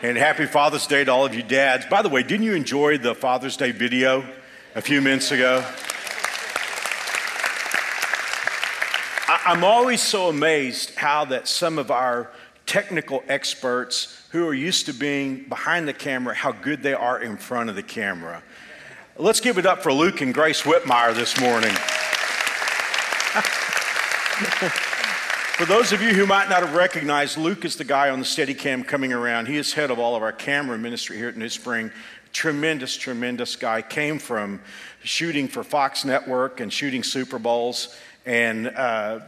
And 0.00 0.16
happy 0.16 0.46
Father's 0.46 0.86
Day 0.86 1.02
to 1.02 1.10
all 1.10 1.26
of 1.26 1.34
you 1.34 1.42
dads. 1.42 1.84
By 1.86 2.02
the 2.02 2.08
way, 2.08 2.22
didn't 2.22 2.46
you 2.46 2.54
enjoy 2.54 2.98
the 2.98 3.16
Father's 3.16 3.56
Day 3.56 3.72
video 3.72 4.24
a 4.76 4.80
few 4.80 5.02
minutes 5.02 5.32
ago? 5.32 5.64
I'm 9.28 9.64
always 9.64 10.00
so 10.00 10.28
amazed 10.28 10.94
how 10.94 11.24
that 11.24 11.48
some 11.48 11.78
of 11.78 11.90
our 11.90 12.30
technical 12.64 13.24
experts 13.26 14.22
who 14.30 14.46
are 14.46 14.54
used 14.54 14.86
to 14.86 14.92
being 14.92 15.44
behind 15.48 15.88
the 15.88 15.92
camera, 15.92 16.32
how 16.32 16.52
good 16.52 16.80
they 16.80 16.94
are 16.94 17.20
in 17.20 17.36
front 17.36 17.68
of 17.68 17.74
the 17.74 17.82
camera. 17.82 18.40
Let's 19.16 19.40
give 19.40 19.58
it 19.58 19.66
up 19.66 19.82
for 19.82 19.92
Luke 19.92 20.20
and 20.20 20.32
Grace 20.32 20.62
Whitmire 20.62 21.12
this 21.12 21.40
morning. 21.40 21.74
For 25.58 25.64
those 25.64 25.92
of 25.92 26.00
you 26.00 26.10
who 26.10 26.24
might 26.24 26.48
not 26.48 26.60
have 26.60 26.76
recognized, 26.76 27.36
Luke 27.36 27.64
is 27.64 27.74
the 27.74 27.82
guy 27.82 28.10
on 28.10 28.20
the 28.20 28.24
Steadicam 28.24 28.86
coming 28.86 29.12
around. 29.12 29.48
He 29.48 29.56
is 29.56 29.72
head 29.72 29.90
of 29.90 29.98
all 29.98 30.14
of 30.14 30.22
our 30.22 30.30
camera 30.30 30.78
ministry 30.78 31.16
here 31.16 31.28
at 31.28 31.36
New 31.36 31.48
Spring. 31.48 31.90
Tremendous, 32.32 32.96
tremendous 32.96 33.56
guy. 33.56 33.82
Came 33.82 34.20
from 34.20 34.60
shooting 35.02 35.48
for 35.48 35.64
Fox 35.64 36.04
Network 36.04 36.60
and 36.60 36.72
shooting 36.72 37.02
Super 37.02 37.40
Bowls, 37.40 37.98
and 38.24 38.68
uh, 38.68 39.18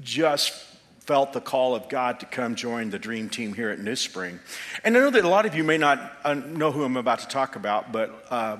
just 0.00 0.64
felt 0.98 1.32
the 1.32 1.40
call 1.40 1.76
of 1.76 1.88
God 1.88 2.18
to 2.18 2.26
come 2.26 2.56
join 2.56 2.90
the 2.90 2.98
dream 2.98 3.28
team 3.28 3.54
here 3.54 3.70
at 3.70 3.78
New 3.78 3.94
Spring. 3.94 4.40
And 4.82 4.96
I 4.96 4.98
know 4.98 5.10
that 5.10 5.24
a 5.24 5.28
lot 5.28 5.46
of 5.46 5.54
you 5.54 5.62
may 5.62 5.78
not 5.78 6.12
uh, 6.24 6.34
know 6.34 6.72
who 6.72 6.82
I'm 6.82 6.96
about 6.96 7.20
to 7.20 7.28
talk 7.28 7.54
about, 7.54 7.92
but 7.92 8.26
uh, 8.30 8.56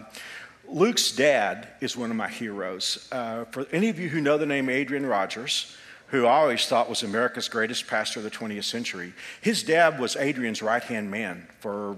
Luke's 0.69 1.11
dad 1.11 1.67
is 1.81 1.97
one 1.97 2.13
of 2.13 2.17
my 2.17 2.29
heroes. 2.29 3.09
Uh, 3.11 3.45
for 3.47 3.67
any 3.73 3.89
of 3.89 3.99
you 3.99 4.09
who 4.09 4.21
know 4.21 4.39
the 4.39 4.47
name 4.47 4.69
Adrian 4.69 5.05
Rogers, 5.05 5.77
who 6.13 6.27
I 6.27 6.41
always 6.41 6.67
thought 6.67 6.91
was 6.91 7.03
America's 7.03 7.49
greatest 7.49 7.87
pastor 7.87 8.21
of 8.21 8.25
the 8.25 8.31
20th 8.31 8.65
century. 8.65 9.15
His 9.41 9.63
dad 9.63 9.99
was 9.99 10.15
Adrian's 10.15 10.61
right 10.61 10.83
hand 10.83 11.11
man 11.11 11.49
for 11.59 11.97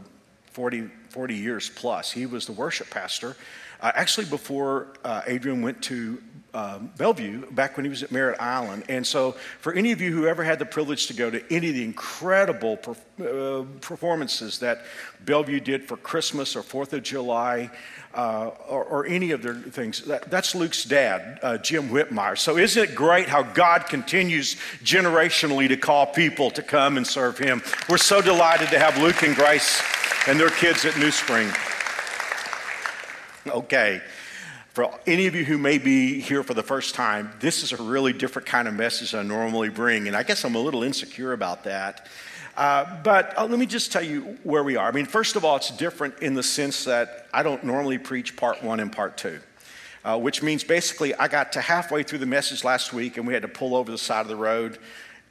40, 0.53 0.89
40 1.11 1.35
years 1.35 1.69
plus. 1.69 2.13
He 2.13 2.25
was 2.25 2.47
the 2.47 2.53
worship 2.53 2.89
pastor. 2.91 3.37
Uh, 3.81 3.93
actually, 3.95 4.27
before 4.27 4.89
uh, 5.05 5.23
Adrian 5.27 5.63
went 5.63 5.83
to 5.85 6.23
um, 6.55 6.93
Bellevue, 6.97 7.51
back 7.51 7.77
when 7.77 7.85
he 7.85 7.91
was 7.91 8.05
at 8.05 8.13
Merritt 8.13 8.41
Island. 8.41 8.85
And 8.89 9.05
so, 9.05 9.33
for 9.59 9.73
any 9.73 9.91
of 9.91 10.01
you 10.01 10.13
who 10.13 10.29
ever 10.29 10.45
had 10.45 10.61
the 10.61 10.65
privilege 10.65 11.09
to 11.09 11.13
go 11.13 11.29
to 11.29 11.43
any 11.53 11.69
of 11.69 11.75
the 11.75 11.83
incredible 11.83 12.79
uh, 13.21 13.65
performances 13.81 14.61
that 14.61 14.85
Bellevue 15.25 15.59
did 15.59 15.85
for 15.85 15.97
Christmas 15.97 16.55
or 16.55 16.63
Fourth 16.63 16.93
of 16.93 17.03
July, 17.03 17.71
uh, 18.15 18.53
or, 18.69 18.85
or, 18.85 19.07
any 19.07 19.33
of 19.33 19.43
their 19.43 19.55
things. 19.55 20.03
That, 20.03 20.31
that's 20.31 20.55
Luke's 20.55 20.85
dad, 20.85 21.41
uh, 21.43 21.59
Jim 21.59 21.89
Whitmire. 21.89 22.39
So, 22.39 22.57
isn't 22.57 22.91
it 22.91 22.95
great 22.95 23.29
how 23.29 23.43
God 23.43 23.89
continues 23.89 24.55
generationally 24.85 25.67
to 25.67 25.77
call 25.77 26.07
people 26.07 26.53
to 26.53 26.63
come 26.63 26.97
and 26.97 27.05
serve 27.05 27.37
Him? 27.37 27.63
We're 27.89 27.99
so 27.99 28.23
delighted 28.23 28.69
to 28.69 28.79
have 28.79 28.97
Luke 28.99 29.25
and 29.25 29.35
Grace 29.35 29.83
and 30.29 30.39
their 30.39 30.51
kids 30.51 30.85
at 30.85 30.97
New 30.99 31.11
Spring. 31.11 31.51
Okay. 33.51 34.01
For 34.73 34.93
any 35.07 35.29
of 35.29 35.37
you 35.37 35.45
who 35.45 35.57
may 35.57 35.79
be 35.79 36.21
here 36.21 36.43
for 36.43 36.53
the 36.53 36.63
first 36.63 36.97
time, 36.97 37.31
this 37.39 37.63
is 37.63 37.71
a 37.71 37.81
really 37.81 38.13
different 38.13 38.47
kind 38.47 38.67
of 38.67 38.75
message 38.75 39.15
I 39.15 39.23
normally 39.23 39.69
bring, 39.69 40.09
and 40.09 40.17
I 40.17 40.25
guess 40.25 40.45
I'm 40.45 40.57
a 40.57 40.59
little 40.59 40.83
insecure 40.83 41.33
about 41.33 41.63
that. 41.63 42.09
Uh, 42.57 43.01
but 43.05 43.39
uh, 43.39 43.47
let 43.47 43.61
me 43.61 43.67
just 43.67 43.93
tell 43.93 44.03
you 44.03 44.37
where 44.43 44.65
we 44.65 44.75
are. 44.75 44.89
I 44.89 44.91
mean, 44.91 45.07
first 45.07 45.37
of 45.37 45.45
all, 45.45 45.55
it's 45.55 45.71
different 45.71 46.19
in 46.21 46.35
the 46.35 46.43
sense 46.43 46.85
that 46.87 47.29
I 47.33 47.45
don't 47.45 47.63
normally 47.63 47.99
preach 47.99 48.35
part 48.35 48.65
one 48.65 48.81
and 48.81 48.91
part 48.91 49.17
two. 49.17 49.39
Uh, 50.05 50.19
which 50.19 50.43
means 50.43 50.65
basically 50.65 51.15
I 51.15 51.29
got 51.29 51.53
to 51.53 51.63
halfway 51.63 52.03
through 52.03 52.19
the 52.19 52.27
message 52.27 52.63
last 52.63 52.93
week 52.93 53.17
and 53.17 53.27
we 53.27 53.33
had 53.33 53.41
to 53.41 53.49
pull 53.49 53.75
over 53.75 53.91
the 53.91 53.97
side 53.97 54.21
of 54.21 54.29
the 54.29 54.37
road 54.37 54.79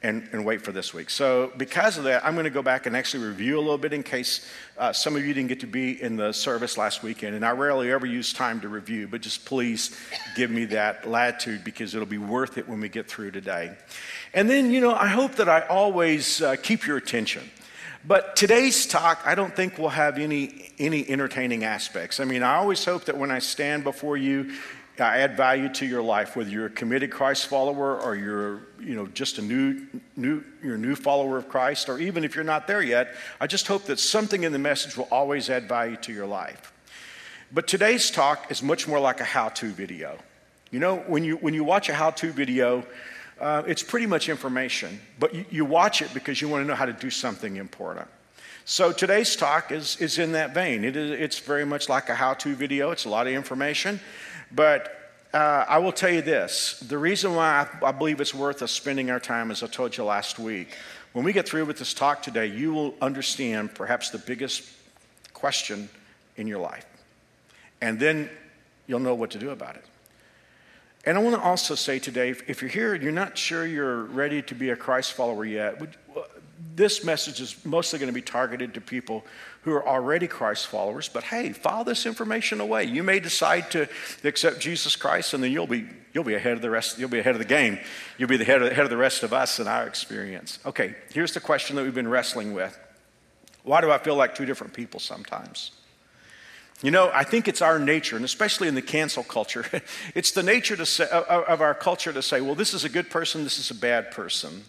and, 0.04 0.28
and 0.32 0.44
wait 0.44 0.60
for 0.60 0.70
this 0.70 0.92
week. 0.92 1.08
So, 1.08 1.50
because 1.56 1.96
of 1.96 2.04
that, 2.04 2.24
I'm 2.26 2.34
going 2.34 2.44
to 2.44 2.50
go 2.50 2.62
back 2.62 2.84
and 2.84 2.94
actually 2.94 3.24
review 3.24 3.56
a 3.56 3.62
little 3.62 3.78
bit 3.78 3.94
in 3.94 4.02
case 4.02 4.46
uh, 4.76 4.92
some 4.92 5.16
of 5.16 5.24
you 5.24 5.32
didn't 5.32 5.48
get 5.48 5.60
to 5.60 5.66
be 5.66 6.00
in 6.00 6.16
the 6.16 6.32
service 6.32 6.76
last 6.76 7.02
weekend. 7.02 7.34
And 7.34 7.44
I 7.44 7.52
rarely 7.52 7.90
ever 7.90 8.04
use 8.04 8.34
time 8.34 8.60
to 8.60 8.68
review, 8.68 9.08
but 9.08 9.22
just 9.22 9.46
please 9.46 9.98
give 10.36 10.50
me 10.50 10.66
that 10.66 11.08
latitude 11.08 11.64
because 11.64 11.94
it'll 11.94 12.06
be 12.06 12.18
worth 12.18 12.58
it 12.58 12.68
when 12.68 12.80
we 12.80 12.90
get 12.90 13.08
through 13.08 13.30
today. 13.30 13.74
And 14.34 14.48
then, 14.48 14.70
you 14.70 14.82
know, 14.82 14.94
I 14.94 15.06
hope 15.06 15.36
that 15.36 15.48
I 15.48 15.62
always 15.62 16.42
uh, 16.42 16.56
keep 16.56 16.86
your 16.86 16.98
attention. 16.98 17.50
But 18.06 18.36
today's 18.36 18.86
talk, 18.86 19.22
I 19.24 19.34
don't 19.34 19.56
think 19.56 19.78
will 19.78 19.88
have 19.88 20.18
any, 20.18 20.70
any 20.78 21.08
entertaining 21.08 21.64
aspects. 21.64 22.20
I 22.20 22.24
mean, 22.26 22.42
I 22.42 22.56
always 22.56 22.84
hope 22.84 23.06
that 23.06 23.16
when 23.16 23.30
I 23.30 23.38
stand 23.38 23.84
before 23.84 24.18
you, 24.18 24.52
I 24.98 25.18
add 25.18 25.36
value 25.36 25.68
to 25.70 25.86
your 25.86 26.02
life, 26.02 26.36
whether 26.36 26.50
you're 26.50 26.66
a 26.66 26.70
committed 26.70 27.10
Christ 27.10 27.48
follower 27.48 28.00
or 28.00 28.14
you're, 28.14 28.60
you 28.80 28.94
know, 28.94 29.06
just 29.08 29.38
a 29.38 29.42
new, 29.42 29.86
new, 30.14 30.44
you're 30.62 30.76
a 30.76 30.78
new 30.78 30.94
follower 30.94 31.36
of 31.36 31.48
Christ, 31.48 31.88
or 31.88 31.98
even 31.98 32.22
if 32.22 32.36
you're 32.36 32.44
not 32.44 32.68
there 32.68 32.82
yet, 32.82 33.14
I 33.40 33.48
just 33.48 33.66
hope 33.66 33.84
that 33.86 33.98
something 33.98 34.44
in 34.44 34.52
the 34.52 34.58
message 34.58 34.96
will 34.96 35.08
always 35.10 35.50
add 35.50 35.68
value 35.68 35.96
to 35.96 36.12
your 36.12 36.26
life. 36.26 36.72
But 37.52 37.66
today's 37.66 38.10
talk 38.10 38.50
is 38.50 38.62
much 38.62 38.86
more 38.86 39.00
like 39.00 39.20
a 39.20 39.24
how-to 39.24 39.66
video. 39.66 40.16
You 40.70 40.78
know, 40.78 40.98
when 41.06 41.24
you, 41.24 41.36
when 41.36 41.54
you 41.54 41.64
watch 41.64 41.88
a 41.88 41.94
how-to 41.94 42.32
video, 42.32 42.86
uh, 43.40 43.62
it's 43.66 43.82
pretty 43.82 44.06
much 44.06 44.28
information, 44.28 45.00
but 45.18 45.34
you, 45.34 45.44
you 45.50 45.64
watch 45.64 46.02
it 46.02 46.14
because 46.14 46.40
you 46.40 46.48
want 46.48 46.62
to 46.62 46.68
know 46.68 46.74
how 46.74 46.86
to 46.86 46.92
do 46.92 47.10
something 47.10 47.56
important. 47.56 48.08
So 48.64 48.92
today's 48.92 49.36
talk 49.36 49.72
is, 49.72 49.98
is 49.98 50.18
in 50.18 50.32
that 50.32 50.54
vein. 50.54 50.84
It 50.84 50.96
is, 50.96 51.10
it's 51.10 51.38
very 51.38 51.66
much 51.66 51.88
like 51.88 52.08
a 52.08 52.14
how-to 52.14 52.54
video. 52.54 52.92
It's 52.92 53.04
a 53.04 53.10
lot 53.10 53.26
of 53.26 53.34
information, 53.34 54.00
but 54.54 55.12
uh, 55.32 55.64
I 55.68 55.78
will 55.78 55.92
tell 55.92 56.10
you 56.10 56.22
this 56.22 56.78
the 56.80 56.98
reason 56.98 57.34
why 57.34 57.66
I, 57.82 57.86
I 57.88 57.92
believe 57.92 58.20
it's 58.20 58.34
worth 58.34 58.62
us 58.62 58.70
spending 58.70 59.10
our 59.10 59.20
time, 59.20 59.50
as 59.50 59.62
I 59.62 59.66
told 59.66 59.96
you 59.96 60.04
last 60.04 60.38
week, 60.38 60.68
when 61.12 61.24
we 61.24 61.32
get 61.32 61.48
through 61.48 61.64
with 61.64 61.78
this 61.78 61.94
talk 61.94 62.22
today, 62.22 62.46
you 62.46 62.72
will 62.72 62.94
understand 63.00 63.74
perhaps 63.74 64.10
the 64.10 64.18
biggest 64.18 64.68
question 65.32 65.88
in 66.36 66.46
your 66.46 66.58
life. 66.58 66.86
And 67.80 67.98
then 67.98 68.30
you'll 68.86 69.00
know 69.00 69.14
what 69.14 69.30
to 69.32 69.38
do 69.38 69.50
about 69.50 69.76
it. 69.76 69.84
And 71.06 71.18
I 71.18 71.20
want 71.20 71.36
to 71.36 71.42
also 71.42 71.74
say 71.74 71.98
today 71.98 72.30
if 72.46 72.62
you're 72.62 72.70
here 72.70 72.94
and 72.94 73.02
you're 73.02 73.12
not 73.12 73.36
sure 73.36 73.66
you're 73.66 74.04
ready 74.04 74.40
to 74.42 74.54
be 74.54 74.70
a 74.70 74.76
Christ 74.76 75.12
follower 75.12 75.44
yet, 75.44 75.80
would, 75.80 75.96
this 76.76 77.04
message 77.04 77.40
is 77.40 77.64
mostly 77.64 77.98
going 77.98 78.08
to 78.08 78.14
be 78.14 78.22
targeted 78.22 78.74
to 78.74 78.80
people 78.80 79.24
who 79.62 79.72
are 79.72 79.86
already 79.86 80.26
Christ 80.26 80.66
followers. 80.66 81.08
But 81.08 81.24
hey, 81.24 81.52
file 81.52 81.84
this 81.84 82.06
information 82.06 82.60
away. 82.60 82.84
You 82.84 83.02
may 83.02 83.20
decide 83.20 83.70
to 83.72 83.88
accept 84.24 84.60
Jesus 84.60 84.96
Christ, 84.96 85.34
and 85.34 85.42
then 85.42 85.52
you'll 85.52 85.66
be 85.66 85.86
you'll 86.12 86.24
be 86.24 86.34
ahead 86.34 86.52
of 86.52 86.62
the 86.62 86.70
rest. 86.70 86.98
You'll 86.98 87.08
be 87.08 87.18
ahead 87.18 87.34
of 87.34 87.38
the 87.38 87.44
game. 87.44 87.78
You'll 88.18 88.28
be 88.28 88.36
the 88.36 88.44
head 88.44 88.62
of, 88.62 88.72
head 88.72 88.84
of 88.84 88.90
the 88.90 88.96
rest 88.96 89.22
of 89.22 89.32
us 89.32 89.60
in 89.60 89.68
our 89.68 89.86
experience. 89.86 90.58
Okay, 90.66 90.94
here's 91.12 91.32
the 91.32 91.40
question 91.40 91.76
that 91.76 91.82
we've 91.82 91.94
been 91.94 92.08
wrestling 92.08 92.54
with: 92.54 92.78
Why 93.62 93.80
do 93.80 93.90
I 93.90 93.98
feel 93.98 94.16
like 94.16 94.34
two 94.34 94.46
different 94.46 94.74
people 94.74 95.00
sometimes? 95.00 95.70
You 96.82 96.90
know, 96.90 97.10
I 97.14 97.24
think 97.24 97.48
it's 97.48 97.62
our 97.62 97.78
nature, 97.78 98.16
and 98.16 98.24
especially 98.24 98.68
in 98.68 98.74
the 98.74 98.82
cancel 98.82 99.22
culture, 99.22 99.64
it's 100.14 100.32
the 100.32 100.42
nature 100.42 100.76
to 100.76 100.84
say, 100.84 101.06
of 101.08 101.60
our 101.60 101.72
culture 101.72 102.12
to 102.12 102.20
say, 102.20 102.40
well, 102.40 102.54
this 102.54 102.74
is 102.74 102.84
a 102.84 102.88
good 102.88 103.08
person, 103.10 103.44
this 103.44 103.58
is 103.58 103.70
a 103.70 103.74
bad 103.74 104.10
person. 104.10 104.64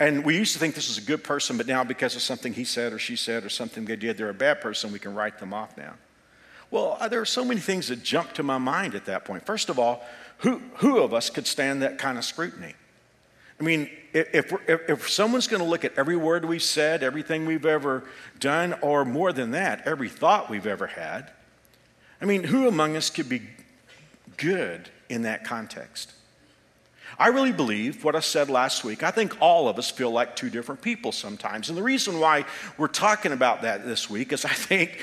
And 0.00 0.24
we 0.24 0.34
used 0.34 0.54
to 0.54 0.58
think 0.58 0.74
this 0.74 0.88
was 0.88 0.96
a 0.96 1.06
good 1.06 1.22
person, 1.22 1.58
but 1.58 1.66
now 1.66 1.84
because 1.84 2.16
of 2.16 2.22
something 2.22 2.54
he 2.54 2.64
said 2.64 2.94
or 2.94 2.98
she 2.98 3.16
said 3.16 3.44
or 3.44 3.50
something 3.50 3.84
they 3.84 3.96
did, 3.96 4.16
they're 4.16 4.30
a 4.30 4.34
bad 4.34 4.62
person, 4.62 4.92
we 4.92 4.98
can 4.98 5.14
write 5.14 5.38
them 5.38 5.52
off 5.52 5.76
now. 5.76 5.92
Well, 6.70 6.96
uh, 6.98 7.08
there 7.08 7.20
are 7.20 7.26
so 7.26 7.44
many 7.44 7.60
things 7.60 7.88
that 7.88 8.02
jump 8.02 8.32
to 8.34 8.42
my 8.42 8.56
mind 8.56 8.94
at 8.94 9.04
that 9.04 9.26
point. 9.26 9.44
First 9.44 9.68
of 9.68 9.78
all, 9.78 10.02
who, 10.38 10.62
who 10.76 11.00
of 11.00 11.12
us 11.12 11.28
could 11.28 11.46
stand 11.46 11.82
that 11.82 11.98
kind 11.98 12.16
of 12.16 12.24
scrutiny? 12.24 12.74
I 13.60 13.62
mean, 13.62 13.90
if, 14.14 14.54
if, 14.66 14.88
if 14.88 15.10
someone's 15.10 15.46
going 15.46 15.62
to 15.62 15.68
look 15.68 15.84
at 15.84 15.92
every 15.98 16.16
word 16.16 16.46
we've 16.46 16.62
said, 16.62 17.02
everything 17.02 17.44
we've 17.44 17.66
ever 17.66 18.04
done, 18.38 18.74
or 18.80 19.04
more 19.04 19.34
than 19.34 19.50
that, 19.50 19.86
every 19.86 20.08
thought 20.08 20.48
we've 20.48 20.66
ever 20.66 20.86
had, 20.86 21.30
I 22.22 22.24
mean, 22.24 22.44
who 22.44 22.66
among 22.66 22.96
us 22.96 23.10
could 23.10 23.28
be 23.28 23.42
good 24.38 24.88
in 25.10 25.22
that 25.22 25.44
context? 25.44 26.12
I 27.20 27.28
really 27.28 27.52
believe 27.52 28.02
what 28.02 28.16
I 28.16 28.20
said 28.20 28.48
last 28.48 28.82
week. 28.82 29.02
I 29.02 29.10
think 29.10 29.36
all 29.42 29.68
of 29.68 29.78
us 29.78 29.90
feel 29.90 30.10
like 30.10 30.36
two 30.36 30.48
different 30.48 30.80
people 30.80 31.12
sometimes. 31.12 31.68
And 31.68 31.76
the 31.76 31.82
reason 31.82 32.18
why 32.18 32.46
we're 32.78 32.88
talking 32.88 33.32
about 33.32 33.60
that 33.60 33.84
this 33.84 34.08
week 34.08 34.32
is 34.32 34.46
I 34.46 34.54
think 34.54 35.02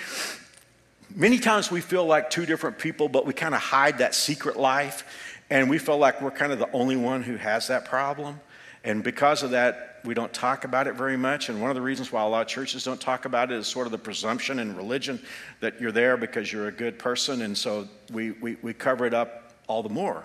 many 1.15 1.37
times 1.37 1.69
we 1.69 1.79
feel 1.79 2.07
like 2.07 2.31
two 2.31 2.47
different 2.47 2.79
people, 2.79 3.07
but 3.07 3.27
we 3.27 3.33
kind 3.33 3.53
of 3.53 3.61
hide 3.61 3.99
that 3.99 4.15
secret 4.15 4.57
life. 4.57 5.03
And 5.51 5.69
we 5.69 5.77
feel 5.77 5.99
like 5.99 6.19
we're 6.19 6.31
kind 6.31 6.51
of 6.51 6.57
the 6.57 6.71
only 6.71 6.95
one 6.95 7.21
who 7.21 7.35
has 7.35 7.67
that 7.67 7.85
problem. 7.85 8.39
And 8.83 9.03
because 9.03 9.43
of 9.43 9.51
that, 9.51 9.97
We 10.07 10.13
don't 10.13 10.31
talk 10.31 10.63
about 10.63 10.87
it 10.87 10.95
very 10.95 11.17
much. 11.17 11.49
And 11.49 11.61
one 11.61 11.69
of 11.69 11.75
the 11.75 11.81
reasons 11.81 12.11
why 12.13 12.23
a 12.23 12.27
lot 12.27 12.41
of 12.41 12.47
churches 12.47 12.85
don't 12.85 13.01
talk 13.01 13.25
about 13.25 13.51
it 13.51 13.57
is 13.57 13.67
sort 13.67 13.87
of 13.87 13.91
the 13.91 13.97
presumption 13.97 14.59
in 14.59 14.75
religion 14.75 15.21
that 15.59 15.81
you're 15.81 15.91
there 15.91 16.15
because 16.15 16.51
you're 16.51 16.67
a 16.67 16.71
good 16.71 16.97
person. 16.97 17.41
And 17.41 17.57
so 17.57 17.89
we, 18.13 18.31
we, 18.31 18.55
we 18.61 18.73
cover 18.73 19.05
it 19.05 19.13
up 19.13 19.53
all 19.67 19.83
the 19.83 19.89
more. 19.89 20.23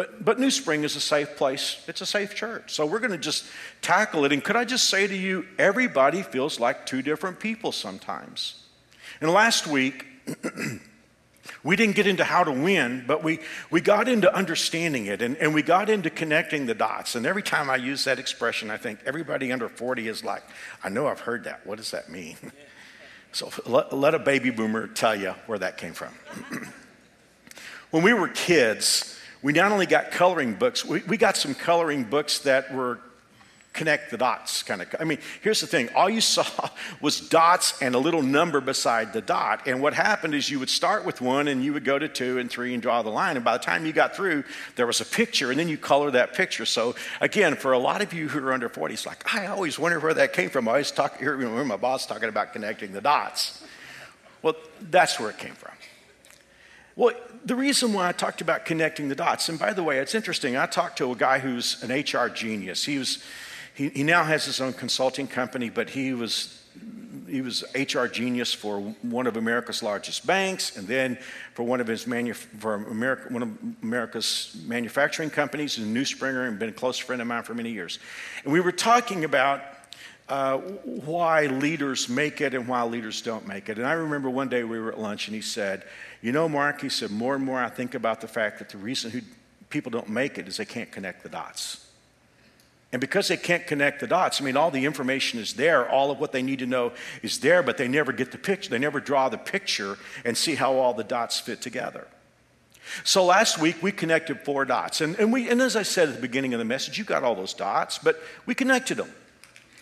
But, 0.00 0.24
but 0.24 0.40
New 0.40 0.50
Spring 0.50 0.82
is 0.82 0.96
a 0.96 1.00
safe 1.00 1.36
place. 1.36 1.84
It's 1.86 2.00
a 2.00 2.06
safe 2.06 2.34
church. 2.34 2.72
So 2.72 2.86
we're 2.86 3.00
going 3.00 3.10
to 3.10 3.18
just 3.18 3.44
tackle 3.82 4.24
it. 4.24 4.32
And 4.32 4.42
could 4.42 4.56
I 4.56 4.64
just 4.64 4.88
say 4.88 5.06
to 5.06 5.14
you, 5.14 5.44
everybody 5.58 6.22
feels 6.22 6.58
like 6.58 6.86
two 6.86 7.02
different 7.02 7.38
people 7.38 7.70
sometimes. 7.70 8.62
And 9.20 9.30
last 9.30 9.66
week, 9.66 10.06
We 11.62 11.76
didn't 11.76 11.96
get 11.96 12.06
into 12.06 12.24
how 12.24 12.44
to 12.44 12.52
win, 12.52 13.04
but 13.06 13.22
we, 13.22 13.40
we 13.70 13.82
got 13.82 14.08
into 14.08 14.34
understanding 14.34 15.06
it 15.06 15.20
and, 15.20 15.36
and 15.36 15.52
we 15.52 15.62
got 15.62 15.90
into 15.90 16.08
connecting 16.08 16.64
the 16.64 16.74
dots. 16.74 17.16
And 17.16 17.26
every 17.26 17.42
time 17.42 17.68
I 17.68 17.76
use 17.76 18.04
that 18.04 18.18
expression, 18.18 18.70
I 18.70 18.78
think 18.78 19.00
everybody 19.04 19.52
under 19.52 19.68
40 19.68 20.08
is 20.08 20.24
like, 20.24 20.42
I 20.82 20.88
know 20.88 21.06
I've 21.06 21.20
heard 21.20 21.44
that. 21.44 21.66
What 21.66 21.76
does 21.76 21.90
that 21.90 22.08
mean? 22.08 22.36
so 23.32 23.50
let, 23.66 23.92
let 23.92 24.14
a 24.14 24.18
baby 24.18 24.50
boomer 24.50 24.86
tell 24.86 25.14
you 25.14 25.34
where 25.46 25.58
that 25.58 25.76
came 25.76 25.92
from. 25.92 26.14
when 27.90 28.02
we 28.02 28.14
were 28.14 28.28
kids, 28.28 29.19
we 29.42 29.52
not 29.52 29.72
only 29.72 29.86
got 29.86 30.10
coloring 30.10 30.54
books, 30.54 30.84
we, 30.84 31.00
we 31.02 31.16
got 31.16 31.36
some 31.36 31.54
coloring 31.54 32.04
books 32.04 32.40
that 32.40 32.72
were 32.72 32.98
connect 33.72 34.10
the 34.10 34.18
dots 34.18 34.62
kind 34.62 34.82
of. 34.82 34.94
I 34.98 35.04
mean, 35.04 35.18
here's 35.42 35.60
the 35.60 35.66
thing 35.66 35.88
all 35.94 36.10
you 36.10 36.20
saw 36.20 36.44
was 37.00 37.20
dots 37.20 37.80
and 37.80 37.94
a 37.94 37.98
little 37.98 38.22
number 38.22 38.60
beside 38.60 39.12
the 39.12 39.20
dot. 39.20 39.66
And 39.66 39.80
what 39.80 39.94
happened 39.94 40.34
is 40.34 40.50
you 40.50 40.58
would 40.58 40.70
start 40.70 41.04
with 41.04 41.20
one 41.20 41.48
and 41.48 41.64
you 41.64 41.72
would 41.72 41.84
go 41.84 41.98
to 41.98 42.08
two 42.08 42.38
and 42.38 42.50
three 42.50 42.74
and 42.74 42.82
draw 42.82 43.02
the 43.02 43.10
line. 43.10 43.36
And 43.36 43.44
by 43.44 43.56
the 43.56 43.64
time 43.64 43.86
you 43.86 43.92
got 43.92 44.14
through, 44.14 44.44
there 44.76 44.86
was 44.86 45.00
a 45.00 45.04
picture 45.04 45.50
and 45.50 45.58
then 45.58 45.68
you 45.68 45.78
color 45.78 46.10
that 46.10 46.34
picture. 46.34 46.66
So, 46.66 46.94
again, 47.20 47.54
for 47.56 47.72
a 47.72 47.78
lot 47.78 48.02
of 48.02 48.12
you 48.12 48.28
who 48.28 48.44
are 48.46 48.52
under 48.52 48.68
40, 48.68 48.94
it's 48.94 49.06
like, 49.06 49.34
I 49.34 49.46
always 49.46 49.78
wonder 49.78 50.00
where 50.00 50.14
that 50.14 50.32
came 50.32 50.50
from. 50.50 50.68
I 50.68 50.72
always 50.72 50.90
talk, 50.90 51.18
hear 51.18 51.36
my 51.36 51.76
boss 51.76 52.06
talking 52.06 52.28
about 52.28 52.52
connecting 52.52 52.92
the 52.92 53.00
dots. 53.00 53.64
Well, 54.42 54.56
that's 54.80 55.20
where 55.20 55.30
it 55.30 55.38
came 55.38 55.54
from. 55.54 55.70
Well, 57.00 57.14
the 57.46 57.54
reason 57.54 57.94
why 57.94 58.08
I 58.08 58.12
talked 58.12 58.42
about 58.42 58.66
connecting 58.66 59.08
the 59.08 59.14
dots, 59.14 59.48
and 59.48 59.58
by 59.58 59.72
the 59.72 59.82
way, 59.82 60.00
it's 60.00 60.14
interesting. 60.14 60.58
I 60.58 60.66
talked 60.66 60.98
to 60.98 61.10
a 61.10 61.16
guy 61.16 61.38
who's 61.38 61.82
an 61.82 61.90
HR 61.90 62.28
genius. 62.28 62.84
He 62.84 62.98
was 62.98 63.24
he, 63.72 63.88
he 63.88 64.02
now 64.02 64.22
has 64.22 64.44
his 64.44 64.60
own 64.60 64.74
consulting 64.74 65.26
company, 65.26 65.70
but 65.70 65.88
he 65.88 66.12
was 66.12 66.62
he 67.26 67.40
was 67.40 67.64
HR 67.74 68.04
genius 68.04 68.52
for 68.52 68.80
one 69.00 69.26
of 69.26 69.38
America's 69.38 69.82
largest 69.82 70.26
banks, 70.26 70.76
and 70.76 70.86
then 70.86 71.16
for 71.54 71.62
one 71.62 71.80
of 71.80 71.86
his 71.86 72.06
manu- 72.06 72.34
for 72.34 72.74
America, 72.74 73.32
one 73.32 73.42
of 73.44 73.58
America's 73.82 74.54
manufacturing 74.66 75.30
companies, 75.30 75.78
New 75.78 76.04
Springer, 76.04 76.44
and 76.44 76.58
been 76.58 76.68
a 76.68 76.72
close 76.72 76.98
friend 76.98 77.22
of 77.22 77.28
mine 77.28 77.44
for 77.44 77.54
many 77.54 77.70
years. 77.70 77.98
And 78.44 78.52
we 78.52 78.60
were 78.60 78.72
talking 78.72 79.24
about 79.24 79.62
uh, 80.30 80.58
why 80.84 81.46
leaders 81.46 82.08
make 82.08 82.40
it 82.40 82.54
and 82.54 82.68
why 82.68 82.84
leaders 82.84 83.20
don't 83.20 83.48
make 83.48 83.68
it. 83.68 83.78
And 83.78 83.86
I 83.86 83.92
remember 83.92 84.30
one 84.30 84.48
day 84.48 84.64
we 84.64 84.78
were 84.78 84.92
at 84.92 84.98
lunch, 84.98 85.26
and 85.26 85.34
he 85.34 85.40
said, 85.40 85.82
"You 86.22 86.32
know, 86.32 86.48
Mark," 86.48 86.80
he 86.80 86.88
said, 86.88 87.10
"more 87.10 87.34
and 87.34 87.44
more 87.44 87.62
I 87.62 87.68
think 87.68 87.94
about 87.94 88.20
the 88.20 88.28
fact 88.28 88.58
that 88.58 88.68
the 88.68 88.78
reason 88.78 89.10
who 89.10 89.20
people 89.70 89.90
don't 89.90 90.08
make 90.08 90.38
it 90.38 90.48
is 90.48 90.56
they 90.56 90.64
can't 90.64 90.90
connect 90.90 91.22
the 91.22 91.28
dots." 91.28 91.86
And 92.92 93.00
because 93.00 93.28
they 93.28 93.36
can't 93.36 93.66
connect 93.66 94.00
the 94.00 94.08
dots, 94.08 94.40
I 94.40 94.44
mean, 94.44 94.56
all 94.56 94.70
the 94.70 94.84
information 94.84 95.38
is 95.38 95.54
there, 95.54 95.88
all 95.88 96.10
of 96.10 96.18
what 96.18 96.32
they 96.32 96.42
need 96.42 96.58
to 96.58 96.66
know 96.66 96.92
is 97.22 97.38
there, 97.38 97.62
but 97.62 97.76
they 97.76 97.86
never 97.86 98.12
get 98.12 98.32
the 98.32 98.38
picture. 98.38 98.68
They 98.68 98.78
never 98.78 98.98
draw 98.98 99.28
the 99.28 99.38
picture 99.38 99.96
and 100.24 100.36
see 100.36 100.56
how 100.56 100.74
all 100.74 100.92
the 100.92 101.04
dots 101.04 101.38
fit 101.38 101.60
together. 101.60 102.08
So 103.04 103.24
last 103.24 103.58
week 103.58 103.80
we 103.80 103.92
connected 103.92 104.40
four 104.40 104.64
dots. 104.64 105.00
And, 105.00 105.16
and, 105.20 105.32
we, 105.32 105.48
and 105.48 105.62
as 105.62 105.76
I 105.76 105.84
said 105.84 106.08
at 106.08 106.16
the 106.16 106.20
beginning 106.20 106.52
of 106.52 106.58
the 106.58 106.64
message, 106.64 106.98
you 106.98 107.04
got 107.04 107.22
all 107.22 107.36
those 107.36 107.54
dots, 107.54 107.98
but 107.98 108.20
we 108.46 108.56
connected 108.56 108.96
them. 108.96 109.12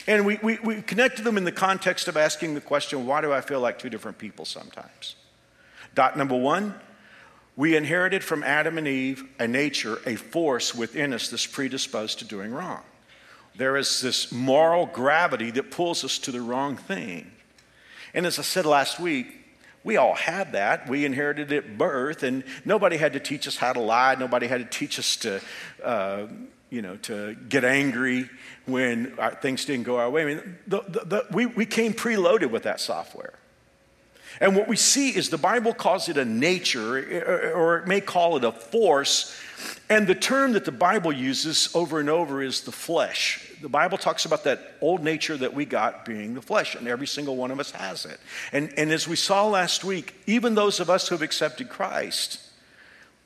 And 0.07 0.27
we, 0.27 0.39
we, 0.43 0.59
we 0.63 0.83
connected 0.83 1.25
them 1.25 1.39
in 1.39 1.45
the 1.45 1.53
context 1.53 2.09
of 2.09 2.17
asking 2.19 2.55
the 2.55 2.61
question 2.61 3.07
why 3.07 3.23
do 3.23 3.33
I 3.33 3.41
feel 3.41 3.61
like 3.61 3.79
two 3.79 3.91
different 3.91 4.19
people 4.19 4.45
sometimes? 4.45 5.17
Dot 5.99 6.17
number 6.17 6.37
one, 6.37 6.77
we 7.57 7.75
inherited 7.75 8.23
from 8.23 8.45
Adam 8.45 8.79
and 8.79 8.87
Eve 8.87 9.25
a 9.41 9.49
nature, 9.49 9.99
a 10.07 10.15
force 10.15 10.73
within 10.73 11.13
us 11.13 11.29
that's 11.29 11.45
predisposed 11.45 12.21
to 12.21 12.25
doing 12.25 12.53
wrong. 12.53 12.83
There 13.57 13.77
is 13.77 14.01
this 14.01 14.31
moral 14.31 14.87
gravity 14.87 15.51
that 15.51 15.73
pulls 15.73 16.05
us 16.05 16.21
to 16.21 16.31
the 16.31 16.41
wrong 16.41 16.77
thing. 16.77 17.33
And 18.15 18.27
as 18.27 18.39
I 18.39 18.43
said 18.43 18.65
last 18.65 19.01
week, 19.01 19.27
we 19.83 19.97
all 19.97 20.15
had 20.15 20.53
that. 20.53 20.89
We 20.89 21.05
inherited 21.05 21.51
it 21.51 21.65
at 21.65 21.79
birth, 21.79 22.23
and 22.23 22.45
nobody 22.65 22.97
had 22.97 23.15
to 23.15 23.19
teach 23.21 23.49
us 23.49 23.57
how 23.57 23.73
to 23.73 23.81
lie. 23.81 24.15
Nobody 24.15 24.47
had 24.47 24.59
to 24.59 24.79
teach 24.79 25.01
us 25.01 25.17
to, 25.17 25.41
uh, 25.83 26.29
you 26.71 26.81
know, 26.81 26.95
to 26.95 27.35
get 27.49 27.65
angry 27.65 28.31
when 28.67 29.19
our, 29.19 29.35
things 29.35 29.65
didn't 29.65 29.83
go 29.83 29.99
our 29.99 30.09
way. 30.09 30.23
I 30.23 30.25
mean, 30.27 30.59
the, 30.65 30.81
the, 30.83 31.01
the, 31.01 31.27
we, 31.33 31.47
we 31.47 31.67
came 31.67 31.93
preloaded 31.93 32.53
with 32.53 32.63
that 32.63 32.81
software. 32.81 33.35
And 34.41 34.55
what 34.55 34.69
we 34.69 34.77
see 34.77 35.11
is 35.11 35.31
the 35.31 35.39
Bible 35.39 35.75
calls 35.75 36.09
it 36.09 36.17
a 36.17 36.25
nature, 36.25 37.53
or 37.55 37.79
it 37.79 37.87
may 37.87 38.01
call 38.01 38.37
it 38.37 38.45
a 38.45 38.53
force. 38.53 39.37
And 39.91 40.07
the 40.07 40.15
term 40.15 40.53
that 40.53 40.65
the 40.65 40.73
Bible 40.73 41.13
uses 41.13 41.75
over 41.75 41.99
and 41.99 42.09
over 42.09 42.43
is 42.43 42.61
the 42.61 42.73
flesh. 42.73 43.53
The 43.61 43.69
Bible 43.69 43.99
talks 43.99 44.25
about 44.25 44.45
that 44.45 44.77
old 44.81 45.03
nature 45.03 45.37
that 45.37 45.55
we 45.55 45.65
got 45.65 46.05
being 46.05 46.35
the 46.35 46.43
flesh, 46.43 46.77
and 46.77 46.87
every 46.87 47.07
single 47.07 47.37
one 47.37 47.51
of 47.51 47.59
us 47.59 47.73
has 47.73 48.05
it. 48.05 48.21
And, 48.53 48.73
and 48.77 48.93
as 48.93 49.09
we 49.09 49.17
saw 49.17 49.49
last 49.49 49.83
week, 49.83 50.15
even 50.27 50.55
those 50.55 50.79
of 50.79 50.89
us 50.89 51.09
who 51.09 51.17
have 51.17 51.23
accepted 51.23 51.69
Christ, 51.69 52.41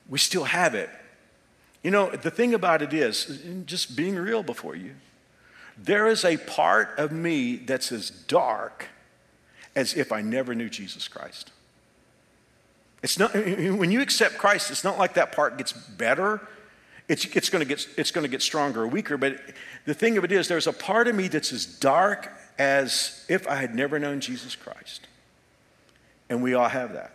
we 0.08 0.19
still 0.19 0.44
have 0.44 0.75
it. 0.75 0.88
You 1.82 1.91
know, 1.91 2.11
the 2.11 2.31
thing 2.31 2.55
about 2.55 2.81
it 2.81 2.94
is, 2.94 3.43
just 3.67 3.97
being 3.97 4.17
real 4.17 4.43
before 4.43 4.76
you, 4.76 4.93
there 5.76 6.06
is 6.06 6.25
a 6.25 6.37
part 6.37 6.99
of 6.99 7.12
me 7.12 7.56
that's 7.56 7.93
as 7.93 8.08
dark 8.11 8.87
as 9.74 9.94
if 9.94 10.12
I 10.12 10.20
never 10.20 10.54
knew 10.54 10.69
Jesus 10.69 11.08
Christ. 11.08 11.50
It's 13.02 13.19
not, 13.19 13.34
when 13.34 13.90
you 13.90 14.00
accept 14.00 14.38
Christ, 14.38 14.70
it's 14.70 14.84
not 14.84 14.98
like 14.98 15.14
that 15.14 15.32
part 15.32 15.58
gets 15.58 15.72
better. 15.72 16.40
It's, 17.08 17.24
it's 17.24 17.50
going 17.50 17.66
to 17.66 18.28
get, 18.28 18.42
stronger 18.42 18.82
or 18.82 18.86
weaker. 18.86 19.16
But 19.16 19.40
the 19.86 19.94
thing 19.94 20.16
of 20.19 20.24
it 20.24 20.30
is, 20.30 20.46
there's 20.46 20.69
a 20.69 20.72
part 20.72 21.08
of 21.08 21.16
me 21.16 21.28
that's 21.28 21.52
as 21.52 21.66
dark 21.66 22.30
as 22.58 23.24
if 23.28 23.48
I 23.48 23.56
had 23.56 23.74
never 23.74 23.98
known 23.98 24.20
Jesus 24.20 24.54
Christ. 24.54 25.08
And 26.30 26.42
we 26.42 26.54
all 26.54 26.69
have 26.69 26.92
that. 26.92 27.14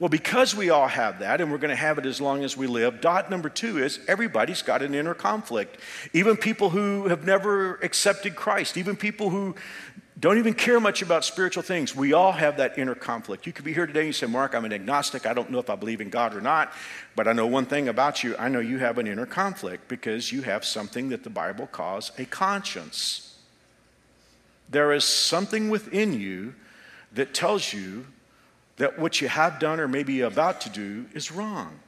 Well, 0.00 0.08
because 0.08 0.56
we 0.56 0.70
all 0.70 0.88
have 0.88 1.20
that, 1.20 1.40
and 1.40 1.52
we're 1.52 1.58
going 1.58 1.70
to 1.70 1.76
have 1.76 1.98
it 1.98 2.04
as 2.04 2.20
long 2.20 2.42
as 2.42 2.56
we 2.56 2.66
live, 2.66 3.00
dot 3.00 3.30
number 3.30 3.48
two 3.48 3.78
is 3.78 4.00
everybody's 4.08 4.60
got 4.60 4.82
an 4.82 4.92
inner 4.92 5.14
conflict. 5.14 5.78
Even 6.12 6.36
people 6.36 6.70
who 6.70 7.06
have 7.06 7.24
never 7.24 7.76
accepted 7.76 8.34
Christ, 8.34 8.76
even 8.76 8.96
people 8.96 9.30
who 9.30 9.54
don't 10.24 10.38
even 10.38 10.54
care 10.54 10.80
much 10.80 11.02
about 11.02 11.22
spiritual 11.22 11.62
things. 11.62 11.94
We 11.94 12.14
all 12.14 12.32
have 12.32 12.56
that 12.56 12.78
inner 12.78 12.94
conflict. 12.94 13.46
You 13.46 13.52
could 13.52 13.66
be 13.66 13.74
here 13.74 13.86
today 13.86 14.00
and 14.00 14.06
you 14.06 14.12
say, 14.14 14.24
Mark, 14.24 14.54
I'm 14.54 14.64
an 14.64 14.72
agnostic. 14.72 15.26
I 15.26 15.34
don't 15.34 15.50
know 15.50 15.58
if 15.58 15.68
I 15.68 15.74
believe 15.74 16.00
in 16.00 16.08
God 16.08 16.34
or 16.34 16.40
not, 16.40 16.72
but 17.14 17.28
I 17.28 17.34
know 17.34 17.46
one 17.46 17.66
thing 17.66 17.88
about 17.88 18.24
you. 18.24 18.34
I 18.38 18.48
know 18.48 18.60
you 18.60 18.78
have 18.78 18.96
an 18.96 19.06
inner 19.06 19.26
conflict 19.26 19.86
because 19.86 20.32
you 20.32 20.40
have 20.40 20.64
something 20.64 21.10
that 21.10 21.24
the 21.24 21.30
Bible 21.30 21.66
calls 21.66 22.10
a 22.16 22.24
conscience. 22.24 23.36
There 24.70 24.94
is 24.94 25.04
something 25.04 25.68
within 25.68 26.18
you 26.18 26.54
that 27.12 27.34
tells 27.34 27.74
you 27.74 28.06
that 28.78 28.98
what 28.98 29.20
you 29.20 29.28
have 29.28 29.58
done 29.58 29.78
or 29.78 29.88
maybe 29.88 30.22
about 30.22 30.62
to 30.62 30.70
do 30.70 31.04
is 31.12 31.30
wrong. 31.30 31.78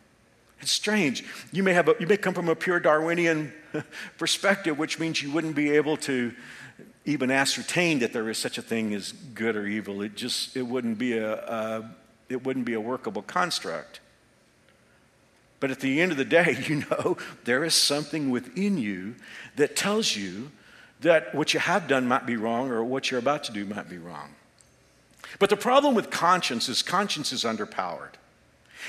It's 0.61 0.73
strange. 0.73 1.25
You 1.53 1.63
may, 1.63 1.73
have 1.73 1.89
a, 1.89 1.95
you 1.99 2.07
may 2.07 2.19
come 2.19 2.35
from 2.35 2.51
a 2.51 2.55
pure 2.55 2.81
Darwinian 2.81 3.55
perspective, 4.19 4.79
which 4.79 4.99
means 4.99 5.23
you 5.23 5.33
wouldn't 5.33 5.57
be 5.57 5.71
able 5.71 5.97
to 5.99 6.35
even 7.05 7.31
ascertain 7.31 8.01
that 8.01 8.13
there 8.13 8.29
is 8.29 8.39
such 8.39 8.59
a 8.59 8.63
thing 8.63 8.93
as 8.93 9.13
good 9.13 9.57
or 9.57 9.67
evil. 9.67 10.03
It 10.03 10.17
just 10.17 10.57
it 10.57 10.63
wouldn't 10.63 10.99
be 10.99 11.17
a, 11.17 11.35
a 11.35 11.91
it 12.29 12.45
wouldn't 12.45 12.67
be 12.67 12.75
a 12.75 12.81
workable 12.81 13.23
construct. 13.23 14.01
But 15.59 15.71
at 15.71 15.81
the 15.81 16.01
end 16.01 16.13
of 16.13 16.19
the 16.19 16.25
day, 16.25 16.57
you 16.67 16.85
know 16.91 17.17
there 17.45 17.65
is 17.65 17.75
something 17.75 18.31
within 18.31 18.79
you 18.79 19.15
that 19.57 19.77
tells 19.77 20.17
you 20.17 20.51
that 21.01 21.35
what 21.35 21.55
you 21.55 21.61
have 21.61 21.89
done 21.89 22.09
might 22.09 22.27
be 22.27 22.37
wrong 22.37 22.71
or 22.71 22.83
what 22.83 23.11
you're 23.11 23.21
about 23.21 23.45
to 23.45 23.53
do 23.53 23.65
might 23.65 23.89
be 23.89 23.99
wrong. 23.99 24.35
But 25.39 25.51
the 25.51 25.57
problem 25.57 25.95
with 25.95 26.11
conscience 26.11 26.69
is 26.69 26.83
conscience 26.83 27.33
is 27.33 27.45
underpowered. 27.45 28.13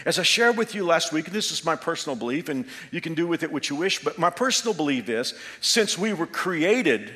As 0.05 0.19
I 0.19 0.23
shared 0.23 0.57
with 0.57 0.75
you 0.75 0.85
last 0.85 1.11
week, 1.11 1.31
this 1.31 1.51
is 1.51 1.65
my 1.65 1.75
personal 1.75 2.15
belief, 2.15 2.49
and 2.49 2.65
you 2.91 3.01
can 3.01 3.13
do 3.13 3.25
with 3.27 3.43
it 3.43 3.51
what 3.51 3.69
you 3.69 3.75
wish, 3.75 4.03
but 4.03 4.17
my 4.17 4.29
personal 4.29 4.73
belief 4.73 5.09
is 5.09 5.33
since 5.59 5.97
we 5.97 6.13
were 6.13 6.27
created 6.27 7.11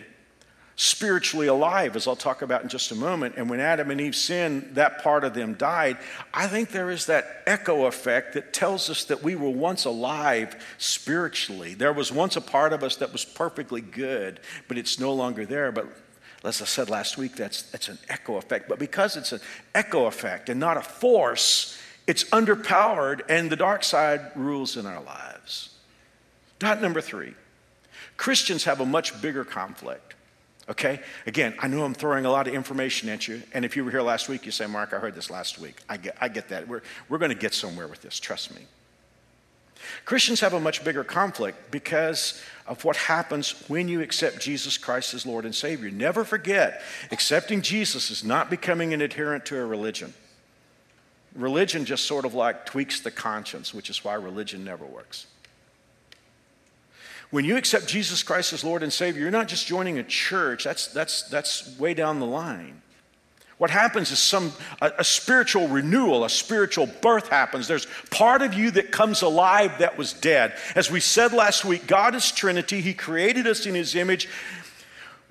spiritually 0.82 1.46
alive, 1.46 1.96
as 1.96 2.08
I'll 2.08 2.16
talk 2.16 2.42
about 2.42 2.64
in 2.64 2.68
just 2.68 2.90
a 2.90 2.96
moment. 2.96 3.36
And 3.38 3.48
when 3.48 3.60
Adam 3.60 3.92
and 3.92 4.02
Eve 4.02 4.16
sinned, 4.16 4.72
that 4.74 5.04
part 5.04 5.24
of 5.24 5.36
them 5.36 5.54
died. 5.54 6.00
I 6.34 6.48
think 6.48 6.72
there 6.72 6.90
is 6.90 7.06
that 7.06 7.44
echo 7.46 7.86
effect 7.86 8.34
that 8.34 8.52
tells 8.52 8.90
us 8.90 9.04
that 9.04 9.22
we 9.22 9.36
were 9.36 9.52
once 9.52 9.86
alive 9.86 10.56
spiritually. 10.80 11.76
There 11.76 11.94
was 11.94 12.12
once 12.12 12.36
a 12.36 12.42
part 12.42 12.74
of 12.74 12.82
us 12.82 12.96
that 12.96 13.12
was 13.12 13.24
perfectly 13.24 13.82
good, 13.82 14.40
but 14.68 14.76
it's 14.76 15.00
no 15.00 15.14
longer 15.14 15.46
there. 15.46 15.72
But 15.72 15.86
as 16.44 16.64
I 16.64 16.66
said 16.66 16.90
last 16.90 17.16
week, 17.16 17.36
that's, 17.36 17.62
that's 17.62 17.88
an 17.88 18.00
echo 18.10 18.38
effect. 18.38 18.68
But 18.68 18.80
because 18.80 19.16
it's 19.16 19.34
an 19.34 19.42
echo 19.76 20.08
effect 20.08 20.50
and 20.50 20.60
not 20.60 20.78
a 20.78 20.82
force, 20.82 21.80
it's 22.08 22.24
underpowered, 22.32 23.22
and 23.30 23.52
the 23.52 23.56
dark 23.56 23.84
side 23.84 24.32
rules 24.34 24.78
in 24.78 24.88
our 24.88 25.04
lives. 25.04 25.76
Dot 26.58 26.82
number 26.82 27.02
three 27.02 27.36
Christians 28.18 28.64
have 28.64 28.80
a 28.80 28.86
much 28.86 29.22
bigger 29.22 29.46
conflict. 29.46 30.16
Okay? 30.70 31.00
Again, 31.26 31.56
I 31.60 31.68
know 31.68 31.84
I'm 31.84 31.94
throwing 31.94 32.26
a 32.26 32.32
lot 32.32 32.48
of 32.48 32.54
information 32.54 33.10
at 33.10 33.28
you, 33.28 33.42
and 33.54 33.66
if 33.66 33.76
you 33.76 33.84
were 33.84 33.92
here 33.92 34.02
last 34.02 34.30
week, 34.30 34.46
you 34.46 34.52
say, 34.52 34.68
Mark, 34.68 34.94
I 34.94 35.00
heard 35.00 35.16
this 35.16 35.30
last 35.30 35.60
week. 35.60 35.82
I 35.90 35.98
get, 35.98 36.16
I 36.22 36.28
get 36.28 36.50
that. 36.50 36.68
We're, 36.68 36.82
we're 37.10 37.18
going 37.18 37.32
to 37.32 37.36
get 37.36 37.54
somewhere 37.54 37.88
with 37.88 38.02
this, 38.02 38.20
trust 38.20 38.54
me. 38.56 38.62
Christians 40.06 40.40
have 40.42 40.54
a 40.54 40.60
much 40.60 40.84
bigger 40.84 41.04
conflict 41.04 41.72
because 41.72 42.42
of 42.68 42.86
what 42.86 42.96
happens 42.96 43.64
when 43.68 43.88
you 43.88 44.02
accept 44.02 44.40
Jesus 44.40 44.78
Christ 44.78 45.14
as 45.14 45.26
Lord 45.26 45.44
and 45.46 45.56
Savior. 45.56 45.90
Never 45.90 46.24
forget, 46.24 46.82
accepting 47.12 47.62
Jesus 47.62 48.12
is 48.12 48.24
not 48.24 48.50
becoming 48.50 48.94
an 48.94 49.02
adherent 49.02 49.46
to 49.48 49.58
a 49.58 49.66
religion. 49.66 50.14
Religion 51.36 51.86
just 51.86 52.06
sort 52.06 52.26
of 52.26 52.34
like 52.34 52.66
tweaks 52.66 53.00
the 53.00 53.12
conscience, 53.12 53.74
which 53.74 53.90
is 53.90 54.04
why 54.04 54.14
religion 54.14 54.64
never 54.64 54.86
works. 54.86 55.28
When 57.32 57.46
you 57.46 57.56
accept 57.58 57.88
Jesus 57.88 58.24
Christ 58.24 58.54
as 58.54 58.64
Lord 58.64 58.84
and 58.84 58.92
Savior, 58.92 59.22
you're 59.22 59.32
not 59.32 59.48
just 59.48 59.66
joining 59.66 59.98
a 59.98 60.04
church, 60.04 60.66
that's, 60.66 60.88
that's, 60.88 61.24
that's 61.24 61.78
way 61.80 61.94
down 61.94 62.20
the 62.20 62.26
line. 62.26 62.82
What 63.58 63.70
happens 63.70 64.10
is 64.10 64.18
some 64.18 64.54
a, 64.82 64.92
a, 64.98 65.04
spiritual 65.04 65.68
renewal, 65.68 66.26
a 66.26 66.30
spiritual 66.32 66.88
birth 66.88 67.28
happens. 67.28 67.68
There's 67.68 67.86
part 68.10 68.42
of 68.42 68.56
you 68.56 68.72
that 68.72 68.92
comes 68.92 69.22
alive 69.22 69.78
that 69.78 70.00
was 70.00 70.14
dead. 70.14 70.56
As 70.76 70.90
we 70.90 71.00
said 71.00 71.32
last 71.32 71.64
week, 71.64 71.86
God 71.86 72.16
is 72.16 72.32
Trinity. 72.32 72.82
He 72.82 72.96
created 72.96 73.46
us 73.46 73.68
in 73.68 73.76
his 73.76 73.94
image. 73.94 74.28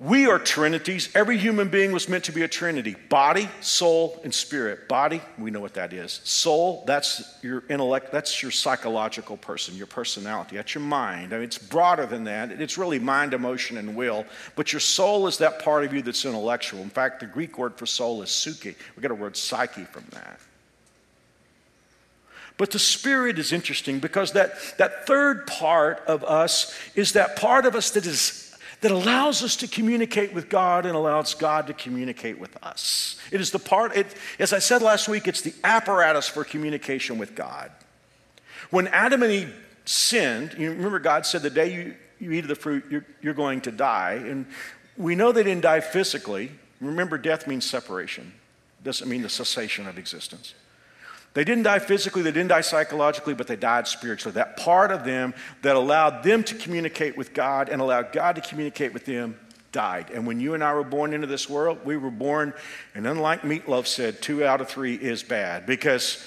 We 0.01 0.25
are 0.25 0.39
trinities. 0.39 1.09
Every 1.13 1.37
human 1.37 1.67
being 1.67 1.91
was 1.91 2.09
meant 2.09 2.23
to 2.23 2.31
be 2.31 2.41
a 2.41 2.47
trinity 2.47 2.95
body, 3.07 3.47
soul, 3.59 4.19
and 4.23 4.33
spirit. 4.33 4.87
Body, 4.87 5.21
we 5.37 5.51
know 5.51 5.59
what 5.59 5.75
that 5.75 5.93
is. 5.93 6.21
Soul, 6.23 6.83
that's 6.87 7.37
your 7.43 7.63
intellect, 7.69 8.11
that's 8.11 8.41
your 8.41 8.49
psychological 8.49 9.37
person, 9.37 9.75
your 9.75 9.85
personality, 9.85 10.55
that's 10.55 10.73
your 10.73 10.83
mind. 10.83 11.33
I 11.33 11.35
mean, 11.35 11.43
it's 11.43 11.59
broader 11.59 12.07
than 12.07 12.23
that. 12.23 12.51
It's 12.51 12.79
really 12.79 12.97
mind, 12.97 13.35
emotion, 13.35 13.77
and 13.77 13.95
will. 13.95 14.25
But 14.55 14.73
your 14.73 14.79
soul 14.79 15.27
is 15.27 15.37
that 15.37 15.63
part 15.63 15.83
of 15.83 15.93
you 15.93 16.01
that's 16.01 16.25
intellectual. 16.25 16.81
In 16.81 16.89
fact, 16.89 17.19
the 17.19 17.27
Greek 17.27 17.59
word 17.59 17.75
for 17.75 17.85
soul 17.85 18.23
is 18.23 18.31
psyche. 18.31 18.73
We 18.95 19.03
get 19.03 19.11
a 19.11 19.15
word 19.15 19.37
psyche 19.37 19.83
from 19.83 20.05
that. 20.13 20.39
But 22.57 22.71
the 22.71 22.79
spirit 22.79 23.37
is 23.37 23.53
interesting 23.53 23.99
because 23.99 24.31
that, 24.31 24.53
that 24.79 25.05
third 25.05 25.45
part 25.45 25.99
of 26.07 26.23
us 26.23 26.75
is 26.95 27.13
that 27.13 27.35
part 27.35 27.67
of 27.67 27.75
us 27.75 27.91
that 27.91 28.07
is 28.07 28.50
that 28.81 28.91
allows 28.91 29.43
us 29.43 29.55
to 29.57 29.67
communicate 29.67 30.33
with 30.33 30.49
God 30.49 30.85
and 30.85 30.95
allows 30.95 31.35
God 31.35 31.67
to 31.67 31.73
communicate 31.73 32.39
with 32.39 32.57
us. 32.63 33.15
It 33.31 33.39
is 33.39 33.51
the 33.51 33.59
part, 33.59 33.95
it, 33.95 34.07
as 34.39 34.53
I 34.53 34.59
said 34.59 34.81
last 34.81 35.07
week, 35.07 35.27
it's 35.27 35.41
the 35.41 35.53
apparatus 35.63 36.27
for 36.27 36.43
communication 36.43 37.17
with 37.17 37.35
God. 37.35 37.71
When 38.71 38.87
Adam 38.87 39.21
and 39.21 39.31
Eve 39.31 39.55
sinned, 39.85 40.55
you 40.57 40.71
remember 40.71 40.99
God 40.99 41.25
said, 41.25 41.43
The 41.43 41.49
day 41.49 41.73
you, 41.73 41.95
you 42.19 42.31
eat 42.31 42.39
of 42.39 42.47
the 42.47 42.55
fruit, 42.55 42.85
you're, 42.89 43.05
you're 43.21 43.33
going 43.33 43.61
to 43.61 43.71
die. 43.71 44.13
And 44.13 44.47
we 44.97 45.15
know 45.15 45.31
they 45.31 45.43
didn't 45.43 45.63
die 45.63 45.79
physically. 45.79 46.51
Remember, 46.79 47.17
death 47.17 47.47
means 47.47 47.69
separation, 47.69 48.33
doesn't 48.83 49.07
mean 49.07 49.21
the 49.21 49.29
cessation 49.29 49.87
of 49.87 49.99
existence. 49.99 50.55
They 51.33 51.45
didn't 51.45 51.63
die 51.63 51.79
physically, 51.79 52.23
they 52.23 52.31
didn't 52.31 52.49
die 52.49 52.61
psychologically, 52.61 53.33
but 53.33 53.47
they 53.47 53.55
died 53.55 53.87
spiritually. 53.87 54.33
That 54.33 54.57
part 54.57 54.91
of 54.91 55.05
them 55.05 55.33
that 55.61 55.75
allowed 55.75 56.23
them 56.23 56.43
to 56.43 56.55
communicate 56.55 57.15
with 57.15 57.33
God 57.33 57.69
and 57.69 57.81
allowed 57.81 58.11
God 58.11 58.35
to 58.35 58.41
communicate 58.41 58.93
with 58.93 59.05
them 59.05 59.39
died. 59.71 60.09
And 60.13 60.27
when 60.27 60.41
you 60.41 60.53
and 60.53 60.63
I 60.63 60.73
were 60.73 60.83
born 60.83 61.13
into 61.13 61.27
this 61.27 61.49
world, 61.49 61.79
we 61.85 61.95
were 61.95 62.11
born, 62.11 62.53
and 62.93 63.07
unlike 63.07 63.45
Meat 63.45 63.69
Loaf 63.69 63.87
said, 63.87 64.21
two 64.21 64.45
out 64.45 64.59
of 64.59 64.67
three 64.67 64.95
is 64.95 65.23
bad 65.23 65.65
because 65.65 66.25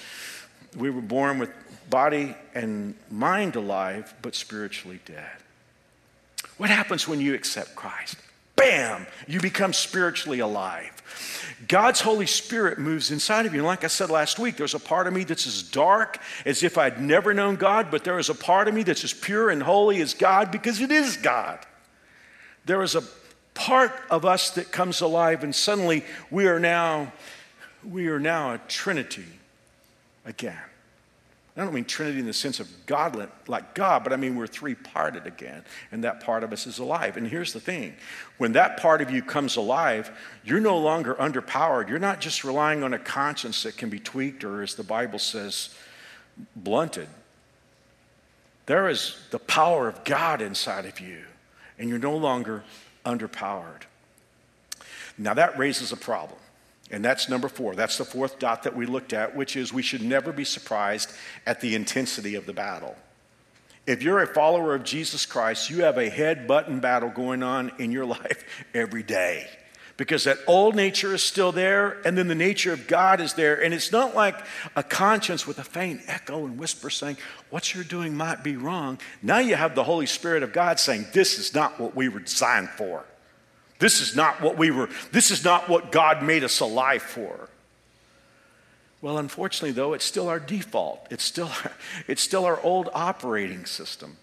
we 0.76 0.88
were 0.88 1.02
born 1.02 1.38
with 1.38 1.50
body 1.90 2.34
and 2.54 2.94
mind 3.10 3.56
alive, 3.56 4.14
but 4.22 4.34
spiritually 4.34 5.00
dead. 5.04 5.30
What 6.56 6.70
happens 6.70 7.06
when 7.06 7.20
you 7.20 7.34
accept 7.34 7.76
Christ? 7.76 8.16
Bam! 8.56 9.06
You 9.26 9.40
become 9.40 9.72
spiritually 9.72 10.40
alive. 10.40 10.90
God's 11.68 12.00
Holy 12.00 12.26
Spirit 12.26 12.78
moves 12.78 13.10
inside 13.10 13.46
of 13.46 13.54
you. 13.54 13.60
And 13.60 13.66
like 13.66 13.84
I 13.84 13.88
said 13.88 14.10
last 14.10 14.38
week, 14.38 14.56
there's 14.56 14.74
a 14.74 14.80
part 14.80 15.06
of 15.06 15.12
me 15.12 15.24
that's 15.24 15.46
as 15.46 15.62
dark 15.62 16.18
as 16.44 16.62
if 16.62 16.76
I'd 16.76 17.00
never 17.00 17.32
known 17.32 17.56
God, 17.56 17.90
but 17.90 18.04
there 18.04 18.18
is 18.18 18.28
a 18.28 18.34
part 18.34 18.68
of 18.68 18.74
me 18.74 18.82
that's 18.82 19.04
as 19.04 19.12
pure 19.12 19.50
and 19.50 19.62
holy 19.62 20.00
as 20.00 20.14
God 20.14 20.50
because 20.50 20.80
it 20.80 20.90
is 20.90 21.16
God. 21.16 21.58
There 22.64 22.82
is 22.82 22.94
a 22.94 23.02
part 23.54 23.92
of 24.10 24.24
us 24.24 24.50
that 24.50 24.72
comes 24.72 25.00
alive, 25.00 25.44
and 25.44 25.54
suddenly 25.54 26.04
we 26.30 26.46
are 26.46 26.58
now, 26.58 27.12
we 27.88 28.08
are 28.08 28.20
now 28.20 28.54
a 28.54 28.58
Trinity 28.68 29.26
again. 30.24 30.58
I 31.56 31.62
don't 31.62 31.72
mean 31.72 31.84
Trinity 31.84 32.18
in 32.18 32.26
the 32.26 32.32
sense 32.32 32.58
of 32.58 32.68
God, 32.84 33.28
like 33.46 33.74
God, 33.74 34.02
but 34.02 34.12
I 34.12 34.16
mean 34.16 34.34
we're 34.34 34.48
three 34.48 34.74
parted 34.74 35.24
again, 35.24 35.62
and 35.92 36.02
that 36.02 36.20
part 36.20 36.42
of 36.42 36.52
us 36.52 36.66
is 36.66 36.80
alive. 36.80 37.16
And 37.16 37.28
here's 37.28 37.52
the 37.52 37.60
thing 37.60 37.94
when 38.38 38.52
that 38.52 38.76
part 38.76 39.00
of 39.00 39.10
you 39.12 39.22
comes 39.22 39.54
alive, 39.54 40.10
you're 40.42 40.58
no 40.58 40.76
longer 40.76 41.14
underpowered. 41.14 41.88
You're 41.88 42.00
not 42.00 42.20
just 42.20 42.42
relying 42.42 42.82
on 42.82 42.92
a 42.92 42.98
conscience 42.98 43.62
that 43.62 43.76
can 43.76 43.88
be 43.88 44.00
tweaked 44.00 44.42
or, 44.42 44.62
as 44.62 44.74
the 44.74 44.82
Bible 44.82 45.20
says, 45.20 45.72
blunted. 46.56 47.08
There 48.66 48.88
is 48.88 49.16
the 49.30 49.38
power 49.38 49.86
of 49.86 50.02
God 50.04 50.40
inside 50.40 50.86
of 50.86 50.98
you, 50.98 51.22
and 51.78 51.88
you're 51.88 51.98
no 52.00 52.16
longer 52.16 52.64
underpowered. 53.04 53.82
Now, 55.16 55.34
that 55.34 55.56
raises 55.56 55.92
a 55.92 55.96
problem. 55.96 56.38
And 56.94 57.04
that's 57.04 57.28
number 57.28 57.48
four. 57.48 57.74
That's 57.74 57.98
the 57.98 58.04
fourth 58.04 58.38
dot 58.38 58.62
that 58.62 58.76
we 58.76 58.86
looked 58.86 59.12
at, 59.12 59.34
which 59.34 59.56
is 59.56 59.72
we 59.72 59.82
should 59.82 60.00
never 60.00 60.32
be 60.32 60.44
surprised 60.44 61.12
at 61.44 61.60
the 61.60 61.74
intensity 61.74 62.36
of 62.36 62.46
the 62.46 62.52
battle. 62.52 62.94
If 63.84 64.04
you're 64.04 64.22
a 64.22 64.28
follower 64.28 64.76
of 64.76 64.84
Jesus 64.84 65.26
Christ, 65.26 65.70
you 65.70 65.82
have 65.82 65.98
a 65.98 66.08
head 66.08 66.46
button 66.46 66.78
battle 66.78 67.10
going 67.10 67.42
on 67.42 67.72
in 67.80 67.90
your 67.90 68.04
life 68.20 68.44
every 68.72 69.02
day. 69.02 69.48
Because 69.96 70.22
that 70.22 70.38
old 70.46 70.76
nature 70.76 71.12
is 71.12 71.22
still 71.24 71.50
there, 71.50 72.00
and 72.06 72.16
then 72.16 72.28
the 72.28 72.34
nature 72.36 72.72
of 72.72 72.86
God 72.86 73.20
is 73.20 73.34
there. 73.34 73.60
And 73.60 73.74
it's 73.74 73.90
not 73.90 74.14
like 74.14 74.36
a 74.76 74.84
conscience 74.84 75.48
with 75.48 75.58
a 75.58 75.64
faint 75.64 76.02
echo 76.06 76.46
and 76.46 76.56
whisper 76.58 76.90
saying, 76.90 77.16
What 77.50 77.74
you're 77.74 77.82
doing 77.82 78.16
might 78.16 78.44
be 78.44 78.56
wrong. 78.56 79.00
Now 79.20 79.38
you 79.38 79.56
have 79.56 79.74
the 79.74 79.84
Holy 79.84 80.06
Spirit 80.06 80.44
of 80.44 80.52
God 80.52 80.78
saying, 80.78 81.06
This 81.12 81.40
is 81.40 81.54
not 81.54 81.80
what 81.80 81.96
we 81.96 82.08
were 82.08 82.20
designed 82.20 82.70
for. 82.70 83.04
This 83.78 84.00
is 84.00 84.14
not 84.14 84.40
what 84.40 84.56
we 84.56 84.70
were, 84.70 84.88
this 85.12 85.30
is 85.30 85.44
not 85.44 85.68
what 85.68 85.92
God 85.92 86.22
made 86.22 86.44
us 86.44 86.60
alive 86.60 87.02
for. 87.02 87.48
Well, 89.02 89.18
unfortunately, 89.18 89.72
though, 89.72 89.92
it's 89.92 90.04
still 90.04 90.28
our 90.28 90.40
default. 90.40 91.06
It's 91.10 91.24
still, 91.24 91.50
it's 92.08 92.22
still 92.22 92.46
our 92.46 92.60
old 92.62 92.88
operating 92.94 93.66
system. 93.66 94.16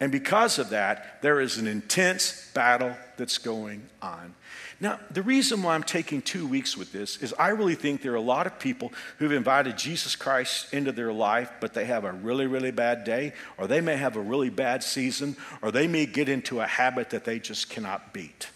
And 0.00 0.10
because 0.10 0.58
of 0.58 0.70
that, 0.70 1.22
there 1.22 1.40
is 1.40 1.56
an 1.56 1.68
intense 1.68 2.50
battle 2.52 2.96
that's 3.16 3.38
going 3.38 3.82
on. 4.02 4.34
Now, 4.80 4.98
the 5.10 5.22
reason 5.22 5.62
why 5.62 5.74
I'm 5.74 5.84
taking 5.84 6.20
two 6.20 6.48
weeks 6.48 6.76
with 6.76 6.90
this 6.92 7.22
is 7.22 7.32
I 7.38 7.50
really 7.50 7.76
think 7.76 8.02
there 8.02 8.12
are 8.12 8.16
a 8.16 8.20
lot 8.20 8.46
of 8.46 8.58
people 8.58 8.92
who've 9.18 9.32
invited 9.32 9.78
Jesus 9.78 10.16
Christ 10.16 10.74
into 10.74 10.90
their 10.90 11.12
life, 11.12 11.50
but 11.60 11.72
they 11.72 11.84
have 11.84 12.04
a 12.04 12.12
really, 12.12 12.46
really 12.46 12.72
bad 12.72 13.04
day, 13.04 13.32
or 13.56 13.68
they 13.68 13.80
may 13.80 13.96
have 13.96 14.16
a 14.16 14.20
really 14.20 14.50
bad 14.50 14.82
season, 14.82 15.36
or 15.62 15.70
they 15.70 15.86
may 15.86 16.06
get 16.06 16.28
into 16.28 16.60
a 16.60 16.66
habit 16.66 17.10
that 17.10 17.24
they 17.24 17.38
just 17.38 17.70
cannot 17.70 18.12
beat. 18.12 18.48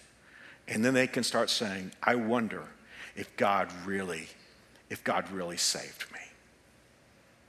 And 0.69 0.85
then 0.85 0.95
they 0.95 1.07
can 1.07 1.25
start 1.25 1.51
saying, 1.51 1.93
I 2.03 2.15
wonder 2.15 2.63
if 3.17 3.35
God 3.37 3.73
really, 3.87 4.29
if 4.91 5.03
God 5.03 5.31
really 5.31 5.57
saved 5.57 6.05
me. 6.13 6.21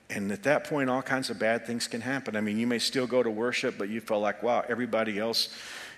And 0.09 0.31
at 0.31 0.43
that 0.43 0.63
point, 0.63 0.89
all 0.89 1.03
kinds 1.03 1.29
of 1.29 1.37
bad 1.37 1.67
things 1.67 1.87
can 1.87 2.01
happen. 2.01 2.35
I 2.35 2.41
mean, 2.41 2.57
you 2.57 2.65
may 2.65 2.79
still 2.79 3.05
go 3.05 3.21
to 3.21 3.29
worship, 3.29 3.77
but 3.77 3.89
you 3.89 4.01
feel 4.01 4.19
like, 4.19 4.41
wow, 4.41 4.63
everybody 4.67 5.19
else, 5.19 5.49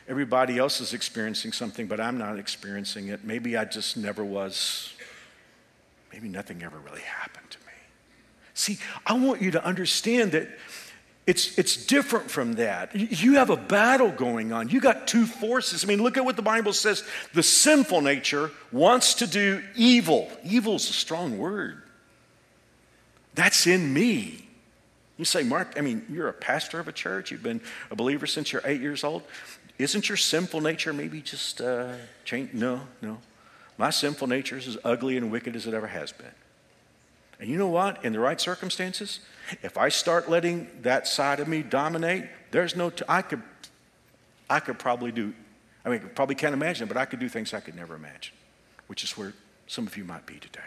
everybody 0.08 0.58
else 0.58 0.82
is 0.82 0.94
experiencing 0.94 1.54
something, 1.54 1.88
but 1.88 2.02
I'm 2.02 2.18
not 2.18 2.38
experiencing 2.38 3.08
it. 3.08 3.24
Maybe 3.24 3.56
I 3.56 3.64
just 3.64 3.96
never 3.96 4.26
was, 4.26 4.92
maybe 6.12 6.28
nothing 6.28 6.62
ever 6.64 6.78
really 6.80 7.02
happened 7.02 7.50
to 7.52 7.58
me. 7.60 7.74
See, 8.54 8.80
I 9.06 9.14
want 9.14 9.42
you 9.42 9.52
to 9.52 9.64
understand 9.64 10.34
that 10.34 10.50
it's, 11.28 11.58
it's 11.58 11.86
different 11.86 12.32
from 12.32 12.54
that. 12.54 12.96
You 12.96 13.36
have 13.36 13.52
a 13.52 13.58
battle 13.58 14.10
going 14.10 14.52
on. 14.52 14.70
You 14.70 14.82
got 14.82 15.08
two 15.08 15.26
forces. 15.26 15.84
I 15.84 15.88
mean, 15.88 16.02
look 16.02 16.18
at 16.18 16.26
what 16.26 16.36
the 16.36 16.42
Bible 16.42 16.74
says. 16.74 17.04
The 17.34 17.44
sinful 17.44 18.02
nature 18.02 18.52
wants 18.72 19.14
to 19.16 19.28
do 19.28 19.62
evil. 19.76 20.32
Evil 20.44 20.76
is 20.76 20.90
a 20.90 20.94
strong 20.94 21.38
word. 21.38 21.84
That's 23.36 23.68
in 23.68 23.94
me. 23.94 24.48
You 25.18 25.26
say, 25.26 25.44
Mark, 25.44 25.76
I 25.78 25.82
mean, 25.82 26.04
you're 26.10 26.28
a 26.28 26.34
pastor 26.34 26.80
of 26.80 26.88
a 26.88 26.92
church. 26.92 27.30
You've 27.30 27.44
been 27.44 27.62
a 27.92 27.96
believer 27.96 28.26
since 28.26 28.52
you're 28.52 28.64
eight 28.66 28.82
years 28.82 29.04
old. 29.04 29.22
Isn't 29.78 30.10
your 30.10 30.18
sinful 30.18 30.62
nature 30.62 30.92
maybe 30.92 31.22
just 31.22 31.62
uh, 31.62 31.94
change? 32.26 32.54
No, 32.54 32.82
no. 33.02 33.20
My 33.78 33.92
sinful 33.92 34.28
nature 34.28 34.58
is 34.58 34.68
as 34.68 34.78
ugly 34.84 35.18
and 35.18 35.32
wicked 35.32 35.56
as 35.56 35.68
it 35.68 35.74
ever 35.74 35.88
has 35.88 36.12
been. 36.12 36.34
And 37.42 37.50
you 37.50 37.58
know 37.58 37.68
what? 37.68 38.06
In 38.06 38.14
the 38.14 38.20
right 38.20 38.40
circumstances, 38.40 39.20
if 39.64 39.76
I 39.76 39.90
start 39.90 40.30
letting 40.30 40.68
that 40.84 41.08
side 41.08 41.40
of 41.40 41.48
me 41.48 41.64
dominate, 41.64 42.26
there's 42.52 42.76
no, 42.76 42.92
t- 42.92 43.04
I 43.10 43.24
could, 43.24 43.42
I 44.48 44.60
could 44.60 44.78
probably 44.78 45.12
do, 45.12 45.34
I 45.84 45.90
mean, 45.90 46.08
probably 46.14 46.36
can't 46.36 46.54
imagine, 46.54 46.88
but 46.88 46.98
I 46.98 47.06
could 47.06 47.20
do 47.20 47.28
things 47.28 47.52
I 47.56 47.60
could 47.60 47.76
never 47.76 47.96
imagine, 47.96 48.36
which 48.86 49.04
is 49.04 49.18
where 49.18 49.34
some 49.66 49.88
of 49.88 49.98
you 49.98 50.04
might 50.04 50.28
be 50.28 50.36
today. 50.36 50.60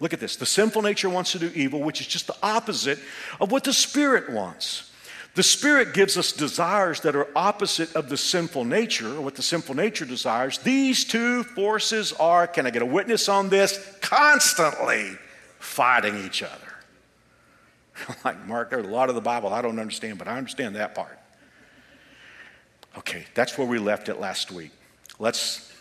Look 0.00 0.12
at 0.12 0.18
this. 0.18 0.34
The 0.34 0.46
sinful 0.46 0.82
nature 0.82 1.08
wants 1.08 1.30
to 1.32 1.38
do 1.38 1.52
evil, 1.54 1.80
which 1.80 2.00
is 2.00 2.08
just 2.08 2.26
the 2.26 2.36
opposite 2.42 2.98
of 3.40 3.52
what 3.52 3.62
the 3.62 3.72
Spirit 3.72 4.32
wants. 4.32 4.90
The 5.36 5.44
Spirit 5.44 5.94
gives 5.94 6.18
us 6.18 6.32
desires 6.32 7.02
that 7.02 7.14
are 7.14 7.28
opposite 7.36 7.94
of 7.94 8.08
the 8.08 8.16
sinful 8.16 8.64
nature, 8.64 9.14
or 9.16 9.20
what 9.20 9.36
the 9.36 9.42
sinful 9.42 9.76
nature 9.76 10.04
desires. 10.04 10.58
These 10.58 11.04
two 11.04 11.44
forces 11.44 12.12
are, 12.14 12.48
can 12.48 12.66
I 12.66 12.70
get 12.70 12.82
a 12.82 12.86
witness 12.86 13.28
on 13.28 13.48
this? 13.48 13.96
Constantly 14.00 15.16
fighting 15.62 16.18
each 16.24 16.42
other. 16.42 16.74
like, 18.24 18.46
Mark, 18.46 18.70
there's 18.70 18.84
a 18.84 18.90
lot 18.90 19.08
of 19.08 19.14
the 19.14 19.20
Bible 19.20 19.50
I 19.50 19.62
don't 19.62 19.78
understand, 19.78 20.18
but 20.18 20.26
I 20.26 20.36
understand 20.36 20.74
that 20.76 20.94
part. 20.94 21.18
Okay, 22.98 23.24
that's 23.34 23.56
where 23.56 23.66
we 23.66 23.78
left 23.78 24.08
it 24.08 24.18
last 24.18 24.50
week. 24.50 24.72
Let's, 25.18 25.72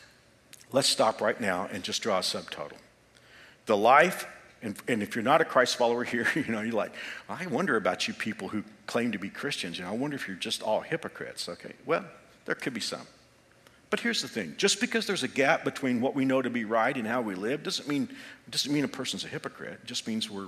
let's 0.72 0.88
stop 0.88 1.20
right 1.20 1.40
now 1.40 1.68
and 1.72 1.84
just 1.84 2.02
draw 2.04 2.20
a 2.20 2.22
subtotal. 2.22 2.78
The 3.66 3.76
life 3.76 4.28
and, 4.64 4.78
and, 4.88 5.02
if 5.02 5.16
you're 5.16 5.24
not 5.24 5.42
a 5.42 5.46
Christ 5.46 5.76
follower 5.76 6.04
here, 6.04 6.28
you 6.36 6.46
know, 6.46 6.62
you're 6.62 6.76
like, 6.76 6.94
I 7.28 7.48
wonder 7.48 7.76
about 7.78 8.08
you 8.08 8.14
people 8.14 8.50
who 8.50 8.64
claim 8.86 9.12
to 9.14 9.18
be 9.18 9.30
Christians. 9.30 9.80
You 9.80 9.86
know, 9.86 9.90
I 9.90 9.96
wonder 9.96 10.16
if 10.16 10.28
you're 10.28 10.38
just 10.38 10.62
all 10.62 10.82
hypocrites. 10.82 11.50
Okay, 11.50 11.74
well, 11.88 12.06
there 12.46 12.54
could 12.54 12.76
be 12.76 12.80
some. 12.80 13.08
But 13.92 14.00
here's 14.00 14.22
the 14.22 14.28
thing 14.28 14.56
just 14.58 14.82
because 14.82 15.06
there's 15.06 15.22
a 15.22 15.28
gap 15.28 15.64
between 15.64 16.02
what 16.02 16.16
we 16.16 16.26
know 16.26 16.42
to 16.42 16.50
be 16.50 16.66
right 16.66 16.96
and 16.96 17.06
how 17.06 17.22
we 17.22 17.36
live 17.36 17.62
doesn't 17.62 17.88
mean, 17.88 18.10
doesn't 18.50 18.74
mean 18.74 18.86
a 18.86 18.88
person's 18.88 19.24
a 19.26 19.28
hypocrite. 19.28 19.80
It 19.84 19.86
just 19.86 20.08
means 20.08 20.30
we're, 20.30 20.48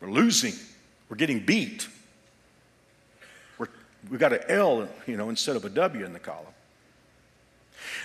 we're 0.00 0.10
losing, 0.10 0.52
we're 1.08 1.16
getting 1.16 1.40
beat. 1.40 1.88
We're, 3.58 3.68
we 4.10 4.18
got 4.18 4.34
an 4.34 4.40
L, 4.48 4.86
you 5.06 5.16
know, 5.16 5.30
instead 5.30 5.56
of 5.56 5.64
a 5.64 5.70
W 5.70 6.04
in 6.04 6.12
the 6.12 6.20
column. 6.20 6.46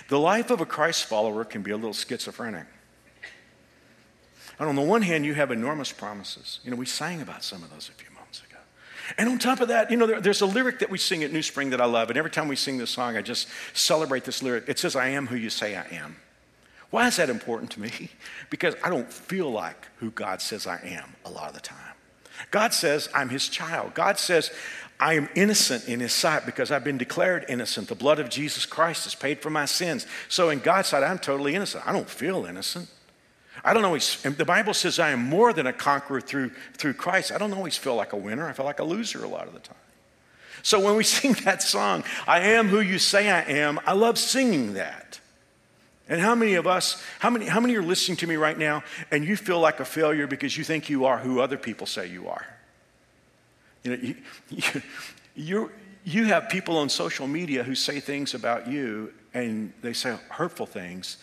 The 0.08 0.18
life 0.18 0.50
of 0.50 0.62
a 0.62 0.66
Christ 0.66 1.04
follower 1.04 1.44
can 1.44 1.62
be 1.62 1.70
a 1.70 1.76
little 1.76 1.92
schizophrenic. 1.92 2.66
And 4.58 4.68
on 4.68 4.76
the 4.76 4.82
one 4.82 5.02
hand, 5.02 5.26
you 5.26 5.34
have 5.34 5.50
enormous 5.50 5.92
promises. 5.92 6.58
You 6.64 6.70
know, 6.70 6.76
we 6.76 6.86
sang 6.86 7.20
about 7.20 7.44
some 7.44 7.62
of 7.62 7.70
those 7.70 7.90
a 7.90 7.92
few 7.92 8.06
moments 8.06 8.06
ago. 8.06 8.07
And 9.16 9.28
on 9.28 9.38
top 9.38 9.60
of 9.60 9.68
that, 9.68 9.90
you 9.90 9.96
know, 9.96 10.06
there, 10.06 10.20
there's 10.20 10.42
a 10.42 10.46
lyric 10.46 10.80
that 10.80 10.90
we 10.90 10.98
sing 10.98 11.24
at 11.24 11.32
New 11.32 11.42
Spring 11.42 11.70
that 11.70 11.80
I 11.80 11.86
love. 11.86 12.10
And 12.10 12.18
every 12.18 12.30
time 12.30 12.48
we 12.48 12.56
sing 12.56 12.78
this 12.78 12.90
song, 12.90 13.16
I 13.16 13.22
just 13.22 13.48
celebrate 13.72 14.24
this 14.24 14.42
lyric. 14.42 14.64
It 14.68 14.78
says, 14.78 14.96
I 14.96 15.08
am 15.08 15.26
who 15.26 15.36
you 15.36 15.50
say 15.50 15.76
I 15.76 15.86
am. 15.92 16.16
Why 16.90 17.06
is 17.06 17.16
that 17.16 17.30
important 17.30 17.70
to 17.72 17.80
me? 17.80 18.10
Because 18.50 18.74
I 18.82 18.88
don't 18.88 19.12
feel 19.12 19.50
like 19.50 19.88
who 19.98 20.10
God 20.10 20.40
says 20.40 20.66
I 20.66 20.78
am 20.82 21.14
a 21.26 21.30
lot 21.30 21.48
of 21.48 21.54
the 21.54 21.60
time. 21.60 21.94
God 22.50 22.72
says 22.72 23.10
I'm 23.14 23.28
his 23.28 23.46
child. 23.46 23.92
God 23.92 24.18
says 24.18 24.50
I 24.98 25.14
am 25.14 25.28
innocent 25.34 25.86
in 25.86 26.00
his 26.00 26.14
sight 26.14 26.46
because 26.46 26.70
I've 26.70 26.84
been 26.84 26.96
declared 26.96 27.44
innocent. 27.48 27.88
The 27.88 27.94
blood 27.94 28.18
of 28.18 28.30
Jesus 28.30 28.64
Christ 28.64 29.04
has 29.04 29.14
paid 29.14 29.42
for 29.42 29.50
my 29.50 29.66
sins. 29.66 30.06
So 30.30 30.48
in 30.48 30.60
God's 30.60 30.88
sight, 30.88 31.04
I'm 31.04 31.18
totally 31.18 31.54
innocent. 31.54 31.86
I 31.86 31.92
don't 31.92 32.08
feel 32.08 32.46
innocent. 32.46 32.88
I 33.68 33.74
don't 33.74 33.84
always, 33.84 34.22
the 34.22 34.46
Bible 34.46 34.72
says 34.72 34.98
I 34.98 35.10
am 35.10 35.22
more 35.22 35.52
than 35.52 35.66
a 35.66 35.72
conqueror 35.74 36.22
through, 36.22 36.52
through 36.74 36.94
Christ. 36.94 37.32
I 37.32 37.38
don't 37.38 37.52
always 37.52 37.76
feel 37.76 37.94
like 37.94 38.14
a 38.14 38.16
winner. 38.16 38.48
I 38.48 38.54
feel 38.54 38.64
like 38.64 38.78
a 38.78 38.84
loser 38.84 39.22
a 39.22 39.28
lot 39.28 39.46
of 39.46 39.52
the 39.52 39.60
time. 39.60 39.76
So 40.62 40.80
when 40.80 40.96
we 40.96 41.04
sing 41.18 41.34
that 41.44 41.62
song, 41.62 42.02
I 42.26 42.40
am 42.40 42.68
who 42.68 42.80
you 42.80 42.98
say 42.98 43.30
I 43.30 43.42
am, 43.42 43.78
I 43.86 43.92
love 43.92 44.18
singing 44.18 44.72
that. 44.74 45.20
And 46.08 46.18
how 46.22 46.34
many 46.34 46.54
of 46.54 46.66
us, 46.66 47.04
how 47.18 47.28
many, 47.28 47.44
how 47.44 47.60
many 47.60 47.74
are 47.76 47.82
listening 47.82 48.16
to 48.18 48.26
me 48.26 48.36
right 48.36 48.56
now 48.56 48.82
and 49.10 49.22
you 49.22 49.36
feel 49.36 49.60
like 49.60 49.80
a 49.80 49.84
failure 49.84 50.26
because 50.26 50.56
you 50.56 50.64
think 50.64 50.88
you 50.88 51.04
are 51.04 51.18
who 51.18 51.40
other 51.40 51.58
people 51.58 51.86
say 51.86 52.06
you 52.06 52.28
are? 52.28 52.46
You 53.84 53.90
know, 53.90 54.02
you, 54.02 54.14
you, 54.48 54.82
you 55.36 55.70
you 56.04 56.24
have 56.24 56.48
people 56.48 56.78
on 56.78 56.88
social 56.88 57.26
media 57.26 57.62
who 57.62 57.74
say 57.74 58.00
things 58.00 58.32
about 58.32 58.66
you 58.66 59.12
and 59.34 59.74
they 59.82 59.92
say 59.92 60.16
hurtful 60.30 60.64
things 60.64 61.18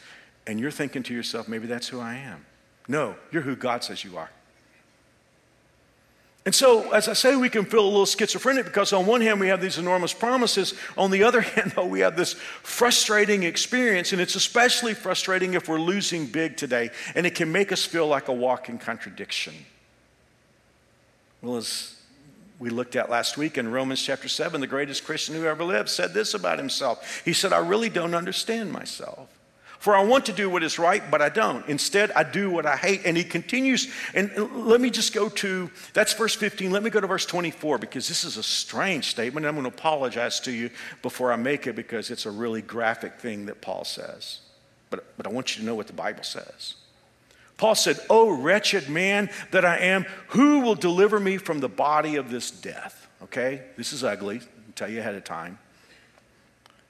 and 0.48 0.60
you're 0.60 0.72
thinking 0.72 1.04
to 1.04 1.14
yourself, 1.14 1.48
maybe 1.48 1.68
that's 1.68 1.88
who 1.88 2.00
I 2.00 2.16
am. 2.16 2.46
No, 2.88 3.16
you're 3.32 3.42
who 3.42 3.56
God 3.56 3.84
says 3.84 4.04
you 4.04 4.18
are. 4.18 4.30
And 6.46 6.54
so, 6.54 6.92
as 6.92 7.08
I 7.08 7.14
say, 7.14 7.36
we 7.36 7.50
can 7.50 7.66
feel 7.66 7.84
a 7.84 7.90
little 7.90 8.06
schizophrenic 8.06 8.66
because 8.66 8.94
on 8.94 9.08
one 9.08 9.22
hand 9.22 9.40
we 9.40 9.48
have 9.48 9.62
these 9.62 9.80
enormous 9.80 10.14
promises. 10.14 10.76
On 10.96 11.10
the 11.10 11.24
other 11.24 11.42
hand, 11.56 11.74
though, 11.76 11.88
we 11.88 12.02
have 12.02 12.16
this 12.16 12.34
frustrating 12.34 13.42
experience, 13.42 14.12
and 14.12 14.22
it's 14.22 14.36
especially 14.36 14.94
frustrating 14.94 15.56
if 15.56 15.68
we're 15.68 15.82
losing 15.82 16.28
big 16.28 16.56
today, 16.56 16.92
and 17.16 17.26
it 17.26 17.34
can 17.34 17.52
make 17.52 17.72
us 17.72 17.84
feel 17.84 18.06
like 18.06 18.28
a 18.28 18.34
walking 18.34 18.78
contradiction. 18.78 19.56
Well, 21.42 21.58
as 21.58 21.96
we 22.60 22.70
looked 22.70 22.96
at 22.96 23.10
last 23.10 23.38
week 23.38 23.58
in 23.58 23.72
Romans 23.72 24.02
chapter 24.02 24.28
7, 24.28 24.62
the 24.62 24.68
greatest 24.68 25.04
Christian 25.04 25.34
who 25.34 25.46
ever 25.46 25.64
lived 25.64 25.90
said 25.90 26.14
this 26.14 26.36
about 26.36 26.60
himself. 26.60 27.24
He 27.26 27.34
said, 27.34 27.54
I 27.54 27.58
really 27.58 27.90
don't 27.90 28.14
understand 28.14 28.72
myself. 28.72 29.35
For 29.86 29.96
I 29.96 30.04
want 30.04 30.26
to 30.26 30.34
do 30.34 30.50
what 30.50 30.64
is 30.64 30.80
right, 30.80 31.04
but 31.12 31.22
I 31.22 31.30
don't. 31.30 31.64
Instead, 31.70 32.10
I 32.14 32.24
do 32.24 32.50
what 32.50 32.66
I 32.66 32.76
hate. 32.76 33.02
And 33.06 33.16
he 33.16 33.24
continues, 33.24 33.88
and 34.16 34.32
let 34.66 34.82
me 34.82 34.90
just 34.90 35.14
go 35.14 35.30
to 35.30 35.70
that's 35.94 36.12
verse 36.14 36.34
15. 36.34 36.72
Let 36.72 36.82
me 36.82 36.90
go 36.90 37.00
to 37.00 37.06
verse 37.06 37.28
24 37.28 37.78
because 37.78 38.08
this 38.08 38.24
is 38.24 38.36
a 38.38 38.42
strange 38.42 39.12
statement. 39.12 39.46
I'm 39.46 39.54
going 39.54 39.70
to 39.70 39.70
apologize 39.70 40.40
to 40.40 40.52
you 40.52 40.72
before 41.04 41.32
I 41.32 41.36
make 41.36 41.68
it 41.68 41.76
because 41.76 42.10
it's 42.10 42.26
a 42.26 42.32
really 42.32 42.64
graphic 42.64 43.20
thing 43.20 43.46
that 43.46 43.62
Paul 43.62 43.86
says. 43.86 44.40
But, 44.90 45.16
but 45.18 45.28
I 45.28 45.30
want 45.30 45.56
you 45.56 45.60
to 45.60 45.68
know 45.68 45.76
what 45.76 45.86
the 45.86 45.94
Bible 45.94 46.24
says. 46.24 46.74
Paul 47.58 47.76
said, 47.76 48.00
Oh, 48.10 48.32
wretched 48.32 48.90
man 48.90 49.30
that 49.52 49.66
I 49.66 49.78
am, 49.78 50.08
who 50.30 50.62
will 50.62 50.74
deliver 50.74 51.20
me 51.20 51.38
from 51.38 51.60
the 51.60 51.70
body 51.70 52.16
of 52.16 52.32
this 52.32 52.50
death? 52.50 53.08
Okay, 53.22 53.62
this 53.78 53.94
is 53.94 54.04
ugly. 54.04 54.38
I'll 54.38 54.74
tell 54.74 54.90
you 54.90 55.00
ahead 55.00 55.14
of 55.14 55.26
time. 55.26 55.60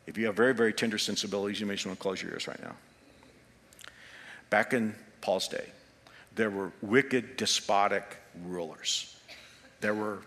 If 0.08 0.18
you 0.18 0.28
have 0.28 0.36
very, 0.38 0.54
very 0.54 0.72
tender 0.72 0.98
sensibilities, 0.98 1.60
you 1.60 1.66
may 1.66 1.74
just 1.74 1.86
want 1.86 2.00
to 2.00 2.02
close 2.02 2.22
your 2.22 2.32
ears 2.32 2.48
right 2.48 2.62
now. 2.64 2.76
Back 4.50 4.74
in 4.74 4.96
Paul's 5.22 5.48
day, 5.48 5.66
there 6.36 6.50
were 6.50 6.72
wicked, 6.82 7.38
despotic 7.38 8.18
rulers. 8.46 9.16
There 9.82 9.94
were 9.94 10.20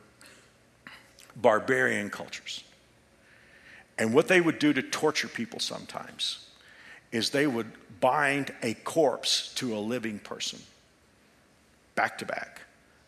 barbarian 1.36 2.10
cultures. 2.10 2.64
And 3.98 4.14
what 4.14 4.28
they 4.28 4.40
would 4.40 4.58
do 4.58 4.72
to 4.72 4.82
torture 4.82 5.28
people 5.28 5.60
sometimes 5.60 6.46
is 7.10 7.30
they 7.30 7.46
would 7.46 7.70
bind 8.00 8.52
a 8.62 8.74
corpse 8.74 9.52
to 9.54 9.76
a 9.76 9.78
living 9.78 10.18
person, 10.18 10.60
back 11.94 12.18
to 12.18 12.26
back, 12.26 12.60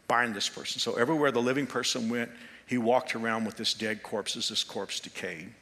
bind 0.08 0.34
this 0.34 0.48
person. 0.48 0.80
So 0.80 0.94
everywhere 0.94 1.30
the 1.30 1.42
living 1.42 1.66
person 1.66 2.08
went, 2.08 2.30
he 2.66 2.78
walked 2.78 3.14
around 3.14 3.44
with 3.44 3.56
this 3.56 3.74
dead 3.74 4.02
corpse 4.02 4.36
as 4.36 4.48
this 4.48 4.64
corpse 4.64 5.00
decayed. 5.00 5.52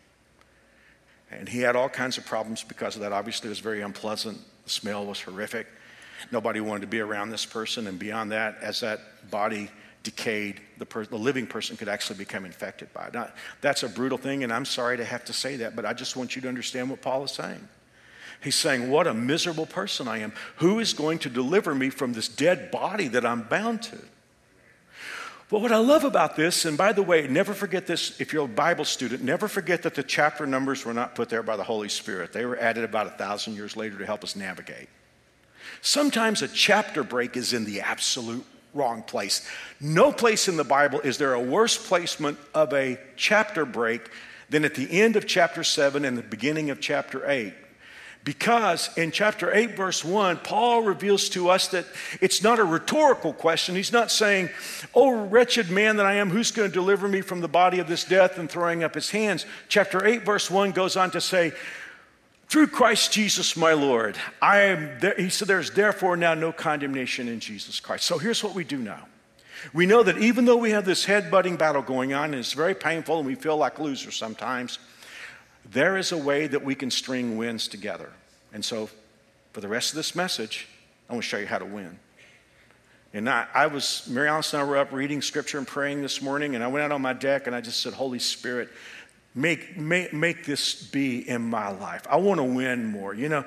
And 1.30 1.48
he 1.48 1.60
had 1.60 1.76
all 1.76 1.88
kinds 1.88 2.16
of 2.16 2.24
problems 2.24 2.64
because 2.64 2.96
of 2.96 3.02
that. 3.02 3.12
Obviously, 3.12 3.48
it 3.48 3.50
was 3.50 3.58
very 3.58 3.82
unpleasant. 3.82 4.38
The 4.68 4.74
smell 4.74 5.06
was 5.06 5.18
horrific. 5.18 5.66
Nobody 6.30 6.60
wanted 6.60 6.82
to 6.82 6.88
be 6.88 7.00
around 7.00 7.30
this 7.30 7.46
person. 7.46 7.86
And 7.86 7.98
beyond 7.98 8.32
that, 8.32 8.58
as 8.60 8.80
that 8.80 9.30
body 9.30 9.70
decayed, 10.02 10.60
the, 10.76 10.84
per- 10.84 11.06
the 11.06 11.16
living 11.16 11.46
person 11.46 11.74
could 11.74 11.88
actually 11.88 12.18
become 12.18 12.44
infected 12.44 12.92
by 12.92 13.06
it. 13.06 13.14
Now, 13.14 13.30
that's 13.62 13.82
a 13.82 13.88
brutal 13.88 14.18
thing, 14.18 14.44
and 14.44 14.52
I'm 14.52 14.66
sorry 14.66 14.98
to 14.98 15.06
have 15.06 15.24
to 15.24 15.32
say 15.32 15.56
that, 15.56 15.74
but 15.74 15.86
I 15.86 15.94
just 15.94 16.16
want 16.16 16.36
you 16.36 16.42
to 16.42 16.48
understand 16.48 16.90
what 16.90 17.00
Paul 17.00 17.24
is 17.24 17.30
saying. 17.30 17.66
He's 18.42 18.56
saying, 18.56 18.90
What 18.90 19.06
a 19.06 19.14
miserable 19.14 19.64
person 19.64 20.06
I 20.06 20.18
am. 20.18 20.34
Who 20.56 20.80
is 20.80 20.92
going 20.92 21.18
to 21.20 21.30
deliver 21.30 21.74
me 21.74 21.88
from 21.88 22.12
this 22.12 22.28
dead 22.28 22.70
body 22.70 23.08
that 23.08 23.24
I'm 23.24 23.44
bound 23.44 23.82
to? 23.84 23.98
But 25.48 25.62
what 25.62 25.72
I 25.72 25.78
love 25.78 26.04
about 26.04 26.36
this, 26.36 26.66
and 26.66 26.76
by 26.76 26.92
the 26.92 27.02
way, 27.02 27.26
never 27.26 27.54
forget 27.54 27.86
this 27.86 28.20
if 28.20 28.32
you're 28.32 28.44
a 28.44 28.48
Bible 28.48 28.84
student, 28.84 29.22
never 29.22 29.48
forget 29.48 29.82
that 29.82 29.94
the 29.94 30.02
chapter 30.02 30.46
numbers 30.46 30.84
were 30.84 30.92
not 30.92 31.14
put 31.14 31.30
there 31.30 31.42
by 31.42 31.56
the 31.56 31.64
Holy 31.64 31.88
Spirit. 31.88 32.34
They 32.34 32.44
were 32.44 32.58
added 32.58 32.84
about 32.84 33.06
a 33.06 33.10
thousand 33.10 33.54
years 33.54 33.74
later 33.74 33.96
to 33.98 34.04
help 34.04 34.22
us 34.22 34.36
navigate. 34.36 34.88
Sometimes 35.80 36.42
a 36.42 36.48
chapter 36.48 37.02
break 37.02 37.36
is 37.36 37.54
in 37.54 37.64
the 37.64 37.80
absolute 37.80 38.44
wrong 38.74 39.02
place. 39.02 39.48
No 39.80 40.12
place 40.12 40.48
in 40.48 40.56
the 40.56 40.64
Bible 40.64 41.00
is 41.00 41.16
there 41.16 41.32
a 41.32 41.40
worse 41.40 41.78
placement 41.78 42.38
of 42.54 42.74
a 42.74 42.98
chapter 43.16 43.64
break 43.64 44.10
than 44.50 44.64
at 44.64 44.74
the 44.74 45.00
end 45.00 45.16
of 45.16 45.26
chapter 45.26 45.64
7 45.64 46.04
and 46.04 46.18
the 46.18 46.22
beginning 46.22 46.68
of 46.68 46.80
chapter 46.80 47.28
8. 47.28 47.54
Because 48.24 48.90
in 48.98 49.10
chapter 49.10 49.54
8, 49.54 49.76
verse 49.76 50.04
1, 50.04 50.38
Paul 50.38 50.82
reveals 50.82 51.28
to 51.30 51.48
us 51.48 51.68
that 51.68 51.86
it's 52.20 52.42
not 52.42 52.58
a 52.58 52.64
rhetorical 52.64 53.32
question. 53.32 53.74
He's 53.74 53.92
not 53.92 54.10
saying, 54.10 54.50
Oh, 54.94 55.26
wretched 55.26 55.70
man 55.70 55.96
that 55.96 56.06
I 56.06 56.14
am, 56.14 56.28
who's 56.28 56.50
going 56.50 56.68
to 56.68 56.74
deliver 56.74 57.08
me 57.08 57.22
from 57.22 57.40
the 57.40 57.48
body 57.48 57.78
of 57.78 57.88
this 57.88 58.04
death 58.04 58.38
and 58.38 58.50
throwing 58.50 58.84
up 58.84 58.94
his 58.94 59.10
hands? 59.10 59.46
Chapter 59.68 60.04
8, 60.04 60.24
verse 60.24 60.50
1 60.50 60.72
goes 60.72 60.96
on 60.96 61.10
to 61.12 61.20
say, 61.20 61.52
through 62.48 62.68
Christ 62.68 63.12
Jesus 63.12 63.56
my 63.56 63.74
Lord, 63.74 64.16
I 64.40 64.60
am 64.60 64.98
there, 65.00 65.14
he 65.18 65.28
said, 65.28 65.48
There's 65.48 65.70
therefore 65.70 66.16
now 66.16 66.32
no 66.32 66.50
condemnation 66.50 67.28
in 67.28 67.40
Jesus 67.40 67.78
Christ. 67.78 68.06
So 68.06 68.16
here's 68.16 68.42
what 68.42 68.54
we 68.54 68.64
do 68.64 68.78
now. 68.78 69.06
We 69.74 69.84
know 69.84 70.02
that 70.02 70.18
even 70.18 70.44
though 70.46 70.56
we 70.56 70.70
have 70.70 70.86
this 70.86 71.04
head 71.04 71.30
butting 71.30 71.56
battle 71.56 71.82
going 71.82 72.14
on, 72.14 72.26
and 72.26 72.36
it's 72.36 72.54
very 72.54 72.74
painful 72.74 73.18
and 73.18 73.26
we 73.26 73.34
feel 73.34 73.56
like 73.56 73.78
losers 73.78 74.16
sometimes, 74.16 74.78
there 75.70 75.96
is 75.96 76.12
a 76.12 76.18
way 76.18 76.46
that 76.46 76.64
we 76.64 76.74
can 76.74 76.90
string 76.90 77.36
wins 77.36 77.68
together. 77.68 78.10
And 78.52 78.64
so, 78.64 78.88
for 79.52 79.60
the 79.60 79.68
rest 79.68 79.90
of 79.90 79.96
this 79.96 80.14
message, 80.14 80.68
I 81.08 81.12
want 81.12 81.24
to 81.24 81.28
show 81.28 81.38
you 81.38 81.46
how 81.46 81.58
to 81.58 81.64
win. 81.64 81.98
And 83.14 83.28
I, 83.28 83.46
I 83.54 83.66
was, 83.66 84.06
Mary 84.08 84.28
Alice 84.28 84.52
and 84.52 84.62
I 84.62 84.64
were 84.64 84.76
up 84.76 84.92
reading 84.92 85.22
scripture 85.22 85.58
and 85.58 85.66
praying 85.66 86.02
this 86.02 86.20
morning, 86.20 86.54
and 86.54 86.62
I 86.62 86.66
went 86.66 86.84
out 86.84 86.92
on 86.92 87.00
my 87.00 87.14
deck 87.14 87.46
and 87.46 87.56
I 87.56 87.60
just 87.60 87.80
said, 87.80 87.94
Holy 87.94 88.18
Spirit, 88.18 88.68
make, 89.34 89.76
make, 89.76 90.12
make 90.12 90.44
this 90.44 90.82
be 90.82 91.28
in 91.28 91.42
my 91.42 91.70
life. 91.70 92.06
I 92.08 92.16
want 92.16 92.38
to 92.38 92.44
win 92.44 92.84
more. 92.86 93.14
You 93.14 93.30
know, 93.30 93.44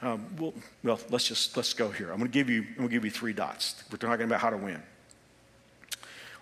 um, 0.00 0.26
well, 0.38 0.54
well, 0.82 1.00
let's 1.10 1.28
just, 1.28 1.56
let's 1.56 1.74
go 1.74 1.90
here. 1.90 2.10
I'm 2.10 2.18
going 2.18 2.30
to 2.30 2.34
give 2.34 2.48
you, 2.48 2.62
I'm 2.62 2.76
going 2.76 2.88
to 2.88 2.94
give 2.94 3.04
you 3.04 3.10
three 3.10 3.32
dots. 3.32 3.84
We're 3.90 3.98
talking 3.98 4.24
about 4.24 4.40
how 4.40 4.50
to 4.50 4.56
win. 4.56 4.82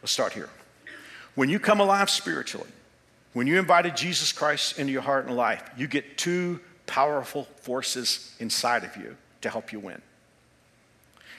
Let's 0.00 0.12
start 0.12 0.32
here. 0.32 0.48
When 1.34 1.48
you 1.48 1.58
come 1.58 1.80
alive 1.80 2.08
spiritually, 2.08 2.70
when 3.32 3.46
you 3.46 3.58
invited 3.58 3.96
Jesus 3.96 4.32
Christ 4.32 4.78
into 4.78 4.92
your 4.92 5.02
heart 5.02 5.26
and 5.26 5.36
life, 5.36 5.62
you 5.76 5.86
get 5.86 6.18
two 6.18 6.60
powerful 6.86 7.44
forces 7.62 8.34
inside 8.40 8.84
of 8.84 8.96
you 8.96 9.16
to 9.42 9.50
help 9.50 9.72
you 9.72 9.78
win. 9.78 10.02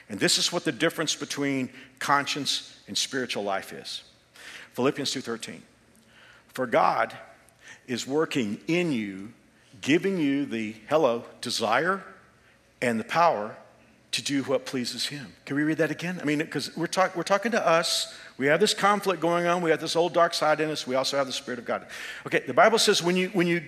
And 0.08 0.18
this 0.18 0.38
is 0.38 0.52
what 0.52 0.64
the 0.64 0.72
difference 0.72 1.14
between 1.14 1.70
conscience 1.98 2.78
and 2.88 2.96
spiritual 2.96 3.44
life 3.44 3.72
is. 3.72 4.02
Philippians 4.74 5.10
2:13. 5.12 5.62
For 6.54 6.66
God 6.66 7.16
is 7.86 8.06
working 8.06 8.60
in 8.66 8.92
you, 8.92 9.32
giving 9.80 10.18
you 10.18 10.46
the 10.46 10.76
hello 10.88 11.24
desire 11.40 12.02
and 12.80 12.98
the 12.98 13.04
power 13.04 13.56
to 14.12 14.22
do 14.22 14.42
what 14.44 14.66
pleases 14.66 15.06
him. 15.06 15.32
Can 15.46 15.56
we 15.56 15.62
read 15.62 15.78
that 15.78 15.90
again? 15.90 16.18
I 16.20 16.24
mean, 16.24 16.38
because 16.38 16.76
we're, 16.76 16.86
talk, 16.86 17.16
we're 17.16 17.22
talking 17.22 17.52
to 17.52 17.66
us. 17.66 18.14
We 18.36 18.46
have 18.46 18.60
this 18.60 18.74
conflict 18.74 19.20
going 19.20 19.46
on. 19.46 19.62
We 19.62 19.70
have 19.70 19.80
this 19.80 19.96
old 19.96 20.12
dark 20.12 20.34
side 20.34 20.60
in 20.60 20.70
us. 20.70 20.86
We 20.86 20.94
also 20.94 21.16
have 21.16 21.26
the 21.26 21.32
Spirit 21.32 21.58
of 21.58 21.64
God. 21.64 21.86
Okay, 22.26 22.40
the 22.46 22.54
Bible 22.54 22.78
says 22.78 23.02
when 23.02 23.16
you, 23.16 23.28
when 23.30 23.46
you 23.46 23.62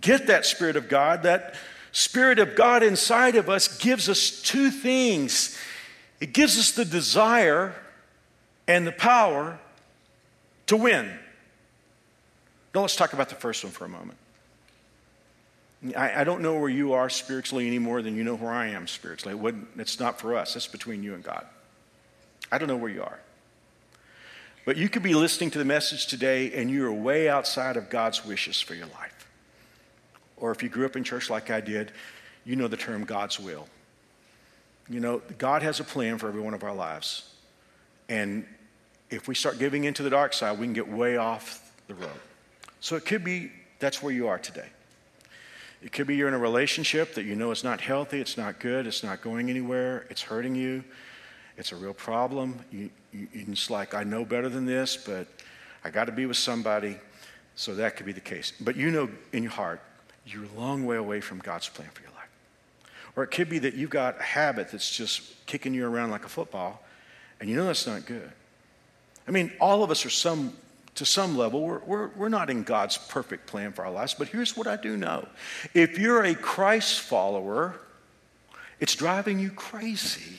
get 0.00 0.26
that 0.26 0.44
Spirit 0.44 0.76
of 0.76 0.88
God, 0.88 1.22
that 1.22 1.54
Spirit 1.92 2.38
of 2.38 2.54
God 2.54 2.82
inside 2.82 3.36
of 3.36 3.48
us 3.48 3.78
gives 3.78 4.08
us 4.08 4.42
two 4.42 4.70
things 4.70 5.56
it 6.20 6.34
gives 6.34 6.58
us 6.58 6.72
the 6.72 6.84
desire 6.84 7.74
and 8.68 8.86
the 8.86 8.92
power 8.92 9.58
to 10.66 10.76
win. 10.76 11.10
Now, 12.74 12.82
let's 12.82 12.94
talk 12.94 13.14
about 13.14 13.30
the 13.30 13.34
first 13.34 13.64
one 13.64 13.72
for 13.72 13.86
a 13.86 13.88
moment. 13.88 14.18
I, 15.96 16.20
I, 16.20 16.24
don't 16.24 16.42
know 16.42 16.58
where 16.58 16.68
you 16.68 16.92
are 16.92 17.08
spiritually 17.08 17.66
any 17.66 17.78
more 17.78 18.02
than 18.02 18.14
you 18.14 18.22
know 18.22 18.36
where 18.36 18.52
I 18.52 18.68
am 18.68 18.86
spiritually. 18.86 19.48
It 19.48 19.54
it's 19.78 19.98
not 19.98 20.20
for 20.20 20.36
us, 20.36 20.54
it's 20.56 20.66
between 20.66 21.02
you 21.02 21.14
and 21.14 21.24
God. 21.24 21.46
I 22.52 22.58
don't 22.58 22.68
know 22.68 22.76
where 22.76 22.90
you 22.90 23.02
are. 23.02 23.18
But 24.66 24.76
you 24.76 24.88
could 24.88 25.02
be 25.02 25.14
listening 25.14 25.50
to 25.52 25.58
the 25.58 25.64
message 25.64 26.06
today 26.06 26.52
and 26.52 26.70
you're 26.70 26.92
way 26.92 27.28
outside 27.28 27.76
of 27.76 27.88
God's 27.88 28.24
wishes 28.26 28.60
for 28.60 28.74
your 28.74 28.86
life. 28.86 29.26
Or 30.36 30.50
if 30.50 30.62
you 30.62 30.68
grew 30.68 30.84
up 30.84 30.96
in 30.96 31.04
church 31.04 31.30
like 31.30 31.50
I 31.50 31.60
did, 31.60 31.92
you 32.44 32.56
know 32.56 32.68
the 32.68 32.76
term 32.76 33.04
God's 33.04 33.40
will. 33.40 33.66
You 34.88 35.00
know, 35.00 35.22
God 35.38 35.62
has 35.62 35.80
a 35.80 35.84
plan 35.84 36.18
for 36.18 36.28
every 36.28 36.40
one 36.40 36.52
of 36.52 36.62
our 36.62 36.74
lives. 36.74 37.32
And 38.08 38.44
if 39.08 39.28
we 39.28 39.34
start 39.34 39.58
giving 39.58 39.84
into 39.84 40.02
the 40.02 40.10
dark 40.10 40.32
side, 40.32 40.58
we 40.58 40.66
can 40.66 40.72
get 40.72 40.88
way 40.88 41.16
off 41.16 41.72
the 41.86 41.94
road. 41.94 42.10
So 42.80 42.96
it 42.96 43.04
could 43.04 43.24
be 43.24 43.52
that's 43.78 44.02
where 44.02 44.12
you 44.12 44.28
are 44.28 44.38
today. 44.38 44.68
It 45.82 45.92
could 45.92 46.06
be 46.06 46.16
you're 46.16 46.28
in 46.28 46.34
a 46.34 46.38
relationship 46.38 47.14
that 47.14 47.24
you 47.24 47.34
know 47.34 47.50
is 47.50 47.64
not 47.64 47.80
healthy, 47.80 48.20
it's 48.20 48.36
not 48.36 48.60
good, 48.60 48.86
it's 48.86 49.02
not 49.02 49.22
going 49.22 49.48
anywhere, 49.48 50.06
it's 50.10 50.20
hurting 50.20 50.54
you, 50.54 50.84
it's 51.56 51.72
a 51.72 51.76
real 51.76 51.94
problem. 51.94 52.60
You, 52.70 52.90
you, 53.12 53.28
it's 53.32 53.70
like, 53.70 53.94
I 53.94 54.04
know 54.04 54.24
better 54.24 54.48
than 54.48 54.66
this, 54.66 54.96
but 54.96 55.26
I 55.84 55.90
got 55.90 56.04
to 56.04 56.12
be 56.12 56.26
with 56.26 56.36
somebody. 56.36 56.98
So 57.56 57.74
that 57.74 57.96
could 57.96 58.06
be 58.06 58.12
the 58.12 58.20
case. 58.20 58.52
But 58.60 58.76
you 58.76 58.90
know 58.90 59.08
in 59.32 59.42
your 59.42 59.52
heart, 59.52 59.80
you're 60.26 60.44
a 60.44 60.60
long 60.60 60.86
way 60.86 60.96
away 60.96 61.20
from 61.20 61.38
God's 61.38 61.68
plan 61.68 61.88
for 61.92 62.02
your 62.02 62.10
life. 62.12 62.28
Or 63.16 63.24
it 63.24 63.30
could 63.30 63.48
be 63.48 63.58
that 63.60 63.74
you've 63.74 63.90
got 63.90 64.18
a 64.20 64.22
habit 64.22 64.70
that's 64.70 64.94
just 64.94 65.46
kicking 65.46 65.74
you 65.74 65.86
around 65.86 66.10
like 66.10 66.24
a 66.24 66.28
football, 66.28 66.82
and 67.40 67.48
you 67.48 67.56
know 67.56 67.64
that's 67.64 67.86
not 67.86 68.06
good. 68.06 68.30
I 69.26 69.30
mean, 69.30 69.52
all 69.60 69.82
of 69.82 69.90
us 69.90 70.06
are 70.06 70.10
some 70.10 70.54
to 71.00 71.06
some 71.06 71.34
level, 71.34 71.62
we're, 71.62 71.78
we're, 71.86 72.08
we're 72.08 72.28
not 72.28 72.50
in 72.50 72.62
God's 72.62 72.98
perfect 72.98 73.46
plan 73.46 73.72
for 73.72 73.86
our 73.86 73.90
lives, 73.90 74.12
but 74.12 74.28
here's 74.28 74.54
what 74.54 74.66
I 74.66 74.76
do 74.76 74.98
know. 74.98 75.26
If 75.72 75.98
you're 75.98 76.22
a 76.24 76.34
Christ 76.34 77.00
follower, 77.00 77.80
it's 78.80 78.94
driving 78.94 79.38
you 79.38 79.50
crazy 79.50 80.36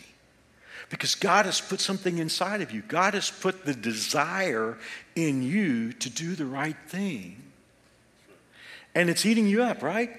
because 0.92 1.16
God 1.16 1.48
has 1.48 1.60
put 1.60 1.80
something 1.80 2.20
inside 2.20 2.62
of 2.62 2.72
you. 2.72 2.84
God 2.84 3.16
has 3.16 3.32
put 3.32 3.66
the 3.66 3.74
desire 3.74 4.78
in 5.16 5.42
you 5.42 5.94
to 5.94 6.12
do 6.12 6.36
the 6.36 6.46
right 6.46 6.78
thing. 6.88 7.42
And 8.94 9.10
it's 9.10 9.26
eating 9.26 9.48
you 9.48 9.64
up, 9.64 9.82
right? 9.82 10.12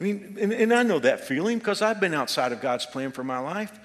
I 0.00 0.04
mean, 0.04 0.38
and, 0.40 0.54
and 0.54 0.72
I 0.72 0.84
know 0.84 1.00
that 1.00 1.20
feeling 1.20 1.58
because 1.58 1.82
I've 1.82 2.00
been 2.00 2.14
outside 2.14 2.52
of 2.52 2.62
God's 2.62 2.86
plan 2.86 3.12
for 3.12 3.22
my 3.22 3.40
life. 3.40 3.78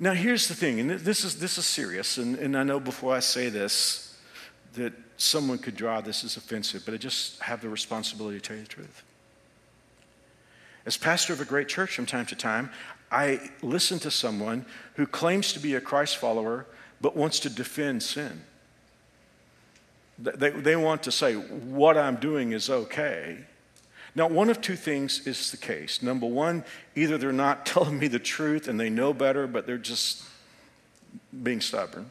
Now, 0.00 0.14
here's 0.14 0.48
the 0.48 0.54
thing, 0.54 0.80
and 0.80 0.90
this 0.90 1.22
is, 1.22 1.38
this 1.38 1.58
is 1.58 1.66
serious, 1.66 2.16
and, 2.16 2.38
and 2.38 2.56
I 2.56 2.62
know 2.62 2.80
before 2.80 3.14
I 3.14 3.20
say 3.20 3.50
this, 3.50 4.05
that 4.76 4.92
someone 5.16 5.58
could 5.58 5.76
draw 5.76 6.00
this 6.00 6.24
as 6.24 6.36
offensive, 6.36 6.82
but 6.84 6.94
I 6.94 6.96
just 6.96 7.40
have 7.40 7.60
the 7.60 7.68
responsibility 7.68 8.38
to 8.38 8.42
tell 8.42 8.56
you 8.56 8.62
the 8.62 8.68
truth. 8.68 9.02
As 10.84 10.96
pastor 10.96 11.32
of 11.32 11.40
a 11.40 11.44
great 11.44 11.68
church 11.68 11.94
from 11.94 12.06
time 12.06 12.26
to 12.26 12.36
time, 12.36 12.70
I 13.10 13.50
listen 13.62 13.98
to 14.00 14.10
someone 14.10 14.64
who 14.94 15.06
claims 15.06 15.52
to 15.52 15.58
be 15.58 15.74
a 15.74 15.80
Christ 15.80 16.16
follower 16.16 16.66
but 17.00 17.16
wants 17.16 17.40
to 17.40 17.50
defend 17.50 18.02
sin. 18.02 18.42
They, 20.18 20.50
they 20.50 20.76
want 20.76 21.02
to 21.02 21.12
say, 21.12 21.34
what 21.34 21.98
I'm 21.98 22.16
doing 22.16 22.52
is 22.52 22.70
okay. 22.70 23.38
Now, 24.14 24.28
one 24.28 24.48
of 24.48 24.62
two 24.62 24.76
things 24.76 25.26
is 25.26 25.50
the 25.50 25.58
case. 25.58 26.02
Number 26.02 26.26
one, 26.26 26.64
either 26.94 27.18
they're 27.18 27.32
not 27.32 27.66
telling 27.66 27.98
me 27.98 28.08
the 28.08 28.18
truth 28.18 28.66
and 28.66 28.80
they 28.80 28.88
know 28.88 29.12
better, 29.12 29.46
but 29.46 29.66
they're 29.66 29.76
just 29.76 30.24
being 31.42 31.60
stubborn. 31.60 32.08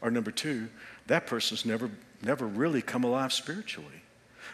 Or 0.00 0.10
number 0.10 0.32
two, 0.32 0.68
that 1.06 1.26
person's 1.26 1.64
never, 1.64 1.90
never 2.22 2.46
really 2.46 2.82
come 2.82 3.04
alive 3.04 3.32
spiritually. 3.32 4.02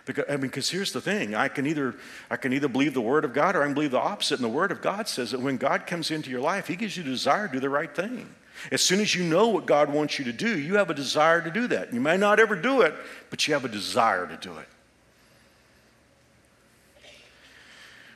Because, 0.05 0.25
I 0.29 0.33
mean, 0.33 0.43
because 0.43 0.71
here's 0.71 0.93
the 0.93 1.01
thing 1.01 1.35
I 1.35 1.49
can, 1.49 1.67
either, 1.67 1.95
I 2.31 2.37
can 2.37 2.53
either 2.53 2.69
believe 2.69 2.95
the 2.95 3.01
Word 3.01 3.25
of 3.25 3.35
God 3.35 3.55
or 3.55 3.63
I 3.63 3.67
can 3.67 3.75
believe 3.75 3.91
the 3.91 3.99
opposite. 3.99 4.37
And 4.37 4.45
the 4.45 4.49
Word 4.49 4.73
of 4.73 4.81
God 4.81 5.07
says 5.09 5.33
that 5.33 5.41
when 5.41 5.59
God 5.59 5.87
comes 5.87 6.11
into 6.11 6.31
your 6.31 6.41
life, 6.41 6.67
He 6.67 6.77
gives 6.77 6.97
you 6.97 7.03
a 7.03 7.07
desire 7.07 7.47
to 7.47 7.53
do 7.53 7.61
the 7.61 7.69
right 7.69 7.95
thing. 7.95 8.29
As 8.73 8.83
soon 8.83 9.01
as 9.01 9.15
you 9.15 9.23
know 9.23 9.49
what 9.49 9.67
God 9.67 9.93
wants 9.93 10.19
you 10.19 10.25
to 10.25 10.33
do, 10.33 10.59
you 10.59 10.77
have 10.77 10.91
a 10.91 10.95
desire 10.95 11.41
to 11.43 11.51
do 11.51 11.69
that. 11.69 11.93
You 11.93 12.01
may 12.01 12.17
not 12.17 12.41
ever 12.41 12.57
do 12.57 12.81
it, 12.81 12.95
but 13.31 13.47
you 13.47 13.55
have 13.55 13.65
a 13.65 13.69
desire 13.69 14.27
to 14.27 14.37
do 14.37 14.57
it. 14.57 14.69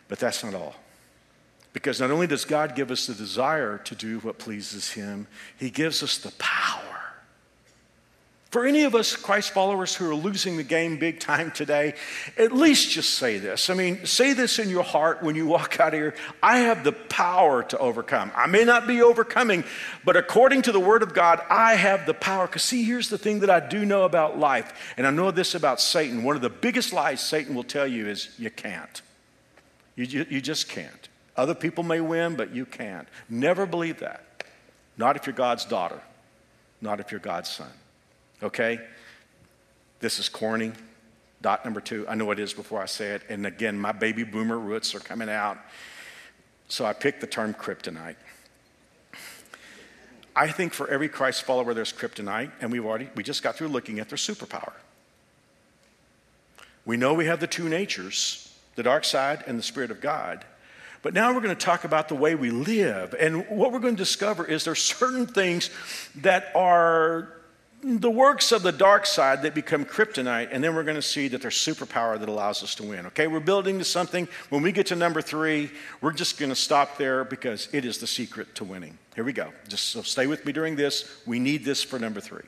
But 0.08 0.18
that's 0.18 0.42
not 0.42 0.54
all. 0.54 0.74
Because 1.72 2.00
not 2.00 2.10
only 2.10 2.26
does 2.26 2.44
God 2.44 2.74
give 2.74 2.90
us 2.90 3.06
the 3.06 3.14
desire 3.14 3.78
to 3.78 3.94
do 3.94 4.18
what 4.20 4.38
pleases 4.38 4.92
Him, 4.92 5.26
He 5.58 5.70
gives 5.70 6.02
us 6.02 6.18
the 6.18 6.32
power 6.32 6.91
for 8.52 8.66
any 8.66 8.82
of 8.82 8.94
us 8.94 9.16
Christ 9.16 9.52
followers 9.52 9.94
who 9.96 10.08
are 10.10 10.14
losing 10.14 10.58
the 10.58 10.62
game 10.62 10.98
big 10.98 11.18
time 11.18 11.50
today, 11.52 11.94
at 12.36 12.52
least 12.52 12.90
just 12.90 13.14
say 13.14 13.38
this. 13.38 13.70
I 13.70 13.74
mean, 13.74 14.04
say 14.04 14.34
this 14.34 14.58
in 14.58 14.68
your 14.68 14.82
heart 14.82 15.22
when 15.22 15.34
you 15.34 15.46
walk 15.46 15.80
out 15.80 15.94
of 15.94 16.00
here 16.00 16.14
I 16.42 16.58
have 16.58 16.84
the 16.84 16.92
power 16.92 17.62
to 17.62 17.78
overcome. 17.78 18.30
I 18.36 18.46
may 18.46 18.64
not 18.64 18.86
be 18.86 19.02
overcoming, 19.02 19.64
but 20.04 20.18
according 20.18 20.62
to 20.62 20.72
the 20.72 20.78
Word 20.78 21.02
of 21.02 21.14
God, 21.14 21.40
I 21.48 21.76
have 21.76 22.04
the 22.04 22.12
power. 22.12 22.46
Because, 22.46 22.62
see, 22.62 22.84
here's 22.84 23.08
the 23.08 23.16
thing 23.16 23.40
that 23.40 23.48
I 23.48 23.58
do 23.58 23.86
know 23.86 24.04
about 24.04 24.38
life, 24.38 24.94
and 24.98 25.06
I 25.06 25.10
know 25.10 25.30
this 25.30 25.54
about 25.54 25.80
Satan. 25.80 26.22
One 26.22 26.36
of 26.36 26.42
the 26.42 26.50
biggest 26.50 26.92
lies 26.92 27.22
Satan 27.22 27.54
will 27.54 27.64
tell 27.64 27.86
you 27.86 28.06
is 28.06 28.28
you 28.38 28.50
can't. 28.50 29.00
You, 29.96 30.04
you, 30.04 30.26
you 30.28 30.40
just 30.42 30.68
can't. 30.68 31.08
Other 31.38 31.54
people 31.54 31.84
may 31.84 32.02
win, 32.02 32.36
but 32.36 32.54
you 32.54 32.66
can't. 32.66 33.08
Never 33.30 33.64
believe 33.64 34.00
that. 34.00 34.44
Not 34.98 35.16
if 35.16 35.26
you're 35.26 35.34
God's 35.34 35.64
daughter, 35.64 36.02
not 36.82 37.00
if 37.00 37.10
you're 37.10 37.18
God's 37.18 37.48
son 37.48 37.72
okay? 38.42 38.80
This 40.00 40.18
is 40.18 40.28
corny. 40.28 40.72
Dot 41.40 41.64
number 41.64 41.80
two, 41.80 42.06
I 42.08 42.14
know 42.14 42.30
it 42.30 42.38
is 42.38 42.52
before 42.52 42.80
I 42.80 42.86
say 42.86 43.10
it. 43.10 43.22
And 43.28 43.46
again, 43.46 43.76
my 43.76 43.90
baby 43.90 44.22
boomer 44.22 44.58
roots 44.58 44.94
are 44.94 45.00
coming 45.00 45.28
out. 45.28 45.58
So 46.68 46.84
I 46.84 46.92
picked 46.92 47.20
the 47.20 47.26
term 47.26 47.52
kryptonite. 47.52 48.14
I 50.34 50.48
think 50.48 50.72
for 50.72 50.88
every 50.88 51.08
Christ 51.08 51.42
follower, 51.42 51.74
there's 51.74 51.92
kryptonite, 51.92 52.52
and 52.60 52.70
we've 52.70 52.86
already, 52.86 53.10
we 53.14 53.22
just 53.22 53.42
got 53.42 53.56
through 53.56 53.68
looking 53.68 53.98
at 53.98 54.08
their 54.08 54.16
superpower. 54.16 54.72
We 56.84 56.96
know 56.96 57.12
we 57.12 57.26
have 57.26 57.40
the 57.40 57.46
two 57.46 57.68
natures, 57.68 58.52
the 58.76 58.82
dark 58.82 59.04
side 59.04 59.44
and 59.46 59.58
the 59.58 59.62
Spirit 59.62 59.90
of 59.90 60.00
God. 60.00 60.44
But 61.02 61.14
now 61.14 61.34
we're 61.34 61.40
going 61.40 61.56
to 61.56 61.64
talk 61.64 61.84
about 61.84 62.08
the 62.08 62.14
way 62.14 62.34
we 62.36 62.50
live. 62.50 63.14
And 63.18 63.48
what 63.48 63.72
we're 63.72 63.80
going 63.80 63.96
to 63.96 64.02
discover 64.02 64.46
is 64.46 64.64
there's 64.64 64.82
certain 64.82 65.26
things 65.26 65.68
that 66.16 66.52
are 66.54 67.28
the 67.82 68.10
works 68.10 68.52
of 68.52 68.62
the 68.62 68.70
dark 68.70 69.06
side 69.06 69.42
that 69.42 69.54
become 69.54 69.84
kryptonite, 69.84 70.48
and 70.52 70.62
then 70.62 70.74
we're 70.74 70.84
going 70.84 70.96
to 70.96 71.02
see 71.02 71.26
that 71.28 71.42
there's 71.42 71.56
superpower 71.56 72.18
that 72.18 72.28
allows 72.28 72.62
us 72.62 72.76
to 72.76 72.84
win. 72.84 73.06
Okay, 73.06 73.26
we're 73.26 73.40
building 73.40 73.78
to 73.78 73.84
something. 73.84 74.28
When 74.50 74.62
we 74.62 74.70
get 74.70 74.86
to 74.86 74.96
number 74.96 75.20
three, 75.20 75.70
we're 76.00 76.12
just 76.12 76.38
going 76.38 76.50
to 76.50 76.56
stop 76.56 76.96
there 76.96 77.24
because 77.24 77.68
it 77.72 77.84
is 77.84 77.98
the 77.98 78.06
secret 78.06 78.54
to 78.56 78.64
winning. 78.64 78.98
Here 79.16 79.24
we 79.24 79.32
go. 79.32 79.52
Just 79.68 79.88
so 79.88 80.02
stay 80.02 80.28
with 80.28 80.46
me 80.46 80.52
during 80.52 80.76
this. 80.76 81.22
We 81.26 81.40
need 81.40 81.64
this 81.64 81.82
for 81.82 81.98
number 81.98 82.20
three. 82.20 82.44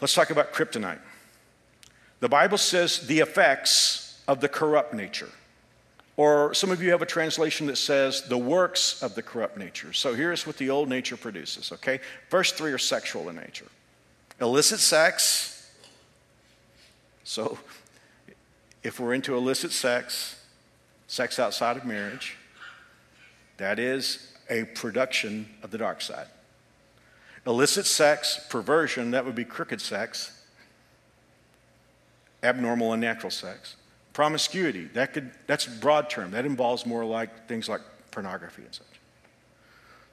Let's 0.00 0.14
talk 0.14 0.30
about 0.30 0.52
kryptonite. 0.52 1.00
The 2.20 2.28
Bible 2.28 2.58
says 2.58 3.06
the 3.08 3.18
effects 3.18 4.20
of 4.28 4.40
the 4.40 4.48
corrupt 4.48 4.94
nature. 4.94 5.30
Or 6.16 6.52
some 6.52 6.70
of 6.70 6.82
you 6.82 6.90
have 6.90 7.02
a 7.02 7.06
translation 7.06 7.66
that 7.68 7.76
says 7.76 8.22
the 8.22 8.36
works 8.36 9.02
of 9.02 9.14
the 9.14 9.22
corrupt 9.22 9.56
nature. 9.56 9.92
So 9.92 10.14
here's 10.14 10.46
what 10.46 10.58
the 10.58 10.68
old 10.68 10.88
nature 10.88 11.16
produces, 11.16 11.72
okay? 11.72 12.00
First 12.28 12.56
three 12.56 12.72
are 12.72 12.78
sexual 12.78 13.28
in 13.28 13.36
nature 13.36 13.66
illicit 14.40 14.80
sex. 14.80 15.70
So 17.24 17.58
if 18.82 18.98
we're 18.98 19.14
into 19.14 19.36
illicit 19.36 19.70
sex, 19.70 20.44
sex 21.06 21.38
outside 21.38 21.76
of 21.76 21.84
marriage, 21.84 22.36
that 23.58 23.78
is 23.78 24.32
a 24.50 24.64
production 24.64 25.48
of 25.62 25.70
the 25.70 25.78
dark 25.78 26.00
side. 26.00 26.26
Illicit 27.46 27.86
sex, 27.86 28.40
perversion, 28.50 29.12
that 29.12 29.24
would 29.24 29.34
be 29.34 29.44
crooked 29.44 29.80
sex. 29.80 30.42
Abnormal 32.42 32.92
and 32.92 33.00
natural 33.00 33.30
sex. 33.30 33.76
Promiscuity, 34.12 34.84
that 34.92 35.14
could, 35.14 35.30
that's 35.46 35.66
a 35.66 35.70
broad 35.70 36.10
term. 36.10 36.32
That 36.32 36.44
involves 36.44 36.84
more 36.84 37.04
like 37.04 37.48
things 37.48 37.68
like 37.68 37.80
pornography 38.10 38.62
and 38.62 38.74
such. 38.74 38.86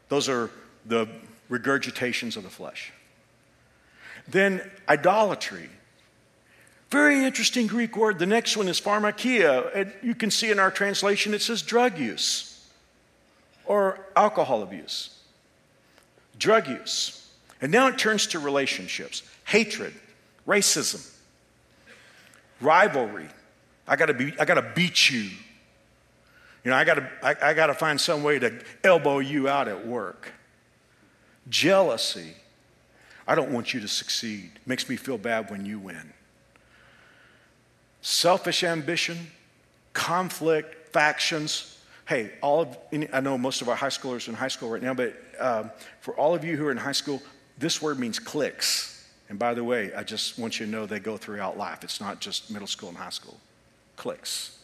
Those 0.08 0.30
are 0.30 0.50
the 0.86 1.08
regurgitations 1.50 2.38
of 2.38 2.44
the 2.44 2.50
flesh. 2.50 2.94
Then 4.28 4.62
idolatry. 4.88 5.70
Very 6.90 7.26
interesting 7.26 7.68
Greek 7.68 7.98
word. 7.98 8.20
The 8.20 8.26
next 8.26 8.58
one 8.58 8.68
is 8.68 8.80
pharmakeia. 8.80 9.76
And 9.76 9.94
you 10.02 10.16
can 10.16 10.32
see 10.32 10.50
in 10.50 10.60
our 10.60 10.72
translation 10.72 11.34
it 11.34 11.42
says 11.42 11.62
drug 11.62 11.98
use 11.98 12.68
or 13.66 14.00
alcohol 14.16 14.64
abuse. 14.64 15.16
Drug 16.38 16.68
use. 16.68 17.30
And 17.62 17.72
now 17.72 17.88
it 17.88 17.98
turns 17.98 18.28
to 18.28 18.40
relationships 18.40 19.24
hatred, 19.46 19.94
racism, 20.48 21.12
rivalry. 22.62 23.28
I 23.90 23.96
gotta, 23.96 24.14
be, 24.14 24.34
I 24.40 24.46
gotta 24.46 24.62
beat 24.62 25.10
you. 25.10 25.30
You 26.64 26.72
know, 26.72 26.76
I 26.76 26.84
gotta, 26.84 27.10
I, 27.24 27.36
I 27.42 27.54
gotta 27.54 27.74
find 27.74 28.00
some 28.00 28.22
way 28.22 28.38
to 28.38 28.62
elbow 28.84 29.18
you 29.20 29.50
out 29.50 29.68
at 29.68 29.88
work. 29.88 30.32
Jealousy. 31.50 32.36
I 33.28 33.34
don't 33.34 33.52
want 33.52 33.74
you 33.74 33.80
to 33.80 33.88
succeed. 33.88 34.52
Makes 34.66 34.88
me 34.90 34.96
feel 34.96 35.18
bad 35.18 35.50
when 35.50 35.66
you 35.66 35.80
win. 35.80 36.14
Selfish 38.02 38.64
ambition, 38.64 39.18
conflict, 39.94 40.94
factions. 40.94 41.80
Hey, 42.08 42.32
all 42.42 42.62
of, 42.62 42.78
I 43.12 43.20
know 43.22 43.38
most 43.38 43.62
of 43.62 43.70
our 43.70 43.76
high 43.76 43.88
schoolers 43.88 44.28
in 44.28 44.36
high 44.36 44.48
school 44.48 44.70
right 44.70 44.82
now, 44.82 44.94
but 44.94 45.16
um, 45.40 45.72
for 46.00 46.14
all 46.16 46.36
of 46.36 46.44
you 46.44 46.58
who 46.58 46.68
are 46.68 46.72
in 46.72 46.78
high 46.78 46.92
school, 46.92 47.22
this 47.58 47.82
word 47.82 48.00
means 48.00 48.20
cliques. 48.20 49.08
And 49.30 49.38
by 49.38 49.54
the 49.54 49.64
way, 49.64 49.94
I 49.94 50.04
just 50.04 50.38
want 50.38 50.60
you 50.60 50.66
to 50.66 50.72
know 50.72 50.86
they 50.86 51.00
go 51.00 51.18
throughout 51.18 51.58
life. 51.58 51.84
It's 51.84 52.00
not 52.00 52.20
just 52.20 52.52
middle 52.52 52.68
school 52.68 52.90
and 52.90 52.98
high 52.98 53.10
school. 53.10 53.38
Cliques. 54.00 54.58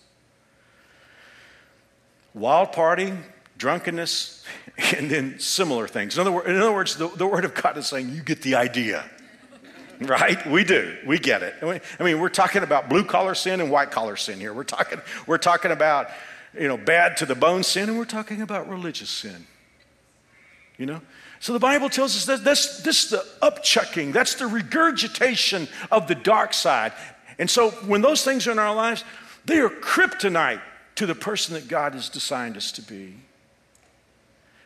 Wild 2.33 2.71
partying, 2.71 3.21
drunkenness, 3.57 4.43
and 4.95 5.11
then 5.11 5.39
similar 5.39 5.87
things. 5.87 6.17
In 6.17 6.21
other, 6.21 6.31
word, 6.31 6.47
in 6.47 6.55
other 6.55 6.73
words, 6.73 6.95
the, 6.95 7.09
the 7.09 7.27
Word 7.27 7.45
of 7.45 7.53
God 7.53 7.77
is 7.77 7.87
saying, 7.87 8.09
you 8.09 8.23
get 8.23 8.41
the 8.41 8.55
idea. 8.55 9.09
right? 10.01 10.45
We 10.47 10.63
do. 10.63 10.97
We 11.05 11.19
get 11.19 11.43
it. 11.43 11.55
I 11.61 12.03
mean, 12.03 12.19
we're 12.19 12.29
talking 12.29 12.63
about 12.63 12.89
blue 12.89 13.03
collar 13.03 13.35
sin 13.35 13.61
and 13.61 13.69
white 13.69 13.91
collar 13.91 14.15
sin 14.15 14.39
here. 14.39 14.53
We're 14.53 14.63
talking, 14.63 14.99
we're 15.27 15.37
talking 15.37 15.71
about, 15.71 16.09
you 16.57 16.67
know, 16.67 16.77
bad 16.77 17.17
to 17.17 17.25
the 17.25 17.35
bone 17.35 17.63
sin, 17.63 17.89
and 17.89 17.97
we're 17.97 18.05
talking 18.05 18.41
about 18.41 18.69
religious 18.69 19.09
sin. 19.09 19.47
You 20.77 20.85
know? 20.85 21.01
So 21.39 21.53
the 21.53 21.59
Bible 21.59 21.89
tells 21.89 22.15
us 22.15 22.25
that 22.25 22.43
this, 22.43 22.79
this 22.79 23.05
is 23.05 23.09
the 23.11 23.25
upchucking, 23.41 24.13
that's 24.13 24.35
the 24.35 24.47
regurgitation 24.47 25.67
of 25.91 26.07
the 26.07 26.15
dark 26.15 26.53
side. 26.53 26.93
And 27.37 27.49
so 27.49 27.71
when 27.71 28.01
those 28.01 28.23
things 28.23 28.47
are 28.47 28.51
in 28.51 28.59
our 28.59 28.73
lives, 28.73 29.03
they 29.45 29.59
are 29.59 29.69
kryptonite 29.69 30.61
to 30.95 31.05
the 31.05 31.15
person 31.15 31.53
that 31.53 31.67
God 31.67 31.93
has 31.93 32.09
designed 32.09 32.57
us 32.57 32.71
to 32.73 32.81
be. 32.81 33.15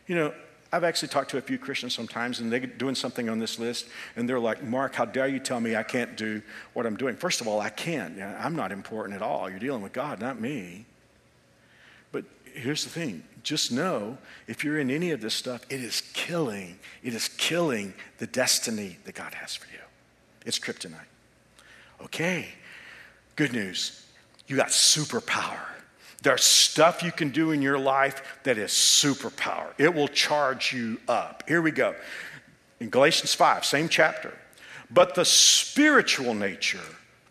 You 0.06 0.14
know, 0.16 0.34
I've 0.72 0.84
actually 0.84 1.08
talked 1.08 1.30
to 1.30 1.38
a 1.38 1.40
few 1.40 1.58
Christians 1.58 1.94
sometimes, 1.94 2.38
and 2.38 2.52
they're 2.52 2.60
doing 2.60 2.94
something 2.94 3.28
on 3.28 3.40
this 3.40 3.58
list, 3.58 3.86
and 4.14 4.28
they're 4.28 4.38
like, 4.38 4.62
Mark, 4.62 4.94
how 4.94 5.04
dare 5.04 5.26
you 5.26 5.40
tell 5.40 5.60
me 5.60 5.74
I 5.74 5.82
can't 5.82 6.16
do 6.16 6.42
what 6.74 6.86
I'm 6.86 6.96
doing? 6.96 7.16
First 7.16 7.40
of 7.40 7.48
all, 7.48 7.60
I 7.60 7.70
can. 7.70 8.16
not 8.16 8.36
I'm 8.40 8.54
not 8.54 8.70
important 8.70 9.16
at 9.16 9.22
all. 9.22 9.50
You're 9.50 9.58
dealing 9.58 9.82
with 9.82 9.92
God, 9.92 10.20
not 10.20 10.40
me. 10.40 10.86
But 12.12 12.24
here's 12.44 12.84
the 12.84 12.90
thing 12.90 13.24
just 13.42 13.72
know 13.72 14.18
if 14.46 14.62
you're 14.62 14.78
in 14.78 14.90
any 14.90 15.10
of 15.10 15.20
this 15.20 15.34
stuff, 15.34 15.64
it 15.70 15.80
is 15.80 16.02
killing, 16.12 16.78
it 17.02 17.14
is 17.14 17.28
killing 17.28 17.94
the 18.18 18.26
destiny 18.26 18.98
that 19.04 19.14
God 19.14 19.34
has 19.34 19.56
for 19.56 19.66
you. 19.72 19.80
It's 20.46 20.58
kryptonite. 20.58 20.98
Okay, 22.02 22.48
good 23.36 23.52
news. 23.52 23.99
You 24.50 24.56
got 24.56 24.70
superpower. 24.70 25.60
There's 26.22 26.42
stuff 26.42 27.04
you 27.04 27.12
can 27.12 27.30
do 27.30 27.52
in 27.52 27.62
your 27.62 27.78
life 27.78 28.40
that 28.42 28.58
is 28.58 28.72
superpower. 28.72 29.68
It 29.78 29.94
will 29.94 30.08
charge 30.08 30.72
you 30.72 30.98
up. 31.06 31.44
Here 31.46 31.62
we 31.62 31.70
go. 31.70 31.94
In 32.80 32.90
Galatians 32.90 33.32
5, 33.32 33.64
same 33.64 33.88
chapter. 33.88 34.36
But 34.90 35.14
the 35.14 35.24
spiritual 35.24 36.34
nature 36.34 36.80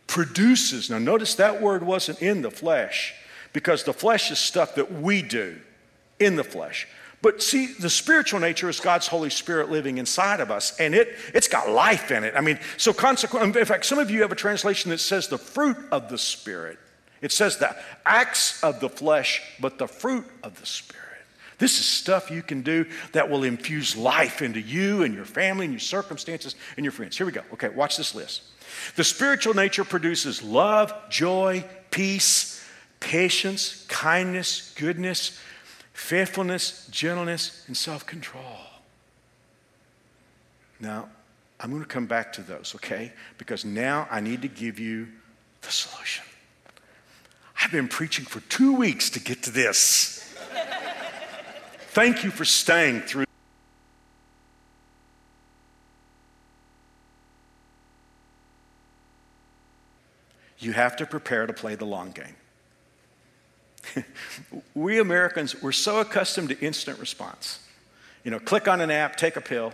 produces, 0.07 0.89
now 0.89 0.97
notice 0.97 1.35
that 1.35 1.61
word 1.61 1.83
wasn't 1.83 2.21
in 2.21 2.41
the 2.41 2.49
flesh 2.49 3.13
because 3.51 3.83
the 3.83 3.91
flesh 3.91 4.31
is 4.31 4.39
stuff 4.39 4.75
that 4.75 4.89
we 4.89 5.21
do 5.21 5.59
in 6.21 6.37
the 6.37 6.43
flesh. 6.45 6.87
But 7.21 7.43
see, 7.43 7.73
the 7.73 7.89
spiritual 7.89 8.39
nature 8.39 8.69
is 8.69 8.79
God's 8.79 9.07
Holy 9.07 9.29
Spirit 9.29 9.69
living 9.69 9.97
inside 9.97 10.39
of 10.39 10.51
us, 10.51 10.79
and 10.79 10.95
it, 10.95 11.17
it's 11.33 11.49
got 11.49 11.69
life 11.69 12.11
in 12.11 12.23
it. 12.23 12.33
I 12.33 12.39
mean, 12.39 12.59
so 12.77 12.93
consequently, 12.93 13.59
in 13.59 13.65
fact, 13.65 13.85
some 13.85 13.99
of 13.99 14.09
you 14.09 14.21
have 14.21 14.31
a 14.31 14.35
translation 14.35 14.89
that 14.91 14.99
says 14.99 15.27
the 15.27 15.37
fruit 15.37 15.75
of 15.91 16.07
the 16.07 16.17
Spirit. 16.17 16.79
It 17.21 17.31
says 17.31 17.57
the 17.57 17.75
acts 18.05 18.63
of 18.63 18.79
the 18.79 18.89
flesh, 18.89 19.41
but 19.59 19.77
the 19.77 19.87
fruit 19.87 20.25
of 20.43 20.59
the 20.59 20.65
Spirit. 20.65 21.05
This 21.57 21.77
is 21.77 21.85
stuff 21.85 22.31
you 22.31 22.41
can 22.41 22.61
do 22.61 22.85
that 23.11 23.29
will 23.29 23.43
infuse 23.43 23.97
life 23.97 24.41
into 24.41 24.61
you 24.61 25.03
and 25.03 25.13
your 25.13 25.25
family 25.25 25.65
and 25.65 25.73
your 25.73 25.81
circumstances 25.81 26.55
and 26.77 26.85
your 26.85 26.93
friends. 26.93 27.17
Here 27.17 27.25
we 27.25 27.33
go. 27.33 27.43
Okay, 27.53 27.67
watch 27.67 27.97
this 27.97 28.15
list. 28.15 28.43
The 28.95 29.03
spiritual 29.03 29.53
nature 29.53 29.83
produces 29.83 30.41
love, 30.41 30.93
joy, 31.09 31.65
peace, 31.91 32.65
patience, 33.01 33.85
kindness, 33.89 34.73
goodness, 34.77 35.37
faithfulness, 35.91 36.87
gentleness, 36.91 37.65
and 37.67 37.75
self 37.75 38.05
control. 38.05 38.43
Now, 40.79 41.09
I'm 41.59 41.71
going 41.71 41.83
to 41.83 41.87
come 41.87 42.05
back 42.05 42.31
to 42.33 42.41
those, 42.41 42.71
okay? 42.75 43.11
Because 43.37 43.65
now 43.65 44.07
I 44.09 44.21
need 44.21 44.41
to 44.43 44.47
give 44.47 44.79
you 44.79 45.09
the 45.61 45.71
solution. 45.71 46.23
I've 47.61 47.71
been 47.71 47.87
preaching 47.87 48.25
for 48.25 48.39
two 48.41 48.73
weeks 48.73 49.09
to 49.11 49.19
get 49.19 49.43
to 49.43 49.51
this. 49.51 50.15
Thank 51.89 52.23
you 52.23 52.31
for 52.31 52.45
staying 52.45 53.01
through. 53.01 53.25
You 60.59 60.73
have 60.73 60.95
to 60.97 61.05
prepare 61.05 61.47
to 61.47 61.53
play 61.53 61.75
the 61.75 61.85
long 61.85 62.11
game. 62.11 62.35
we 64.73 64.99
Americans, 64.99 65.61
we're 65.61 65.71
so 65.71 65.99
accustomed 65.99 66.49
to 66.49 66.59
instant 66.59 66.99
response. 66.99 67.59
You 68.23 68.31
know, 68.31 68.39
click 68.39 68.67
on 68.67 68.81
an 68.81 68.91
app, 68.91 69.15
take 69.15 69.35
a 69.35 69.41
pill. 69.41 69.73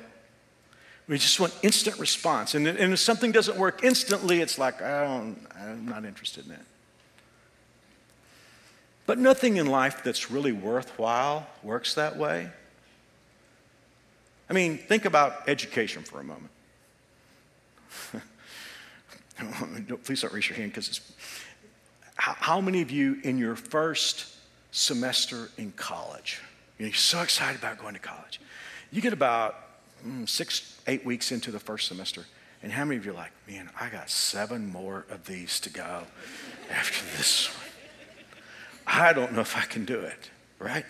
We 1.07 1.17
just 1.17 1.39
want 1.39 1.53
instant 1.61 1.99
response. 1.99 2.55
And, 2.55 2.67
and 2.67 2.93
if 2.93 2.99
something 2.99 3.31
doesn't 3.31 3.57
work 3.57 3.83
instantly, 3.83 4.41
it's 4.41 4.57
like, 4.57 4.81
I'm 4.81 5.37
not 5.85 6.05
interested 6.05 6.45
in 6.45 6.53
it. 6.53 6.59
But 9.05 9.19
nothing 9.19 9.57
in 9.57 9.67
life 9.67 10.03
that's 10.03 10.31
really 10.31 10.51
worthwhile 10.51 11.47
works 11.61 11.93
that 11.95 12.17
way. 12.17 12.49
I 14.49 14.53
mean, 14.53 14.77
think 14.77 15.05
about 15.05 15.47
education 15.47 16.03
for 16.03 16.19
a 16.19 16.23
moment. 16.23 16.51
Please 20.03 20.21
don't 20.21 20.33
raise 20.33 20.49
your 20.49 20.57
hand 20.57 20.71
because 20.71 20.87
it's. 20.87 21.01
How 22.17 22.61
many 22.61 22.81
of 22.81 22.91
you 22.91 23.19
in 23.23 23.37
your 23.37 23.55
first 23.55 24.35
semester 24.71 25.49
in 25.57 25.71
college, 25.73 26.41
you're 26.77 26.93
so 26.93 27.21
excited 27.21 27.59
about 27.59 27.77
going 27.77 27.93
to 27.93 27.99
college, 27.99 28.39
you 28.91 29.01
get 29.01 29.13
about 29.13 29.55
mm, 30.05 30.27
six, 30.27 30.79
eight 30.87 31.05
weeks 31.05 31.31
into 31.31 31.51
the 31.51 31.59
first 31.59 31.87
semester, 31.87 32.25
and 32.63 32.71
how 32.71 32.85
many 32.85 32.97
of 32.97 33.05
you 33.05 33.11
are 33.11 33.15
like, 33.15 33.31
man, 33.47 33.69
I 33.79 33.89
got 33.89 34.09
seven 34.09 34.71
more 34.71 35.05
of 35.09 35.25
these 35.25 35.59
to 35.61 35.69
go 35.69 36.03
after 36.71 37.03
this 37.17 37.49
one? 37.57 37.64
I 38.87 39.13
don't 39.13 39.33
know 39.33 39.41
if 39.41 39.57
I 39.57 39.61
can 39.61 39.85
do 39.85 39.99
it, 39.99 40.29
right? 40.59 40.85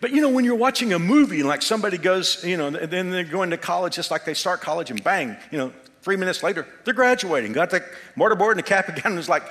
But 0.00 0.12
you 0.12 0.22
know, 0.22 0.30
when 0.30 0.44
you're 0.44 0.54
watching 0.56 0.92
a 0.92 0.98
movie 0.98 1.42
like 1.42 1.62
somebody 1.62 1.98
goes, 1.98 2.42
you 2.44 2.56
know, 2.56 2.70
then 2.70 3.10
they're 3.10 3.24
going 3.24 3.50
to 3.50 3.58
college 3.58 3.94
just 3.94 4.10
like 4.10 4.24
they 4.24 4.34
start 4.34 4.60
college 4.60 4.90
and 4.90 5.02
bang, 5.04 5.36
you 5.50 5.58
know, 5.58 5.72
three 6.02 6.16
minutes 6.16 6.42
later, 6.42 6.66
they're 6.84 6.94
graduating, 6.94 7.52
got 7.52 7.70
the 7.70 7.84
mortarboard 8.16 8.52
and 8.52 8.58
the 8.58 8.64
cap 8.64 8.88
again, 8.96 9.12
and 9.12 9.18
it's 9.18 9.28
like 9.28 9.44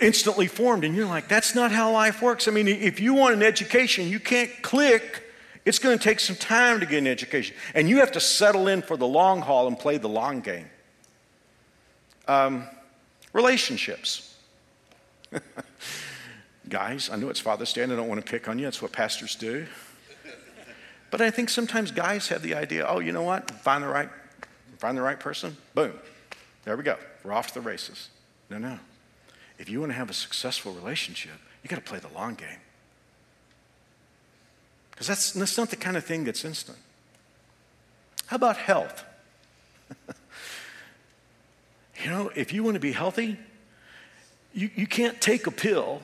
instantly 0.00 0.46
formed. 0.46 0.84
And 0.84 0.94
you're 0.94 1.06
like, 1.06 1.28
that's 1.28 1.54
not 1.54 1.72
how 1.72 1.92
life 1.92 2.22
works. 2.22 2.48
I 2.48 2.50
mean, 2.50 2.68
if 2.68 3.00
you 3.00 3.14
want 3.14 3.34
an 3.34 3.42
education, 3.42 4.08
you 4.08 4.20
can't 4.20 4.50
click. 4.62 5.22
It's 5.64 5.78
going 5.78 5.98
to 5.98 6.02
take 6.02 6.20
some 6.20 6.36
time 6.36 6.80
to 6.80 6.86
get 6.86 6.98
an 6.98 7.06
education. 7.06 7.56
And 7.74 7.88
you 7.88 7.98
have 7.98 8.12
to 8.12 8.20
settle 8.20 8.68
in 8.68 8.82
for 8.82 8.96
the 8.96 9.06
long 9.06 9.40
haul 9.40 9.66
and 9.66 9.78
play 9.78 9.98
the 9.98 10.08
long 10.08 10.40
game. 10.40 10.70
Um, 12.28 12.64
relationships. 13.32 14.34
Guys, 16.68 17.10
I 17.10 17.16
know 17.16 17.28
it's 17.28 17.40
Father's 17.40 17.72
Day 17.72 17.82
and 17.82 17.92
I 17.92 17.96
don't 17.96 18.08
want 18.08 18.24
to 18.24 18.30
pick 18.30 18.48
on 18.48 18.58
you. 18.58 18.64
That's 18.64 18.82
what 18.82 18.92
pastors 18.92 19.34
do. 19.34 19.66
But 21.08 21.20
I 21.20 21.30
think 21.30 21.50
sometimes 21.50 21.92
guys 21.92 22.28
have 22.28 22.42
the 22.42 22.56
idea, 22.56 22.84
oh, 22.84 22.98
you 22.98 23.12
know 23.12 23.22
what? 23.22 23.48
Find 23.62 23.84
the 23.84 23.88
right, 23.88 24.08
find 24.78 24.98
the 24.98 25.02
right 25.02 25.18
person. 25.18 25.56
Boom. 25.72 25.92
There 26.64 26.76
we 26.76 26.82
go. 26.82 26.96
We're 27.22 27.32
off 27.32 27.46
to 27.48 27.54
the 27.54 27.60
races. 27.60 28.08
No, 28.50 28.58
no. 28.58 28.80
If 29.56 29.68
you 29.68 29.78
want 29.78 29.92
to 29.92 29.96
have 29.96 30.10
a 30.10 30.12
successful 30.12 30.72
relationship, 30.72 31.38
you 31.62 31.68
got 31.68 31.76
to 31.76 31.82
play 31.82 32.00
the 32.00 32.08
long 32.08 32.34
game. 32.34 32.58
Because 34.90 35.06
that's, 35.06 35.30
that's 35.32 35.56
not 35.56 35.70
the 35.70 35.76
kind 35.76 35.96
of 35.96 36.04
thing 36.04 36.24
that's 36.24 36.44
instant. 36.44 36.78
How 38.26 38.34
about 38.36 38.56
health? 38.56 39.04
you 42.02 42.10
know, 42.10 42.32
if 42.34 42.52
you 42.52 42.64
want 42.64 42.74
to 42.74 42.80
be 42.80 42.92
healthy, 42.92 43.38
you, 44.52 44.70
you 44.74 44.88
can't 44.88 45.20
take 45.20 45.46
a 45.46 45.52
pill 45.52 46.02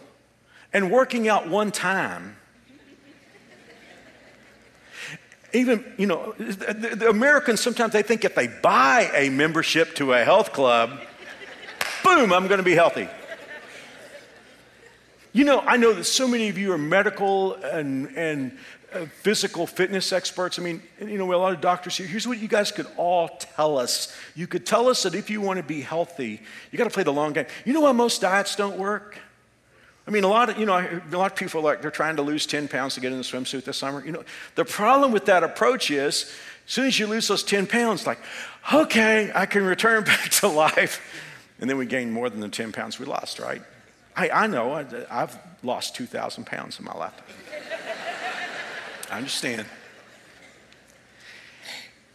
and 0.73 0.91
working 0.91 1.29
out 1.29 1.49
one 1.49 1.71
time 1.71 2.37
even, 5.55 5.85
you 5.99 6.07
know, 6.07 6.35
the, 6.39 6.97
the, 6.97 7.09
Americans 7.09 7.61
sometimes 7.61 7.93
they 7.93 8.03
think 8.03 8.25
if 8.25 8.35
they 8.35 8.47
buy 8.47 9.11
a 9.15 9.29
membership 9.29 9.95
to 9.97 10.15
a 10.15 10.25
health 10.25 10.53
club, 10.53 10.99
boom, 12.03 12.33
I'm 12.33 12.47
going 12.47 12.59
to 12.59 12.65
be 12.65 12.75
healthy. 12.75 13.09
You 15.33 15.45
know, 15.45 15.61
I 15.61 15.77
know 15.77 15.93
that 15.95 16.05
so 16.05 16.29
many 16.29 16.49
of 16.49 16.59
you 16.59 16.73
are 16.73 16.79
medical 16.79 17.55
and, 17.55 18.09
and 18.17 18.59
uh, 18.93 19.07
physical 19.07 19.67
fitness 19.67 20.13
experts. 20.13 20.59
I 20.59 20.63
mean, 20.63 20.83
you 21.01 21.17
know, 21.17 21.33
a 21.33 21.37
lot 21.37 21.55
of 21.55 21.61
doctors 21.61 21.97
here. 21.97 22.07
Here's 22.07 22.29
what 22.29 22.39
you 22.39 22.49
guys 22.49 22.71
could 22.71 22.87
all 22.97 23.29
tell 23.39 23.79
us. 23.79 24.15
You 24.35 24.47
could 24.47 24.67
tell 24.67 24.89
us 24.89 25.03
that 25.05 25.15
if 25.15 25.31
you 25.31 25.41
want 25.41 25.59
to 25.59 25.63
be 25.63 25.81
healthy, 25.81 26.43
you 26.71 26.79
got 26.79 26.85
to 26.85 26.91
play 26.91 27.03
the 27.03 27.13
long 27.13 27.33
game. 27.33 27.47
You 27.65 27.73
know 27.73 27.81
why 27.81 27.93
most 27.93 28.21
diets 28.21 28.57
don't 28.57 28.77
work? 28.77 29.19
I 30.07 30.11
mean, 30.11 30.25
a 30.25 30.29
lot 30.29 30.51
of, 30.51 30.59
you 30.59 30.67
know, 30.67 30.79
a 30.79 31.17
lot 31.17 31.31
of 31.31 31.37
people 31.37 31.61
are 31.61 31.65
like, 31.65 31.83
they're 31.83 31.91
trying 31.91 32.17
to 32.17 32.23
lose 32.23 32.45
10 32.45 32.67
pounds 32.69 32.95
to 32.95 33.01
get 33.01 33.13
in 33.13 33.19
the 33.19 33.25
swimsuit 33.25 33.65
this 33.65 33.77
summer. 33.77 34.05
You 34.05 34.13
know, 34.13 34.25
the 34.57 34.65
problem 34.65 35.13
with 35.13 35.27
that 35.27 35.45
approach 35.45 35.91
is, 35.91 36.33
as 36.67 36.73
soon 36.73 36.87
as 36.87 36.99
you 36.99 37.07
lose 37.07 37.29
those 37.29 37.45
10 37.45 37.67
pounds, 37.67 38.07
like, 38.07 38.19
okay, 38.73 39.31
I 39.35 39.47
can 39.47 39.65
return 39.65 40.03
back 40.05 40.31
to 40.31 40.49
life. 40.49 41.01
And 41.61 41.71
then 41.71 41.79
we 41.79 41.87
gain 41.87 42.11
more 42.11 42.29
than 42.29 42.41
the 42.41 42.49
10 42.49 42.73
pounds 42.73 42.99
we 42.99 43.07
lost, 43.07 43.39
right? 43.39 43.63
I, 44.17 44.29
I 44.31 44.47
know, 44.49 44.73
I, 44.73 44.85
I've 45.09 45.39
lost 45.63 45.95
2,000 45.95 46.45
pounds 46.47 46.79
in 46.79 46.85
my 46.85 46.95
life. 46.95 47.15
I 49.11 49.19
understand. 49.19 49.67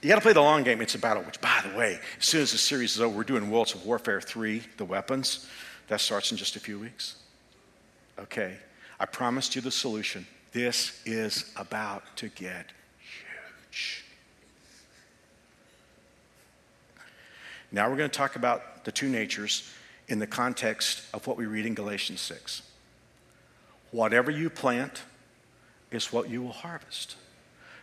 You 0.01 0.09
got 0.09 0.15
to 0.15 0.21
play 0.21 0.33
the 0.33 0.41
long 0.41 0.63
game. 0.63 0.81
It's 0.81 0.95
a 0.95 0.99
battle, 0.99 1.23
which, 1.23 1.39
by 1.39 1.63
the 1.69 1.77
way, 1.77 1.99
as 2.19 2.25
soon 2.25 2.41
as 2.41 2.51
the 2.51 2.57
series 2.57 2.95
is 2.95 3.01
over, 3.01 3.15
we're 3.15 3.23
doing 3.23 3.49
Worlds 3.49 3.73
of 3.73 3.85
Warfare 3.85 4.19
3, 4.19 4.61
the 4.77 4.85
weapons. 4.85 5.47
That 5.87 6.01
starts 6.01 6.31
in 6.31 6.37
just 6.37 6.55
a 6.55 6.59
few 6.59 6.77
weeks. 6.77 7.15
Okay, 8.19 8.57
I 8.99 9.05
promised 9.05 9.55
you 9.55 9.61
the 9.61 9.71
solution. 9.71 10.25
This 10.51 11.01
is 11.05 11.51
about 11.55 12.03
to 12.17 12.29
get 12.29 12.71
huge. 12.99 14.03
Now 17.71 17.89
we're 17.89 17.97
going 17.97 18.09
to 18.09 18.17
talk 18.17 18.35
about 18.35 18.85
the 18.85 18.91
two 18.91 19.09
natures 19.09 19.71
in 20.07 20.19
the 20.19 20.27
context 20.27 21.03
of 21.13 21.27
what 21.27 21.37
we 21.37 21.45
read 21.45 21.65
in 21.65 21.73
Galatians 21.73 22.21
6. 22.21 22.61
Whatever 23.91 24.31
you 24.31 24.49
plant 24.49 25.01
is 25.91 26.11
what 26.11 26.29
you 26.29 26.41
will 26.41 26.51
harvest. 26.51 27.15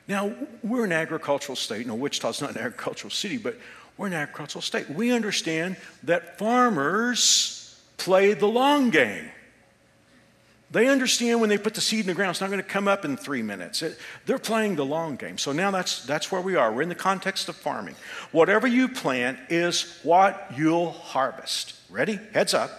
Now, 0.06 0.34
we're 0.62 0.84
an 0.84 0.92
agricultural 0.92 1.56
state. 1.56 1.86
No, 1.86 1.94
Wichita's 1.94 2.40
not 2.40 2.50
an 2.50 2.58
agricultural 2.58 3.10
city, 3.10 3.38
but 3.38 3.56
we're 3.96 4.08
an 4.08 4.14
agricultural 4.14 4.62
state. 4.62 4.90
We 4.90 5.12
understand 5.12 5.76
that 6.02 6.38
farmers 6.38 7.80
play 7.96 8.34
the 8.34 8.46
long 8.46 8.90
game. 8.90 9.30
They 10.74 10.88
understand 10.88 11.40
when 11.40 11.50
they 11.50 11.56
put 11.56 11.74
the 11.74 11.80
seed 11.80 12.00
in 12.00 12.06
the 12.06 12.14
ground, 12.14 12.30
it's 12.30 12.40
not 12.40 12.50
going 12.50 12.60
to 12.60 12.68
come 12.68 12.88
up 12.88 13.04
in 13.04 13.16
three 13.16 13.42
minutes. 13.42 13.80
It, 13.80 13.96
they're 14.26 14.40
playing 14.40 14.74
the 14.74 14.84
long 14.84 15.14
game. 15.14 15.38
So 15.38 15.52
now 15.52 15.70
that's, 15.70 16.04
that's 16.04 16.32
where 16.32 16.40
we 16.40 16.56
are. 16.56 16.72
We're 16.72 16.82
in 16.82 16.88
the 16.88 16.96
context 16.96 17.48
of 17.48 17.54
farming. 17.54 17.94
Whatever 18.32 18.66
you 18.66 18.88
plant 18.88 19.38
is 19.50 20.00
what 20.02 20.50
you'll 20.56 20.90
harvest. 20.90 21.74
Ready? 21.88 22.18
Heads 22.32 22.54
up. 22.54 22.72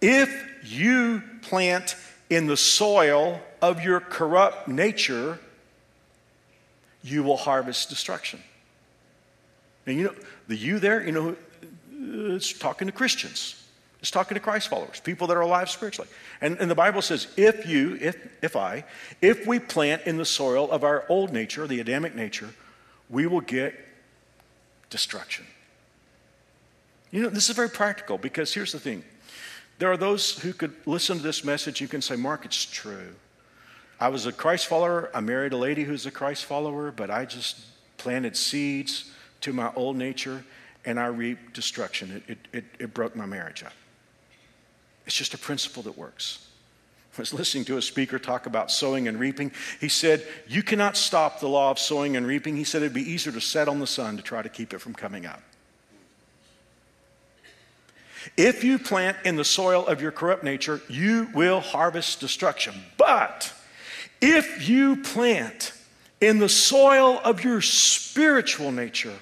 If 0.00 0.34
you 0.64 1.22
plant 1.42 1.96
in 2.30 2.46
the 2.46 2.56
soil 2.56 3.42
of 3.60 3.84
your 3.84 4.00
corrupt 4.00 4.66
nature, 4.66 5.38
you 7.02 7.22
will 7.22 7.36
harvest 7.36 7.90
destruction. 7.90 8.40
And 9.84 9.98
you 9.98 10.04
know, 10.04 10.14
the 10.48 10.56
you 10.56 10.78
there, 10.78 11.04
you 11.04 11.12
know, 11.12 11.28
uh, 11.28 12.34
it's 12.34 12.54
talking 12.54 12.86
to 12.86 12.92
Christians. 12.92 13.61
It's 14.02 14.10
talking 14.10 14.34
to 14.34 14.40
Christ 14.40 14.66
followers, 14.66 14.98
people 14.98 15.28
that 15.28 15.36
are 15.36 15.42
alive 15.42 15.70
spiritually. 15.70 16.10
And, 16.40 16.58
and 16.58 16.68
the 16.68 16.74
Bible 16.74 17.02
says, 17.02 17.28
if 17.36 17.66
you, 17.68 17.96
if, 18.00 18.16
if 18.42 18.56
I, 18.56 18.82
if 19.20 19.46
we 19.46 19.60
plant 19.60 20.02
in 20.06 20.16
the 20.16 20.24
soil 20.24 20.68
of 20.72 20.82
our 20.82 21.04
old 21.08 21.32
nature, 21.32 21.68
the 21.68 21.78
Adamic 21.78 22.16
nature, 22.16 22.50
we 23.08 23.28
will 23.28 23.40
get 23.40 23.78
destruction. 24.90 25.46
You 27.12 27.22
know, 27.22 27.28
this 27.28 27.48
is 27.48 27.54
very 27.54 27.70
practical 27.70 28.18
because 28.18 28.52
here's 28.52 28.72
the 28.72 28.80
thing. 28.80 29.04
There 29.78 29.92
are 29.92 29.96
those 29.96 30.36
who 30.36 30.52
could 30.52 30.74
listen 30.84 31.18
to 31.18 31.22
this 31.22 31.44
message, 31.44 31.80
you 31.80 31.86
can 31.86 32.02
say, 32.02 32.16
Mark, 32.16 32.44
it's 32.44 32.64
true. 32.64 33.14
I 34.00 34.08
was 34.08 34.26
a 34.26 34.32
Christ 34.32 34.66
follower. 34.66 35.10
I 35.14 35.20
married 35.20 35.52
a 35.52 35.56
lady 35.56 35.84
who's 35.84 36.06
a 36.06 36.10
Christ 36.10 36.44
follower, 36.44 36.90
but 36.90 37.08
I 37.08 37.24
just 37.24 37.60
planted 37.98 38.36
seeds 38.36 39.12
to 39.42 39.52
my 39.52 39.72
old 39.76 39.96
nature 39.96 40.44
and 40.84 40.98
I 40.98 41.06
reaped 41.06 41.52
destruction. 41.52 42.22
It, 42.26 42.32
it, 42.32 42.38
it, 42.52 42.64
it 42.80 42.94
broke 42.94 43.14
my 43.14 43.26
marriage 43.26 43.62
up. 43.62 43.72
It's 45.06 45.16
just 45.16 45.34
a 45.34 45.38
principle 45.38 45.82
that 45.84 45.96
works. 45.96 46.46
I 47.16 47.20
was 47.20 47.34
listening 47.34 47.66
to 47.66 47.76
a 47.76 47.82
speaker 47.82 48.18
talk 48.18 48.46
about 48.46 48.70
sowing 48.70 49.06
and 49.06 49.20
reaping. 49.20 49.52
He 49.80 49.88
said, 49.88 50.26
You 50.48 50.62
cannot 50.62 50.96
stop 50.96 51.40
the 51.40 51.48
law 51.48 51.70
of 51.70 51.78
sowing 51.78 52.16
and 52.16 52.26
reaping. 52.26 52.56
He 52.56 52.64
said 52.64 52.80
it'd 52.80 52.94
be 52.94 53.10
easier 53.10 53.32
to 53.32 53.40
set 53.40 53.68
on 53.68 53.80
the 53.80 53.86
sun 53.86 54.16
to 54.16 54.22
try 54.22 54.40
to 54.40 54.48
keep 54.48 54.72
it 54.72 54.78
from 54.78 54.94
coming 54.94 55.26
up. 55.26 55.42
If 58.36 58.64
you 58.64 58.78
plant 58.78 59.18
in 59.24 59.36
the 59.36 59.44
soil 59.44 59.86
of 59.86 60.00
your 60.00 60.12
corrupt 60.12 60.42
nature, 60.42 60.80
you 60.88 61.28
will 61.34 61.60
harvest 61.60 62.20
destruction. 62.20 62.74
But 62.96 63.52
if 64.22 64.68
you 64.68 64.96
plant 64.96 65.74
in 66.20 66.38
the 66.38 66.48
soil 66.48 67.20
of 67.24 67.44
your 67.44 67.60
spiritual 67.60 68.72
nature, 68.72 69.18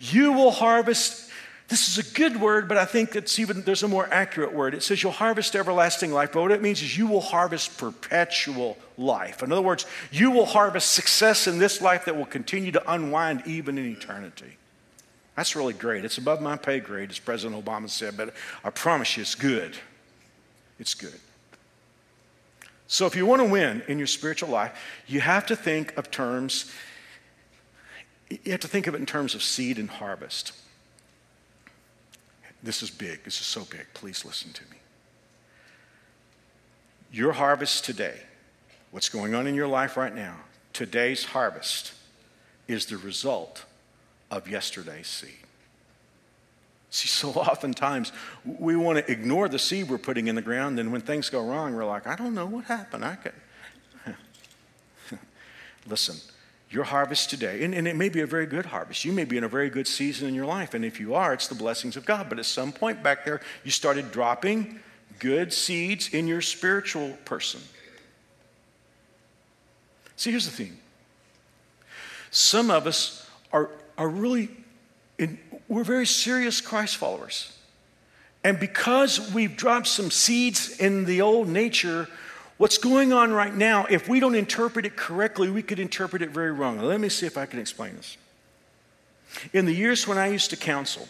you 0.00 0.32
will 0.32 0.50
harvest 0.50 1.27
this 1.68 1.86
is 1.86 1.98
a 1.98 2.14
good 2.14 2.40
word, 2.40 2.66
but 2.66 2.78
I 2.78 2.86
think 2.86 3.14
it's 3.14 3.38
even 3.38 3.60
there's 3.62 3.82
a 3.82 3.88
more 3.88 4.08
accurate 4.10 4.54
word. 4.54 4.72
It 4.72 4.82
says 4.82 5.02
you'll 5.02 5.12
harvest 5.12 5.54
everlasting 5.54 6.12
life, 6.12 6.32
but 6.32 6.40
what 6.40 6.50
it 6.50 6.62
means 6.62 6.80
is 6.80 6.96
you 6.96 7.06
will 7.06 7.20
harvest 7.20 7.76
perpetual 7.76 8.78
life. 8.96 9.42
In 9.42 9.52
other 9.52 9.60
words, 9.60 9.84
you 10.10 10.30
will 10.30 10.46
harvest 10.46 10.92
success 10.92 11.46
in 11.46 11.58
this 11.58 11.82
life 11.82 12.06
that 12.06 12.16
will 12.16 12.26
continue 12.26 12.72
to 12.72 12.92
unwind 12.92 13.42
even 13.46 13.76
in 13.76 13.84
eternity. 13.84 14.56
That's 15.36 15.54
really 15.54 15.74
great. 15.74 16.06
It's 16.06 16.16
above 16.16 16.40
my 16.40 16.56
pay 16.56 16.80
grade, 16.80 17.10
as 17.10 17.18
President 17.18 17.62
Obama 17.62 17.90
said, 17.90 18.16
but 18.16 18.32
I 18.64 18.70
promise 18.70 19.18
you 19.18 19.20
it's 19.20 19.34
good. 19.34 19.76
It's 20.78 20.94
good. 20.94 21.20
So 22.86 23.04
if 23.04 23.14
you 23.14 23.26
want 23.26 23.42
to 23.42 23.48
win 23.48 23.82
in 23.88 23.98
your 23.98 24.06
spiritual 24.06 24.48
life, 24.48 24.72
you 25.06 25.20
have 25.20 25.44
to 25.46 25.54
think 25.54 25.94
of 25.98 26.10
terms, 26.10 26.72
you 28.30 28.52
have 28.52 28.60
to 28.60 28.68
think 28.68 28.86
of 28.86 28.94
it 28.94 28.98
in 28.98 29.06
terms 29.06 29.34
of 29.34 29.42
seed 29.42 29.78
and 29.78 29.90
harvest. 29.90 30.52
This 32.62 32.82
is 32.82 32.90
big. 32.90 33.24
This 33.24 33.40
is 33.40 33.46
so 33.46 33.64
big. 33.64 33.86
Please 33.94 34.24
listen 34.24 34.52
to 34.52 34.62
me. 34.70 34.78
Your 37.12 37.32
harvest 37.32 37.84
today, 37.84 38.20
what's 38.90 39.08
going 39.08 39.34
on 39.34 39.46
in 39.46 39.54
your 39.54 39.68
life 39.68 39.96
right 39.96 40.14
now, 40.14 40.36
today's 40.72 41.24
harvest 41.24 41.92
is 42.66 42.86
the 42.86 42.98
result 42.98 43.64
of 44.30 44.48
yesterday's 44.48 45.06
seed. 45.06 45.30
See, 46.90 47.08
so 47.08 47.30
oftentimes 47.40 48.12
we 48.44 48.76
want 48.76 48.98
to 48.98 49.10
ignore 49.10 49.48
the 49.48 49.58
seed 49.58 49.88
we're 49.88 49.98
putting 49.98 50.28
in 50.28 50.34
the 50.34 50.42
ground, 50.42 50.78
and 50.78 50.92
when 50.92 51.00
things 51.00 51.30
go 51.30 51.44
wrong, 51.44 51.74
we're 51.74 51.84
like, 51.84 52.06
I 52.06 52.16
don't 52.16 52.34
know 52.34 52.46
what 52.46 52.64
happened. 52.64 53.04
I 53.04 53.16
could. 53.16 53.32
Listen, 55.86 56.16
your 56.70 56.84
harvest 56.84 57.30
today, 57.30 57.64
and, 57.64 57.74
and, 57.74 57.88
it 57.88 57.96
may 57.96 58.10
be 58.10 58.20
a 58.20 58.26
very 58.26 58.44
good 58.44 58.66
harvest. 58.66 59.04
You 59.04 59.12
may 59.12 59.24
be 59.24 59.38
in 59.38 59.44
a 59.44 59.48
very 59.48 59.70
good 59.70 59.86
season 59.86 60.28
in 60.28 60.34
your 60.34 60.44
life, 60.44 60.74
and 60.74 60.84
if 60.84 61.00
you 61.00 61.14
are, 61.14 61.32
it's 61.32 61.48
the 61.48 61.54
blessings 61.54 61.96
of 61.96 62.04
God. 62.04 62.28
But 62.28 62.38
at 62.38 62.44
some 62.44 62.72
point 62.72 63.02
back 63.02 63.24
there, 63.24 63.40
you 63.64 63.70
started 63.70 64.12
dropping 64.12 64.80
good 65.18 65.52
seeds 65.52 66.12
in 66.12 66.26
your 66.26 66.42
spiritual 66.42 67.16
person. 67.24 67.60
See, 70.16 70.30
here's 70.30 70.44
the 70.44 70.52
thing 70.52 70.76
some 72.30 72.70
of 72.70 72.86
us 72.86 73.26
are, 73.52 73.70
are 73.96 74.08
really, 74.08 74.50
in, 75.18 75.38
we're 75.68 75.84
very 75.84 76.06
serious 76.06 76.60
Christ 76.60 76.96
followers. 76.96 77.54
And 78.44 78.60
because 78.60 79.32
we've 79.32 79.56
dropped 79.56 79.88
some 79.88 80.10
seeds 80.10 80.78
in 80.78 81.04
the 81.04 81.22
old 81.22 81.48
nature, 81.48 82.08
What's 82.58 82.76
going 82.76 83.12
on 83.12 83.32
right 83.32 83.54
now, 83.54 83.86
if 83.88 84.08
we 84.08 84.18
don't 84.18 84.34
interpret 84.34 84.84
it 84.84 84.96
correctly, 84.96 85.48
we 85.48 85.62
could 85.62 85.78
interpret 85.78 86.22
it 86.22 86.30
very 86.30 86.50
wrongly. 86.50 86.86
Let 86.86 87.00
me 87.00 87.08
see 87.08 87.24
if 87.24 87.38
I 87.38 87.46
can 87.46 87.60
explain 87.60 87.94
this. 87.94 88.16
In 89.52 89.64
the 89.64 89.72
years 89.72 90.08
when 90.08 90.18
I 90.18 90.26
used 90.26 90.50
to 90.50 90.56
counsel, 90.56 91.08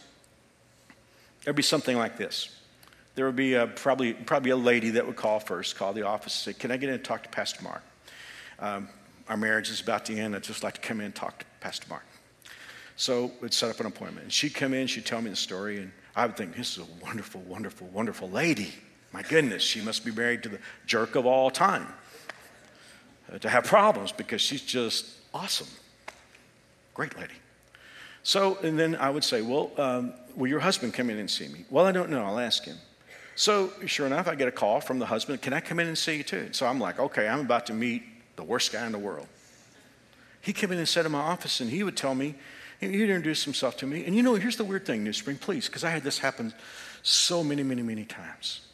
there'd 1.42 1.56
be 1.56 1.62
something 1.62 1.96
like 1.96 2.18
this. 2.18 2.54
There 3.14 3.24
would 3.24 3.36
be 3.36 3.54
a, 3.54 3.66
probably, 3.66 4.12
probably 4.12 4.50
a 4.50 4.56
lady 4.56 4.90
that 4.90 5.06
would 5.06 5.16
call 5.16 5.40
first, 5.40 5.74
call 5.74 5.94
the 5.94 6.06
office 6.06 6.46
and 6.46 6.54
say, 6.54 6.60
Can 6.60 6.70
I 6.70 6.76
get 6.76 6.90
in 6.90 6.96
and 6.96 7.04
talk 7.04 7.22
to 7.22 7.30
Pastor 7.30 7.64
Mark? 7.64 7.82
Um, 8.58 8.88
our 9.28 9.38
marriage 9.38 9.70
is 9.70 9.80
about 9.80 10.04
to 10.06 10.16
end. 10.16 10.36
I'd 10.36 10.42
just 10.42 10.62
like 10.62 10.74
to 10.74 10.80
come 10.80 11.00
in 11.00 11.06
and 11.06 11.14
talk 11.14 11.38
to 11.38 11.46
Pastor 11.60 11.86
Mark. 11.88 12.04
So 12.96 13.32
we'd 13.40 13.54
set 13.54 13.70
up 13.70 13.80
an 13.80 13.86
appointment. 13.86 14.24
And 14.24 14.32
she'd 14.32 14.54
come 14.54 14.74
in, 14.74 14.86
she'd 14.86 15.06
tell 15.06 15.22
me 15.22 15.30
the 15.30 15.36
story, 15.36 15.78
and 15.78 15.92
I 16.14 16.26
would 16.26 16.36
think, 16.36 16.54
This 16.54 16.76
is 16.76 16.84
a 16.84 17.04
wonderful, 17.04 17.40
wonderful, 17.40 17.86
wonderful 17.86 18.28
lady. 18.28 18.74
My 19.12 19.22
goodness, 19.22 19.62
she 19.62 19.80
must 19.80 20.04
be 20.04 20.10
married 20.10 20.42
to 20.42 20.48
the 20.48 20.58
jerk 20.86 21.14
of 21.14 21.26
all 21.26 21.50
time. 21.50 21.86
Uh, 23.32 23.38
to 23.38 23.48
have 23.48 23.64
problems 23.64 24.10
because 24.10 24.40
she's 24.40 24.62
just 24.62 25.06
awesome. 25.34 25.66
Great 26.94 27.16
lady. 27.18 27.34
So, 28.22 28.58
and 28.62 28.78
then 28.78 28.96
I 28.96 29.10
would 29.10 29.24
say, 29.24 29.42
Well, 29.42 29.70
um, 29.76 30.14
will 30.34 30.48
your 30.48 30.60
husband 30.60 30.94
come 30.94 31.10
in 31.10 31.18
and 31.18 31.30
see 31.30 31.48
me? 31.48 31.64
Well, 31.70 31.84
I 31.84 31.92
don't 31.92 32.10
know. 32.10 32.24
I'll 32.24 32.38
ask 32.38 32.64
him. 32.64 32.76
So, 33.34 33.70
sure 33.86 34.06
enough, 34.06 34.28
I 34.28 34.34
get 34.34 34.48
a 34.48 34.52
call 34.52 34.80
from 34.80 34.98
the 34.98 35.06
husband 35.06 35.42
Can 35.42 35.52
I 35.52 35.60
come 35.60 35.78
in 35.78 35.86
and 35.86 35.96
see 35.96 36.16
you 36.16 36.22
too? 36.22 36.48
So 36.52 36.66
I'm 36.66 36.80
like, 36.80 36.98
Okay, 36.98 37.28
I'm 37.28 37.40
about 37.40 37.66
to 37.66 37.74
meet 37.74 38.02
the 38.36 38.44
worst 38.44 38.72
guy 38.72 38.86
in 38.86 38.92
the 38.92 38.98
world. 38.98 39.26
He 40.40 40.52
came 40.52 40.72
in 40.72 40.78
and 40.78 40.88
sat 40.88 41.04
in 41.04 41.12
my 41.12 41.20
office 41.20 41.60
and 41.60 41.68
he 41.68 41.82
would 41.82 41.96
tell 41.96 42.14
me, 42.14 42.34
he'd 42.80 42.92
introduce 42.92 43.44
himself 43.44 43.76
to 43.78 43.86
me. 43.86 44.04
And 44.06 44.14
you 44.14 44.22
know, 44.22 44.36
here's 44.36 44.56
the 44.56 44.64
weird 44.64 44.86
thing, 44.86 45.04
New 45.04 45.12
Spring, 45.12 45.36
please, 45.36 45.66
because 45.66 45.84
I 45.84 45.90
had 45.90 46.02
this 46.02 46.18
happen 46.18 46.54
so 47.02 47.44
many, 47.44 47.62
many, 47.62 47.82
many 47.82 48.04
times. 48.04 48.67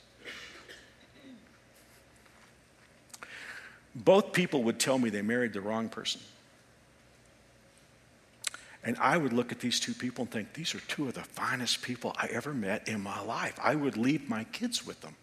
Both 3.95 4.33
people 4.33 4.63
would 4.65 4.81
tell 4.81 4.99
me 4.99 5.11
they 5.11 5.23
married 5.23 5.53
the 5.53 5.61
wrong 5.61 5.89
person. 5.89 6.21
And 8.83 8.99
I 8.99 9.17
would 9.17 9.33
look 9.33 9.51
at 9.51 9.61
these 9.61 9.81
two 9.81 9.95
people 9.95 10.23
and 10.23 10.31
think, 10.31 10.53
these 10.53 10.75
are 10.75 10.81
two 10.81 11.09
of 11.09 11.15
the 11.15 11.23
finest 11.23 11.81
people 11.81 12.15
I 12.19 12.27
ever 12.27 12.53
met 12.53 12.87
in 12.87 13.01
my 13.01 13.21
life. 13.23 13.59
I 13.63 13.75
would 13.75 13.97
leave 13.97 14.29
my 14.29 14.45
kids 14.45 14.87
with 14.87 15.01
them. 15.01 15.17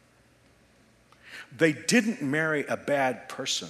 They 1.56 1.74
didn't 1.74 2.22
marry 2.22 2.66
a 2.66 2.78
bad 2.78 3.30
person, 3.30 3.70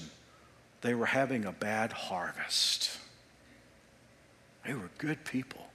they 0.81 0.93
were 0.93 1.07
having 1.07 1.45
a 1.45 1.51
bad 1.51 1.91
harvest. 1.91 2.97
They 4.65 4.73
were 4.73 4.89
good 4.97 5.25
people 5.25 5.70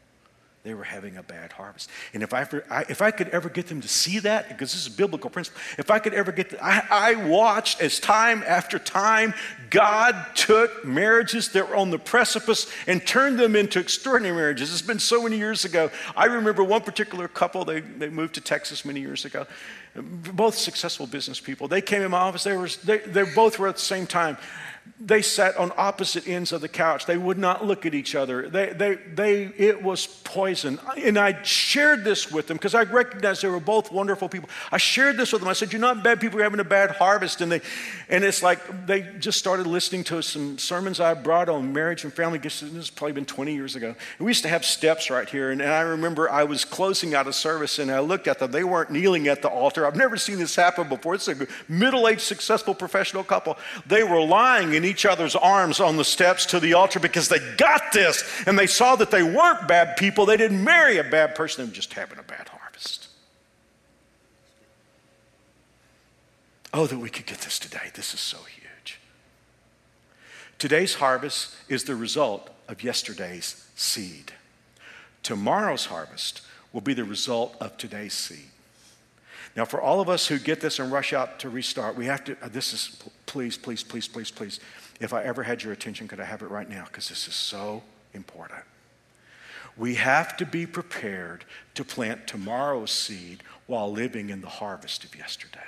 they 0.67 0.75
were 0.75 0.83
having 0.83 1.17
a 1.17 1.23
bad 1.23 1.53
harvest. 1.53 1.89
And 2.13 2.25
if 2.25 2.35
I, 2.35 2.45
if 2.89 3.01
I 3.01 3.13
could 3.13 3.29
ever 3.29 3.49
get 3.49 3.69
them 3.69 3.81
to 3.83 3.87
see 3.89 4.19
that, 4.19 4.49
because 4.49 4.73
this 4.73 4.85
is 4.85 4.93
a 4.93 4.97
biblical 4.97 5.31
principle, 5.31 5.61
if 5.79 5.93
I 5.93 6.01
could 6.01 6.13
ever 6.13 6.33
get, 6.33 6.51
the, 6.51 6.65
I, 6.65 6.83
I 6.91 7.15
watched 7.15 7.81
as 7.81 8.01
time 8.01 8.43
after 8.45 8.81
time, 8.81 9.33
God 9.71 10.17
took 10.35 10.85
marriages 10.85 11.51
that 11.51 11.69
were 11.69 11.77
on 11.77 11.91
the 11.91 12.01
precipice 12.01 12.67
and 12.89 13.07
turned 13.07 13.39
them 13.39 13.55
into 13.55 13.79
extraordinary 13.79 14.35
marriages. 14.35 14.73
It's 14.73 14.83
been 14.83 14.99
so 14.99 15.23
many 15.23 15.37
years 15.37 15.65
ago. 15.65 15.89
I 16.17 16.25
remember 16.25 16.65
one 16.65 16.83
particular 16.83 17.29
couple, 17.29 17.65
they, 17.65 17.79
they 17.79 18.09
moved 18.09 18.35
to 18.35 18.41
Texas 18.41 18.85
many 18.85 18.99
years 18.99 19.25
ago, 19.25 19.47
both 19.95 20.57
successful 20.57 21.07
business 21.07 21.39
people. 21.39 21.69
They 21.69 21.81
came 21.81 22.03
in 22.03 22.11
my 22.11 22.19
office, 22.19 22.43
they, 22.43 22.57
were, 22.57 22.69
they, 22.83 22.99
they 22.99 23.23
both 23.23 23.61
were 23.61 23.69
at 23.69 23.77
the 23.77 23.83
same 23.83 24.07
time 24.07 24.37
they 24.99 25.21
sat 25.21 25.57
on 25.59 25.73
opposite 25.77 26.27
ends 26.27 26.53
of 26.53 26.63
the 26.63 26.69
couch. 26.69 27.05
They 27.05 27.19
would 27.19 27.37
not 27.37 27.65
look 27.65 27.85
at 27.85 27.95
each 27.95 28.15
other. 28.15 28.49
They, 28.49 28.73
they, 28.73 28.95
they, 28.95 29.45
it 29.57 29.83
was 29.83 30.07
poison. 30.07 30.81
And 30.97 31.19
I 31.19 31.43
shared 31.43 32.03
this 32.03 32.33
with 32.33 32.47
them 32.47 32.57
because 32.57 32.75
I 32.75 32.85
recognized 32.85 33.43
they 33.43 33.49
were 33.49 33.61
both 33.61 33.93
wonderful 33.93 34.29
people. 34.31 34.49
I 34.73 34.79
shared 34.79 35.19
this 35.19 35.33
with 35.33 35.43
them. 35.43 35.51
I 35.51 35.53
said, 35.53 35.73
You're 35.73 35.81
not 35.81 36.03
bad 36.03 36.19
people, 36.19 36.39
you're 36.39 36.45
having 36.45 36.61
a 36.61 36.65
bad 36.65 36.93
harvest. 36.93 37.43
And, 37.43 37.53
they, 37.53 37.61
and 38.09 38.25
it's 38.25 38.43
like 38.43 38.87
they 38.87 39.03
just 39.19 39.39
started 39.39 39.67
listening 39.67 40.03
to 40.05 40.23
some 40.23 40.57
sermons 40.57 40.99
I 40.99 41.13
brought 41.13 41.51
on 41.51 41.75
marriage 41.75 42.05
and 42.05 42.13
family. 42.13 42.39
This 42.39 42.61
has 42.61 42.89
probably 42.89 43.13
been 43.13 43.27
20 43.27 43.55
years 43.55 43.77
ago. 43.77 43.89
And 43.89 44.25
we 44.25 44.31
used 44.31 44.45
to 44.45 44.49
have 44.49 44.65
steps 44.65 45.11
right 45.11 45.29
here. 45.29 45.51
And, 45.51 45.61
and 45.61 45.73
I 45.73 45.81
remember 45.81 46.31
I 46.31 46.45
was 46.45 46.65
closing 46.65 47.15
out 47.15 47.27
a 47.27 47.35
service 47.35 47.79
and 47.79 47.91
I 47.91 48.01
looked 48.01 48.29
at 48.29 48.39
them. 48.39 48.51
They 48.51 48.65
weren't 48.65 48.91
kneeling 48.91 49.29
at 49.29 49.43
the 49.43 49.49
altar. 49.49 49.87
I've 49.87 49.97
never 49.97 50.17
seen 50.17 50.39
this 50.39 50.57
happen 50.57 50.89
before. 50.89 51.17
It's 51.17 51.29
a 51.29 51.47
middle 51.69 52.09
aged, 52.09 52.23
successful 52.23 52.75
professional 52.75 53.25
couple. 53.25 53.59
They 53.87 54.03
were 54.03 54.23
lying 54.23 54.73
in 54.77 54.85
each 54.85 55.07
other's 55.07 55.35
arms 55.35 55.81
on 55.81 55.97
the 55.97 56.05
steps 56.05 56.47
to 56.47 56.61
the 56.61 56.75
altar 56.75 57.01
because 57.01 57.29
they 57.29 57.39
got 57.57 57.93
this 57.93 58.23
and 58.47 58.59
they 58.59 58.67
saw 58.67 58.95
that 58.97 59.11
they 59.11 59.23
weren't 59.23 59.67
bad 59.67 59.97
people. 59.97 60.27
They 60.27 60.37
didn't 60.37 60.63
marry 60.63 60.99
a 60.99 61.05
bad 61.05 61.35
person, 61.35 61.65
they 61.65 61.71
were 61.71 61.75
just 61.75 61.95
having 61.95 62.19
a 62.19 62.23
bad 62.23 62.49
harvest. 62.49 63.09
Oh, 66.73 66.87
that 66.87 66.99
we 66.99 67.11
could 67.11 67.27
get 67.27 67.39
this 67.39 67.59
today. 67.59 67.91
This 67.95 68.13
is 68.13 68.21
so 68.21 68.39
huge. 68.39 69.01
Today's 70.59 70.95
harvest 70.95 71.55
is 71.69 71.85
the 71.85 71.97
result 71.97 72.51
of 72.69 72.83
yesterday's 72.83 73.67
seed. 73.77 74.33
Tomorrow's 75.23 75.87
harvest 75.87 76.43
will 76.73 76.81
be 76.81 76.95
the 76.95 77.05
result 77.05 77.57
of 77.61 77.77
today's 77.77 78.15
seed. 78.15 78.51
Now, 79.57 79.65
for 79.65 79.81
all 79.81 80.01
of 80.01 80.11
us 80.11 80.27
who 80.27 80.39
get 80.39 80.61
this 80.61 80.79
and 80.79 80.93
rush 80.93 81.15
out 81.15 81.39
to 81.41 81.49
restart, 81.49 81.97
we 81.97 82.07
have 82.07 82.23
to, 82.25 82.37
uh, 82.43 82.49
this 82.49 82.75
is, 82.75 83.03
please, 83.25 83.57
please, 83.57 83.83
please, 83.83 84.07
please, 84.07 84.31
please. 84.31 84.61
If 85.01 85.15
I 85.15 85.23
ever 85.23 85.43
had 85.43 85.63
your 85.63 85.73
attention, 85.73 86.09
could 86.09 86.21
I 86.21 86.25
have 86.25 86.43
it 86.43 86.51
right 86.51 86.69
now? 86.69 86.85
Because 86.85 87.09
this 87.09 87.27
is 87.27 87.35
so 87.35 87.83
important. 88.13 88.61
We 89.77 89.95
have 89.95 90.37
to 90.39 90.47
be 90.47 90.67
prepared 90.67 91.45
to 91.75 91.85
plant 91.85 92.27
tomorrow's 92.27 92.91
seed 92.91 93.43
while 93.67 93.91
living 93.91 94.29
in 94.29 94.43
the 94.43 94.49
harvest 94.49 95.05
of 95.05 95.17
yesterday. 95.17 95.61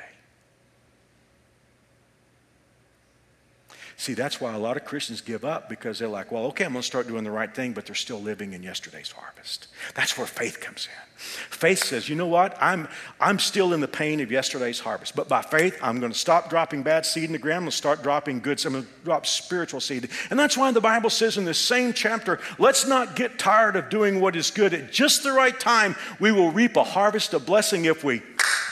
See, 4.00 4.14
that's 4.14 4.40
why 4.40 4.54
a 4.54 4.58
lot 4.58 4.76
of 4.76 4.84
Christians 4.84 5.20
give 5.20 5.44
up 5.44 5.68
because 5.68 5.98
they're 5.98 6.06
like, 6.06 6.30
well, 6.30 6.44
okay, 6.46 6.64
I'm 6.64 6.70
going 6.70 6.82
to 6.82 6.86
start 6.86 7.08
doing 7.08 7.24
the 7.24 7.32
right 7.32 7.52
thing, 7.52 7.72
but 7.72 7.84
they're 7.84 7.96
still 7.96 8.20
living 8.20 8.52
in 8.52 8.62
yesterday's 8.62 9.10
harvest. 9.10 9.66
That's 9.96 10.16
where 10.16 10.24
faith 10.24 10.60
comes 10.60 10.86
in. 10.86 11.18
Faith 11.18 11.82
says, 11.82 12.08
you 12.08 12.14
know 12.14 12.28
what? 12.28 12.56
I'm, 12.62 12.86
I'm 13.20 13.40
still 13.40 13.72
in 13.72 13.80
the 13.80 13.88
pain 13.88 14.20
of 14.20 14.30
yesterday's 14.30 14.78
harvest, 14.78 15.16
but 15.16 15.28
by 15.28 15.42
faith, 15.42 15.76
I'm 15.82 15.98
going 15.98 16.12
to 16.12 16.18
stop 16.18 16.48
dropping 16.48 16.84
bad 16.84 17.06
seed 17.06 17.24
in 17.24 17.32
the 17.32 17.38
ground. 17.38 17.56
I'm 17.56 17.62
going 17.62 17.70
to 17.72 17.76
start 17.76 18.04
dropping 18.04 18.38
good, 18.38 18.64
I'm 18.64 18.74
going 18.74 18.84
to 18.84 18.90
drop 19.02 19.26
spiritual 19.26 19.80
seed. 19.80 20.08
And 20.30 20.38
that's 20.38 20.56
why 20.56 20.70
the 20.70 20.80
Bible 20.80 21.10
says 21.10 21.36
in 21.36 21.44
this 21.44 21.58
same 21.58 21.92
chapter, 21.92 22.38
let's 22.56 22.86
not 22.86 23.16
get 23.16 23.36
tired 23.36 23.74
of 23.74 23.90
doing 23.90 24.20
what 24.20 24.36
is 24.36 24.52
good. 24.52 24.74
At 24.74 24.92
just 24.92 25.24
the 25.24 25.32
right 25.32 25.58
time, 25.58 25.96
we 26.20 26.30
will 26.30 26.52
reap 26.52 26.76
a 26.76 26.84
harvest 26.84 27.34
of 27.34 27.44
blessing 27.44 27.86
if 27.86 28.04
we 28.04 28.22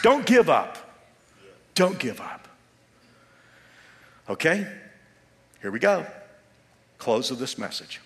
don't 0.05 0.25
give 0.25 0.49
up. 0.49 0.79
Don't 1.75 1.99
give 1.99 2.21
up. 2.21 2.47
Okay? 4.31 4.69
Here 5.67 5.73
we 5.73 5.81
go. 5.81 6.07
Close 6.99 7.33
of 7.33 7.41
this 7.41 7.59
message. 7.59 8.01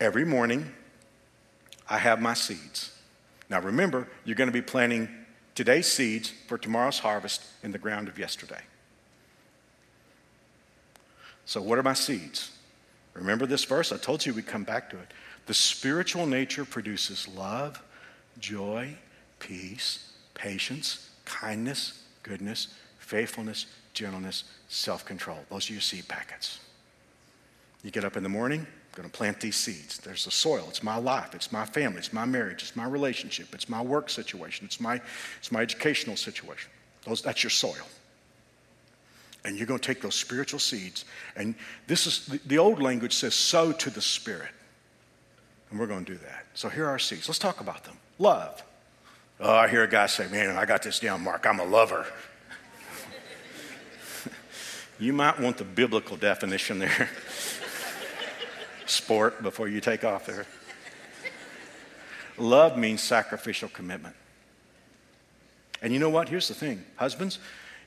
Every 0.00 0.24
morning, 0.24 0.72
I 1.88 1.98
have 1.98 2.20
my 2.20 2.34
seeds. 2.34 2.98
Now 3.48 3.60
remember, 3.60 4.08
you're 4.24 4.34
going 4.34 4.48
to 4.48 4.52
be 4.52 4.60
planting 4.60 5.08
today's 5.54 5.86
seeds 5.86 6.32
for 6.48 6.58
tomorrow's 6.58 6.98
harvest 6.98 7.44
in 7.62 7.70
the 7.70 7.78
ground 7.78 8.08
of 8.08 8.18
yesterday. 8.18 8.60
So, 11.44 11.62
what 11.62 11.78
are 11.78 11.84
my 11.84 11.94
seeds? 11.94 12.50
Remember 13.14 13.46
this 13.46 13.62
verse? 13.62 13.92
I 13.92 13.96
told 13.96 14.26
you 14.26 14.34
we'd 14.34 14.48
come 14.48 14.64
back 14.64 14.90
to 14.90 14.96
it. 14.96 15.12
The 15.46 15.54
spiritual 15.54 16.26
nature 16.26 16.64
produces 16.64 17.28
love, 17.28 17.80
joy, 18.40 18.96
peace, 19.38 20.10
patience, 20.34 21.08
kindness, 21.24 22.02
goodness, 22.24 22.74
faithfulness, 22.98 23.66
gentleness, 23.96 24.44
self 24.68 25.04
control. 25.04 25.38
Those 25.50 25.68
are 25.68 25.72
your 25.72 25.82
seed 25.82 26.06
packets. 26.06 26.60
You 27.82 27.90
get 27.90 28.04
up 28.04 28.16
in 28.16 28.22
the 28.22 28.28
morning, 28.28 28.60
I'm 28.60 29.02
going 29.02 29.08
to 29.08 29.16
plant 29.16 29.40
these 29.40 29.56
seeds. 29.56 29.98
There's 29.98 30.24
the 30.24 30.30
soil. 30.30 30.66
It's 30.68 30.82
my 30.82 30.96
life. 30.96 31.34
It's 31.34 31.50
my 31.50 31.64
family. 31.64 31.98
It's 31.98 32.12
my 32.12 32.24
marriage. 32.24 32.62
It's 32.62 32.76
my 32.76 32.86
relationship. 32.86 33.54
It's 33.54 33.68
my 33.68 33.82
work 33.82 34.08
situation. 34.08 34.66
It's 34.66 34.80
my, 34.80 35.00
it's 35.38 35.50
my 35.50 35.60
educational 35.60 36.16
situation. 36.16 36.70
Those, 37.04 37.22
that's 37.22 37.42
your 37.42 37.50
soil. 37.50 37.86
And 39.44 39.56
you're 39.56 39.66
going 39.66 39.80
to 39.80 39.86
take 39.86 40.02
those 40.02 40.14
spiritual 40.14 40.58
seeds. 40.58 41.04
And 41.36 41.54
this 41.86 42.06
is 42.06 42.26
the, 42.26 42.40
the 42.46 42.58
old 42.58 42.80
language 42.80 43.14
says, 43.14 43.34
sow 43.34 43.72
to 43.72 43.90
the 43.90 44.02
Spirit. 44.02 44.50
And 45.70 45.78
we're 45.78 45.86
going 45.86 46.04
to 46.04 46.12
do 46.12 46.18
that. 46.18 46.46
So 46.54 46.68
here 46.68 46.86
are 46.86 46.90
our 46.90 46.98
seeds. 46.98 47.28
Let's 47.28 47.38
talk 47.38 47.60
about 47.60 47.84
them. 47.84 47.96
Love. 48.18 48.62
Oh, 49.38 49.54
I 49.54 49.68
hear 49.68 49.84
a 49.84 49.88
guy 49.88 50.06
say, 50.06 50.26
Man, 50.28 50.56
I 50.56 50.64
got 50.64 50.82
this 50.82 50.98
down, 50.98 51.22
Mark. 51.22 51.46
I'm 51.46 51.60
a 51.60 51.64
lover. 51.64 52.06
You 54.98 55.12
might 55.12 55.38
want 55.38 55.58
the 55.58 55.64
biblical 55.64 56.16
definition 56.16 56.78
there. 56.78 57.10
Sport 58.86 59.42
before 59.42 59.68
you 59.68 59.80
take 59.80 60.04
off 60.04 60.26
there. 60.26 60.46
Love 62.38 62.78
means 62.78 63.00
sacrificial 63.00 63.68
commitment. 63.68 64.14
And 65.82 65.92
you 65.92 65.98
know 65.98 66.10
what? 66.10 66.28
Here's 66.28 66.48
the 66.48 66.54
thing 66.54 66.84
husbands, 66.96 67.38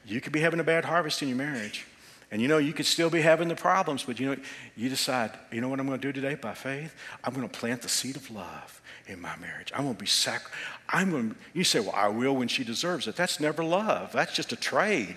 you 0.06 0.22
could 0.22 0.34
be 0.34 0.40
having 0.40 0.60
a 0.60 0.64
bad 0.64 0.86
harvest 0.86 1.22
in 1.22 1.28
your 1.28 1.38
marriage. 1.38 1.86
And 2.32 2.42
you 2.42 2.48
know, 2.48 2.60
you 2.60 2.74
could 2.74 2.86
still 2.86 3.10
be 3.10 3.22
having 3.22 3.48
the 3.48 3.56
problems, 3.56 4.04
but 4.04 4.20
you 4.20 4.30
know, 4.30 4.42
you 4.76 4.88
decide, 4.88 5.32
you 5.52 5.62
know 5.62 5.70
what 5.70 5.80
I'm 5.80 5.88
going 5.88 6.00
to 6.00 6.08
do 6.08 6.14
today 6.14 6.36
by 6.36 6.54
faith? 6.54 6.94
I'm 7.24 7.34
going 7.34 7.48
to 7.48 7.60
plant 7.60 7.82
the 7.82 7.90
seed 7.90 8.16
of 8.16 8.30
love 8.30 8.82
in 9.08 9.20
my 9.20 9.36
marriage. 9.38 9.72
I'm 9.76 9.84
going 9.84 9.96
to 9.96 10.00
be 10.00 10.06
sac. 10.06 10.44
I'm 10.88 11.10
going 11.10 11.32
to, 11.32 11.36
you 11.54 11.64
say, 11.64 11.80
well, 11.80 11.94
I 11.96 12.08
will 12.08 12.36
when 12.36 12.48
she 12.48 12.64
deserves 12.64 13.08
it. 13.08 13.16
That's 13.16 13.40
never 13.40 13.64
love. 13.64 14.12
That's 14.12 14.34
just 14.34 14.52
a 14.52 14.56
trade. 14.56 15.16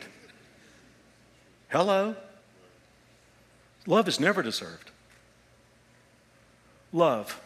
Hello? 1.73 2.15
Love 3.87 4.07
is 4.07 4.21
never 4.21 4.43
deserved. 4.43 4.91
Love, 6.93 7.41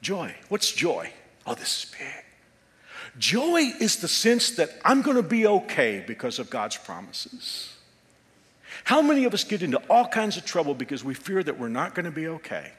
joy. 0.00 0.34
What's 0.48 0.72
joy? 0.72 1.12
Oh, 1.46 1.54
this 1.54 1.84
is 1.84 1.90
big. 1.92 2.24
Joy 3.18 3.70
is 3.80 3.96
the 4.00 4.08
sense 4.08 4.50
that 4.52 4.70
I'm 4.84 5.02
going 5.02 5.16
to 5.16 5.22
be 5.22 5.46
okay 5.46 6.02
because 6.04 6.40
of 6.40 6.50
God's 6.50 6.76
promises. 6.76 7.72
How 8.84 9.00
many 9.00 9.24
of 9.24 9.34
us 9.34 9.44
get 9.44 9.62
into 9.62 9.80
all 9.88 10.08
kinds 10.08 10.36
of 10.36 10.44
trouble 10.44 10.74
because 10.74 11.04
we 11.04 11.14
fear 11.14 11.42
that 11.42 11.58
we're 11.58 11.68
not 11.68 11.94
going 11.94 12.06
to 12.06 12.10
be 12.10 12.26
okay? 12.26 12.72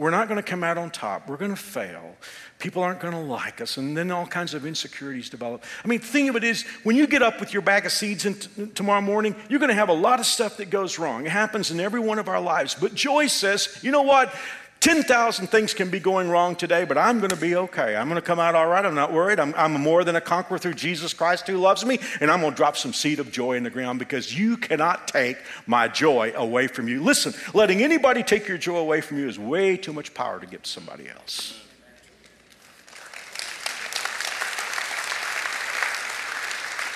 We're 0.00 0.08
not 0.08 0.28
going 0.28 0.42
to 0.42 0.42
come 0.42 0.64
out 0.64 0.78
on 0.78 0.90
top. 0.90 1.28
We're 1.28 1.36
going 1.36 1.50
to 1.50 1.60
fail. 1.60 2.16
People 2.58 2.82
aren't 2.82 3.00
going 3.00 3.12
to 3.12 3.20
like 3.20 3.60
us. 3.60 3.76
And 3.76 3.94
then 3.94 4.10
all 4.10 4.26
kinds 4.26 4.54
of 4.54 4.64
insecurities 4.64 5.28
develop. 5.28 5.62
I 5.84 5.88
mean, 5.88 6.00
the 6.00 6.06
thing 6.06 6.30
of 6.30 6.36
it 6.36 6.42
is, 6.42 6.62
when 6.84 6.96
you 6.96 7.06
get 7.06 7.20
up 7.20 7.38
with 7.38 7.52
your 7.52 7.60
bag 7.60 7.84
of 7.84 7.92
seeds 7.92 8.24
t- 8.24 8.66
tomorrow 8.68 9.02
morning, 9.02 9.36
you're 9.50 9.58
going 9.58 9.68
to 9.68 9.74
have 9.74 9.90
a 9.90 9.92
lot 9.92 10.18
of 10.18 10.24
stuff 10.24 10.56
that 10.56 10.70
goes 10.70 10.98
wrong. 10.98 11.26
It 11.26 11.32
happens 11.32 11.70
in 11.70 11.80
every 11.80 12.00
one 12.00 12.18
of 12.18 12.28
our 12.28 12.40
lives. 12.40 12.74
But 12.74 12.94
joy 12.94 13.26
says, 13.26 13.78
you 13.82 13.90
know 13.90 14.00
what? 14.00 14.34
10,000 14.80 15.48
things 15.48 15.74
can 15.74 15.90
be 15.90 16.00
going 16.00 16.30
wrong 16.30 16.56
today, 16.56 16.86
but 16.86 16.96
I'm 16.96 17.18
going 17.18 17.30
to 17.30 17.36
be 17.36 17.54
okay. 17.54 17.94
I'm 17.96 18.08
going 18.08 18.20
to 18.20 18.26
come 18.26 18.40
out 18.40 18.54
all 18.54 18.66
right. 18.66 18.82
I'm 18.82 18.94
not 18.94 19.12
worried. 19.12 19.38
I'm, 19.38 19.52
I'm, 19.54 19.72
more 19.72 20.04
than 20.04 20.16
a 20.16 20.22
conqueror 20.22 20.56
through 20.56 20.72
Jesus 20.72 21.12
Christ 21.12 21.46
who 21.46 21.58
loves 21.58 21.84
me, 21.84 21.98
and 22.18 22.30
I'm 22.30 22.40
going 22.40 22.52
to 22.52 22.56
drop 22.56 22.78
some 22.78 22.94
seed 22.94 23.20
of 23.20 23.30
joy 23.30 23.56
in 23.56 23.62
the 23.62 23.68
ground 23.68 23.98
because 23.98 24.36
you 24.36 24.56
cannot 24.56 25.06
take 25.06 25.36
my 25.66 25.86
joy 25.86 26.32
away 26.34 26.66
from 26.66 26.88
you. 26.88 27.02
Listen, 27.02 27.34
letting 27.52 27.82
anybody 27.82 28.22
take 28.22 28.48
your 28.48 28.56
joy 28.56 28.78
away 28.78 29.02
from 29.02 29.18
you 29.18 29.28
is 29.28 29.38
way 29.38 29.76
too 29.76 29.92
much 29.92 30.14
power 30.14 30.40
to 30.40 30.46
give 30.46 30.62
to 30.62 30.70
somebody 30.70 31.10
else. 31.10 31.60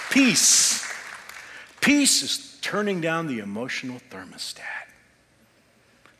Peace. 0.08 0.90
Peace 1.82 2.22
is 2.22 2.58
turning 2.62 3.02
down 3.02 3.26
the 3.26 3.40
emotional 3.40 4.00
thermostat. 4.10 4.62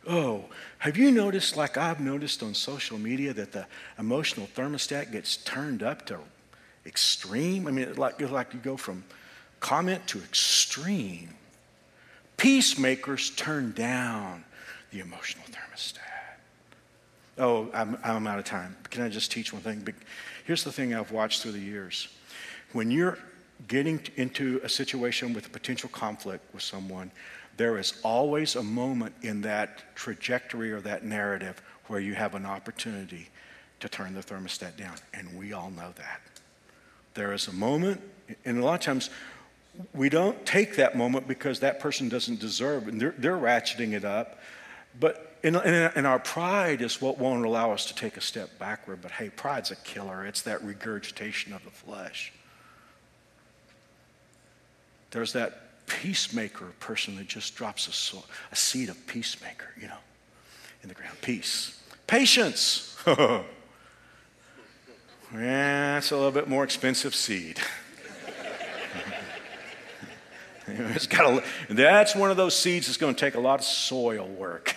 Oh, 0.06 0.44
have 0.84 0.98
you 0.98 1.10
noticed, 1.10 1.56
like 1.56 1.78
I've 1.78 1.98
noticed 1.98 2.42
on 2.42 2.52
social 2.52 2.98
media, 2.98 3.32
that 3.32 3.52
the 3.52 3.64
emotional 3.98 4.46
thermostat 4.54 5.12
gets 5.12 5.38
turned 5.38 5.82
up 5.82 6.04
to 6.08 6.18
extreme? 6.84 7.66
I 7.66 7.70
mean, 7.70 7.94
like, 7.94 8.20
like 8.20 8.52
you 8.52 8.60
go 8.60 8.76
from 8.76 9.02
comment 9.60 10.06
to 10.08 10.18
extreme. 10.18 11.30
Peacemakers 12.36 13.30
turn 13.30 13.72
down 13.72 14.44
the 14.90 15.00
emotional 15.00 15.46
thermostat. 15.46 16.00
Oh, 17.38 17.70
I'm, 17.72 17.96
I'm 18.04 18.26
out 18.26 18.38
of 18.38 18.44
time. 18.44 18.76
Can 18.90 19.04
I 19.04 19.08
just 19.08 19.32
teach 19.32 19.54
one 19.54 19.62
thing? 19.62 19.88
Here's 20.44 20.64
the 20.64 20.72
thing 20.72 20.94
I've 20.94 21.12
watched 21.12 21.40
through 21.40 21.52
the 21.52 21.60
years. 21.60 22.08
When 22.74 22.90
you're 22.90 23.18
getting 23.68 24.00
into 24.16 24.60
a 24.62 24.68
situation 24.68 25.32
with 25.32 25.46
a 25.46 25.50
potential 25.50 25.88
conflict 25.90 26.42
with 26.52 26.62
someone, 26.62 27.10
there 27.56 27.78
is 27.78 27.94
always 28.02 28.56
a 28.56 28.62
moment 28.62 29.14
in 29.22 29.42
that 29.42 29.94
trajectory 29.94 30.72
or 30.72 30.80
that 30.80 31.04
narrative 31.04 31.62
where 31.86 32.00
you 32.00 32.14
have 32.14 32.34
an 32.34 32.46
opportunity 32.46 33.28
to 33.80 33.88
turn 33.88 34.14
the 34.14 34.20
thermostat 34.20 34.76
down. 34.76 34.94
And 35.12 35.38
we 35.38 35.52
all 35.52 35.70
know 35.70 35.92
that. 35.96 36.20
There 37.14 37.32
is 37.32 37.46
a 37.48 37.52
moment, 37.52 38.00
and 38.44 38.58
a 38.58 38.64
lot 38.64 38.74
of 38.74 38.80
times 38.80 39.10
we 39.92 40.08
don't 40.08 40.44
take 40.46 40.76
that 40.76 40.96
moment 40.96 41.28
because 41.28 41.60
that 41.60 41.80
person 41.80 42.08
doesn't 42.08 42.40
deserve 42.40 42.88
it, 42.88 42.92
and 42.92 43.00
they're, 43.00 43.14
they're 43.18 43.36
ratcheting 43.36 43.92
it 43.92 44.04
up. 44.04 44.38
But 44.98 45.36
in, 45.42 45.56
in, 45.56 46.06
our 46.06 46.18
pride 46.18 46.80
is 46.80 47.02
what 47.02 47.18
won't 47.18 47.44
allow 47.44 47.72
us 47.72 47.86
to 47.86 47.94
take 47.94 48.16
a 48.16 48.20
step 48.20 48.58
backward. 48.58 49.02
But 49.02 49.10
hey, 49.12 49.28
pride's 49.28 49.70
a 49.70 49.76
killer. 49.76 50.24
It's 50.24 50.42
that 50.42 50.62
regurgitation 50.62 51.52
of 51.52 51.64
the 51.64 51.70
flesh. 51.70 52.32
There's 55.14 55.32
that 55.34 55.86
peacemaker 55.86 56.72
person 56.80 57.14
that 57.16 57.28
just 57.28 57.54
drops 57.54 57.86
a, 57.86 57.92
a 58.52 58.56
seed 58.56 58.88
of 58.88 59.06
peacemaker, 59.06 59.68
you 59.80 59.86
know, 59.86 59.98
in 60.82 60.88
the 60.88 60.94
ground. 60.94 61.16
Peace. 61.22 61.80
Patience. 62.08 62.96
yeah, 63.06 63.44
it's 65.98 66.10
a 66.10 66.16
little 66.16 66.32
bit 66.32 66.48
more 66.48 66.64
expensive 66.64 67.14
seed. 67.14 67.60
it's 70.66 71.06
got 71.06 71.32
a, 71.32 71.44
that's 71.72 72.16
one 72.16 72.32
of 72.32 72.36
those 72.36 72.58
seeds 72.58 72.88
that's 72.88 72.98
going 72.98 73.14
to 73.14 73.20
take 73.20 73.36
a 73.36 73.40
lot 73.40 73.60
of 73.60 73.64
soil 73.64 74.26
work. 74.26 74.74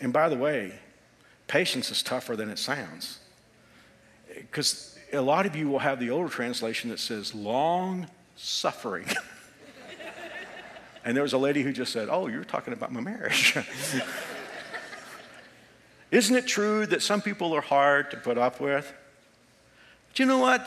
and 0.00 0.14
by 0.14 0.30
the 0.30 0.36
way, 0.36 0.72
patience 1.46 1.90
is 1.90 2.02
tougher 2.02 2.36
than 2.36 2.48
it 2.48 2.58
sounds. 2.58 3.18
Because 4.34 4.93
a 5.14 5.22
lot 5.22 5.46
of 5.46 5.56
you 5.56 5.68
will 5.68 5.78
have 5.78 6.00
the 6.00 6.10
older 6.10 6.28
translation 6.28 6.90
that 6.90 6.98
says 6.98 7.34
long 7.34 8.08
suffering. 8.36 9.06
and 11.04 11.16
there 11.16 11.22
was 11.22 11.32
a 11.32 11.38
lady 11.38 11.62
who 11.62 11.72
just 11.72 11.92
said, 11.92 12.08
Oh, 12.10 12.26
you're 12.26 12.44
talking 12.44 12.72
about 12.72 12.92
my 12.92 13.00
marriage. 13.00 13.56
Isn't 16.10 16.36
it 16.36 16.46
true 16.46 16.86
that 16.86 17.02
some 17.02 17.20
people 17.20 17.54
are 17.54 17.60
hard 17.60 18.10
to 18.12 18.16
put 18.16 18.38
up 18.38 18.60
with? 18.60 18.92
But 20.08 20.18
you 20.18 20.26
know 20.26 20.38
what? 20.38 20.66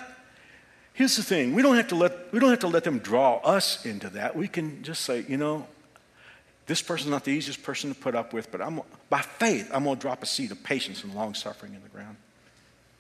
Here's 0.94 1.16
the 1.16 1.24
thing 1.24 1.54
we 1.54 1.62
don't, 1.62 1.76
have 1.76 1.88
to 1.90 1.96
let, 1.96 2.34
we 2.34 2.40
don't 2.40 2.50
have 2.50 2.60
to 2.60 2.68
let 2.68 2.84
them 2.84 3.00
draw 3.00 3.38
us 3.38 3.86
into 3.86 4.10
that. 4.10 4.36
We 4.36 4.48
can 4.48 4.84
just 4.84 5.04
say, 5.04 5.26
you 5.28 5.38
know, 5.38 5.68
this 6.66 6.82
person's 6.82 7.12
not 7.12 7.24
the 7.24 7.32
easiest 7.32 7.64
person 7.64 7.94
to 7.94 8.00
put 8.00 8.14
up 8.14 8.34
with, 8.34 8.52
but 8.52 8.62
I'm, 8.62 8.82
by 9.10 9.22
faith, 9.22 9.70
I'm 9.74 9.86
going 9.86 9.96
to 9.96 10.02
drop 10.02 10.22
a 10.22 10.26
seed 10.26 10.52
of 10.52 10.62
patience 10.64 11.04
and 11.04 11.14
long 11.14 11.34
suffering 11.34 11.74
in 11.74 11.82
the 11.82 11.90
ground. 11.90 12.18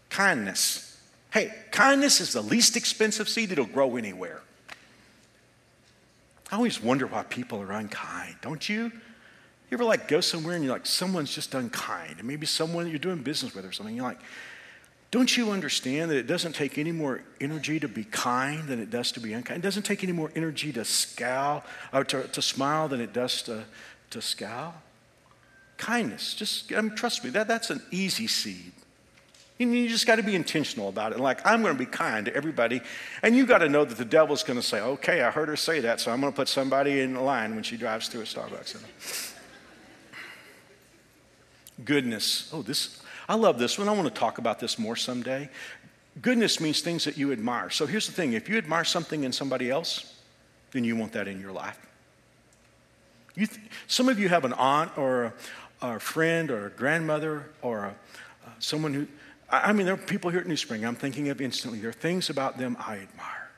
Kindness. 0.09 0.86
Hey, 1.37 1.53
kindness 1.69 2.19
is 2.19 2.33
the 2.33 2.41
least 2.41 2.75
expensive 2.75 3.29
seed, 3.29 3.51
it'll 3.51 3.65
grow 3.65 3.95
anywhere. 3.95 4.41
I 6.51 6.55
always 6.55 6.81
wonder 6.81 7.05
why 7.05 7.21
people 7.21 7.61
are 7.61 7.71
unkind, 7.73 8.37
don't 8.41 8.67
you? 8.67 8.85
You 8.85 8.91
ever 9.73 9.83
like 9.83 10.07
go 10.07 10.19
somewhere 10.19 10.55
and 10.55 10.63
you're 10.63 10.73
like, 10.73 10.87
someone's 10.87 11.31
just 11.31 11.53
unkind, 11.53 12.15
and 12.17 12.27
maybe 12.27 12.47
someone 12.47 12.89
you're 12.89 12.97
doing 12.97 13.21
business 13.21 13.53
with 13.53 13.65
or 13.65 13.71
something, 13.71 13.95
you're 13.95 14.03
like, 14.03 14.17
don't 15.11 15.37
you 15.37 15.51
understand 15.51 16.09
that 16.09 16.17
it 16.17 16.25
doesn't 16.25 16.53
take 16.53 16.79
any 16.79 16.91
more 16.91 17.21
energy 17.39 17.79
to 17.81 17.87
be 17.87 18.05
kind 18.05 18.67
than 18.67 18.81
it 18.81 18.89
does 18.89 19.11
to 19.11 19.19
be 19.19 19.33
unkind? 19.33 19.59
It 19.59 19.61
doesn't 19.61 19.83
take 19.83 20.03
any 20.03 20.13
more 20.13 20.31
energy 20.35 20.73
to 20.73 20.83
scowl 20.83 21.63
or 21.93 22.03
to, 22.05 22.23
to 22.29 22.41
smile 22.41 22.87
than 22.87 22.99
it 22.99 23.13
does 23.13 23.43
to, 23.43 23.63
to 24.09 24.23
scowl. 24.23 24.73
Kindness, 25.77 26.33
just 26.33 26.73
I 26.73 26.81
mean, 26.81 26.95
trust 26.95 27.23
me, 27.23 27.29
that, 27.29 27.47
that's 27.47 27.69
an 27.69 27.83
easy 27.91 28.25
seed. 28.25 28.71
You 29.57 29.89
just 29.89 30.05
got 30.05 30.17
to 30.17 30.23
be 30.23 30.35
intentional 30.35 30.87
about 30.87 31.13
it. 31.13 31.19
Like, 31.19 31.45
I'm 31.45 31.63
going 31.63 31.73
to 31.73 31.79
be 31.79 31.89
kind 31.89 32.27
to 32.27 32.35
everybody. 32.35 32.81
And 33.23 33.35
you 33.35 33.47
got 33.47 33.59
to 33.59 33.69
know 33.69 33.85
that 33.85 33.97
the 33.97 34.05
devil's 34.05 34.43
going 34.43 34.59
to 34.59 34.65
say, 34.65 34.79
okay, 34.79 35.21
I 35.23 35.31
heard 35.31 35.47
her 35.47 35.55
say 35.55 35.79
that, 35.79 35.99
so 35.99 36.11
I'm 36.11 36.21
going 36.21 36.31
to 36.31 36.35
put 36.35 36.47
somebody 36.47 37.01
in 37.01 37.15
line 37.15 37.55
when 37.55 37.63
she 37.63 37.75
drives 37.75 38.07
through 38.07 38.21
a 38.21 38.25
Starbucks. 38.25 39.33
Goodness. 41.83 42.49
Oh, 42.53 42.61
this, 42.61 43.01
I 43.27 43.35
love 43.35 43.57
this 43.57 43.79
one. 43.79 43.89
I 43.89 43.93
want 43.93 44.07
to 44.07 44.19
talk 44.19 44.37
about 44.37 44.59
this 44.59 44.77
more 44.77 44.95
someday. 44.95 45.49
Goodness 46.21 46.59
means 46.59 46.81
things 46.81 47.05
that 47.05 47.17
you 47.17 47.31
admire. 47.31 47.69
So 47.69 47.85
here's 47.85 48.07
the 48.07 48.13
thing 48.13 48.33
if 48.33 48.49
you 48.49 48.57
admire 48.57 48.83
something 48.83 49.23
in 49.23 49.31
somebody 49.31 49.69
else, 49.69 50.15
then 50.71 50.83
you 50.83 50.95
want 50.95 51.13
that 51.13 51.27
in 51.27 51.39
your 51.41 51.51
life. 51.51 51.79
You 53.35 53.47
th- 53.47 53.59
some 53.87 54.09
of 54.09 54.19
you 54.19 54.29
have 54.29 54.45
an 54.45 54.53
aunt 54.53 54.97
or 54.97 55.25
a, 55.25 55.33
or 55.81 55.95
a 55.97 55.99
friend 55.99 56.49
or 56.49 56.67
a 56.67 56.69
grandmother 56.71 57.45
or 57.61 57.85
a, 57.85 57.89
uh, 57.89 58.49
someone 58.59 58.93
who 58.93 59.07
I 59.49 59.71
mean, 59.71 59.85
there 59.85 59.95
are 59.95 59.97
people 59.97 60.29
here 60.29 60.41
at 60.41 60.47
New 60.47 60.57
Spring 60.57 60.85
I'm 60.85 60.95
thinking 60.95 61.29
of 61.29 61.39
instantly. 61.39 61.79
There 61.79 61.89
are 61.89 61.93
things 61.93 62.29
about 62.29 62.57
them 62.57 62.75
I 62.79 62.97
admire. 62.97 63.49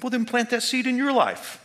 Well, 0.00 0.10
then 0.10 0.24
plant 0.24 0.50
that 0.50 0.62
seed 0.62 0.86
in 0.86 0.96
your 0.96 1.12
life. 1.12 1.64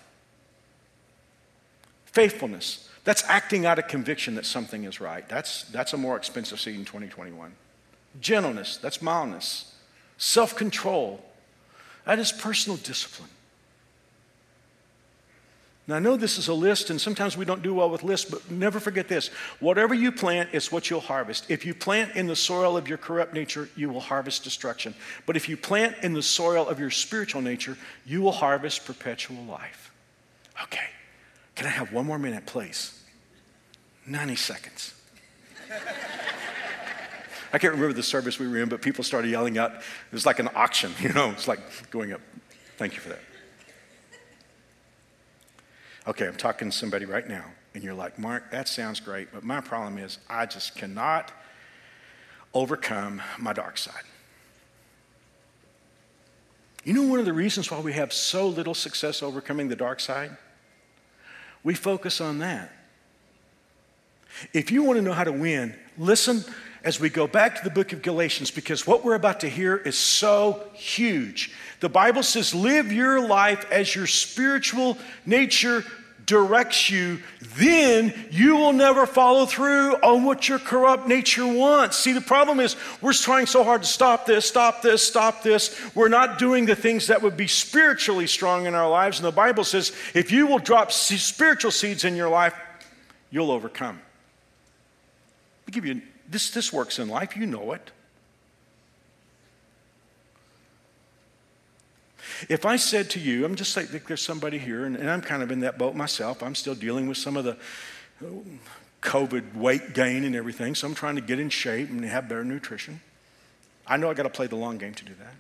Faithfulness. 2.06 2.90
That's 3.04 3.24
acting 3.26 3.66
out 3.66 3.80
of 3.80 3.88
conviction 3.88 4.36
that 4.36 4.46
something 4.46 4.84
is 4.84 5.00
right. 5.00 5.28
That's, 5.30 5.64
that's 5.66 5.94
a 5.94 5.98
more 5.98 6.18
expensive 6.18 6.60
seed 6.60 6.76
in 6.76 6.86
2021. 6.86 7.54
Gentleness. 8.20 8.78
That's 8.78 9.02
mildness. 9.02 9.74
Self 10.18 10.56
control. 10.56 11.24
That 12.06 12.20
is 12.20 12.32
personal 12.32 12.78
discipline. 12.78 13.30
Now, 15.88 15.96
I 15.96 16.00
know 16.00 16.18
this 16.18 16.38
is 16.38 16.50
a 16.50 16.54
list, 16.54 16.90
and 16.90 17.00
sometimes 17.00 17.38
we 17.38 17.46
don't 17.46 17.62
do 17.62 17.74
well 17.74 17.90
with 17.90 18.04
lists, 18.04 18.30
but 18.30 18.52
never 18.52 18.78
forget 18.78 19.08
this. 19.08 19.30
Whatever 19.62 19.94
you 19.94 20.12
plant 20.12 20.50
is 20.52 20.70
what 20.70 20.90
you'll 20.90 21.00
harvest. 21.00 21.50
If 21.50 21.66
you 21.66 21.74
plant 21.74 22.18
in 22.18 22.28
the 22.28 22.36
soil 22.36 22.76
of 22.76 22.90
your 22.90 22.98
corrupt 22.98 23.34
nature, 23.34 23.70
you 23.74 23.90
will 23.90 24.02
harvest 24.02 24.44
destruction. 24.44 24.94
But 25.26 25.38
if 25.38 25.48
you 25.48 25.56
plant 25.56 25.96
in 26.04 26.12
the 26.12 26.22
soil 26.22 26.68
of 26.68 26.78
your 26.78 26.92
spiritual 26.92 27.42
nature, 27.42 27.78
you 28.06 28.22
will 28.22 28.34
harvest 28.34 28.86
perpetual 28.86 29.42
life. 29.46 29.94
Okay, 30.64 30.90
can 31.56 31.68
I 31.68 31.70
have 31.70 31.94
one 31.94 32.06
more 32.06 32.20
minute, 32.20 32.46
please? 32.46 33.02
90 34.06 34.36
seconds. 34.36 34.94
I 37.54 37.60
can't 37.60 37.74
remember 37.74 37.94
the 37.94 38.04
service 38.04 38.40
we 38.40 38.48
were 38.48 38.58
in, 38.58 38.68
but 38.68 38.82
people 38.82 39.06
started 39.06 39.32
yelling 39.32 39.58
out. 39.58 39.72
It 39.72 39.82
was 40.12 40.26
like 40.26 40.40
an 40.40 40.50
auction, 40.54 40.92
you 41.00 41.14
know, 41.14 41.32
it's 41.32 41.48
like 41.48 41.60
going 41.92 42.12
up. 42.12 42.20
Thank 42.76 42.96
you 42.96 43.00
for 43.00 43.10
that. 43.10 43.20
Okay, 46.08 46.26
I'm 46.26 46.38
talking 46.38 46.70
to 46.70 46.76
somebody 46.76 47.04
right 47.04 47.28
now, 47.28 47.44
and 47.74 47.84
you're 47.84 47.94
like, 47.94 48.18
Mark, 48.18 48.50
that 48.52 48.70
sounds 48.70 49.02
great, 49.02 49.28
but 49.34 49.44
my 49.44 49.60
problem 49.60 49.98
is 49.98 50.20
I 50.30 50.46
just 50.46 50.74
cannot 50.74 51.34
overcome 52.54 53.22
my 53.38 53.52
dark 53.52 53.78
side. 53.78 54.04
You 56.86 56.94
know, 56.94 57.04
one 57.04 57.20
of 57.20 57.26
the 57.26 57.34
reasons 57.34 57.70
why 57.70 57.82
we 57.82 57.92
have 57.92 58.14
so 58.14 58.48
little 58.48 58.74
success 58.74 59.22
overcoming 59.22 59.68
the 59.68 59.76
dark 59.76 60.00
side? 60.00 60.38
We 61.62 61.74
focus 61.74 62.22
on 62.22 62.40
that. 62.40 62.72
If 64.54 64.72
you 64.72 64.84
want 64.84 64.96
to 64.96 65.02
know 65.02 65.12
how 65.12 65.26
to 65.26 65.34
win, 65.34 65.76
listen 65.98 66.46
as 66.84 67.00
we 67.00 67.10
go 67.10 67.28
back 67.28 67.56
to 67.58 67.64
the 67.64 67.70
book 67.70 67.94
of 67.94 68.02
Galatians 68.02 68.52
because 68.52 68.86
what 68.86 69.04
we're 69.04 69.16
about 69.16 69.42
to 69.42 69.50
hear 69.50 69.76
is 69.78 69.98
so 69.98 70.64
huge. 70.74 71.54
The 71.80 71.90
Bible 71.90 72.24
says, 72.24 72.56
live 72.56 72.92
your 72.92 73.26
life 73.26 73.70
as 73.72 73.94
your 73.94 74.08
spiritual 74.08 74.98
nature 75.26 75.84
directs 76.28 76.90
you, 76.90 77.20
then 77.56 78.14
you 78.30 78.58
will 78.58 78.74
never 78.74 79.06
follow 79.06 79.46
through 79.46 79.94
on 79.96 80.26
what 80.26 80.50
your 80.50 80.60
corrupt 80.60 81.08
nature 81.08 81.48
wants. 81.48 81.98
See, 81.98 82.12
the 82.12 82.22
problem 82.22 82.60
is 82.60 82.76
we're 83.02 83.14
trying 83.14 83.46
so 83.46 83.64
hard 83.64 83.82
to 83.84 83.88
stop 83.88 84.26
this, 84.26 84.46
stop 84.46 84.82
this, 84.82 85.02
stop 85.02 85.42
this. 85.42 85.80
We're 85.96 86.10
not 86.10 86.38
doing 86.38 86.66
the 86.66 86.76
things 86.76 87.08
that 87.08 87.22
would 87.22 87.38
be 87.38 87.48
spiritually 87.48 88.28
strong 88.28 88.66
in 88.66 88.76
our 88.76 88.90
lives. 88.90 89.20
And 89.20 89.26
the 89.26 89.32
Bible 89.32 89.64
says 89.64 89.94
if 90.14 90.32
you 90.32 90.48
will 90.48 90.60
drop 90.60 90.92
spiritual 90.92 91.72
seeds 91.72 92.04
in 92.04 92.18
your 92.18 92.30
life, 92.30 92.54
you'll 93.32 93.52
overcome. 93.52 94.00
Let 95.62 95.68
me 95.68 95.74
give 95.74 95.86
you 95.86 96.02
this, 96.28 96.52
this 96.52 96.74
works 96.74 97.00
in 97.00 97.08
life, 97.08 97.36
you 97.36 97.46
know 97.46 97.74
it. 97.74 97.92
If 102.50 102.66
I 102.66 102.76
said 102.76 103.10
to 103.12 103.20
you, 103.20 103.46
I'm 103.46 103.56
just 103.56 103.76
like 103.76 103.88
there's 103.88 104.22
somebody 104.22 104.58
here, 104.60 104.86
and, 104.86 104.96
and 104.96 105.10
I'm 105.10 105.22
kind 105.22 105.42
of 105.42 105.52
in 105.52 105.62
that 105.62 105.78
boat 105.78 105.96
myself. 105.96 106.44
I'm 106.44 106.56
still 106.56 106.76
dealing 106.76 107.08
with 107.08 107.18
some 107.18 107.36
of 107.36 107.46
the 107.46 107.58
uh, 108.22 108.28
COVID 109.02 109.56
weight 109.56 109.94
gain 109.94 110.24
and 110.24 110.36
everything, 110.36 110.76
so 110.76 110.88
I'm 110.88 110.94
trying 110.94 111.16
to 111.16 111.22
get 111.22 111.40
in 111.40 111.50
shape 111.50 111.90
and 111.90 112.04
have 112.06 112.30
better 112.30 112.44
nutrition. 112.44 113.02
I 113.88 113.98
know 113.98 114.10
I 114.10 114.14
got 114.14 114.24
to 114.24 114.30
play 114.30 114.48
the 114.48 114.56
long 114.56 114.78
game 114.78 114.94
to 114.94 115.06
do 115.06 115.14
that. 115.20 115.34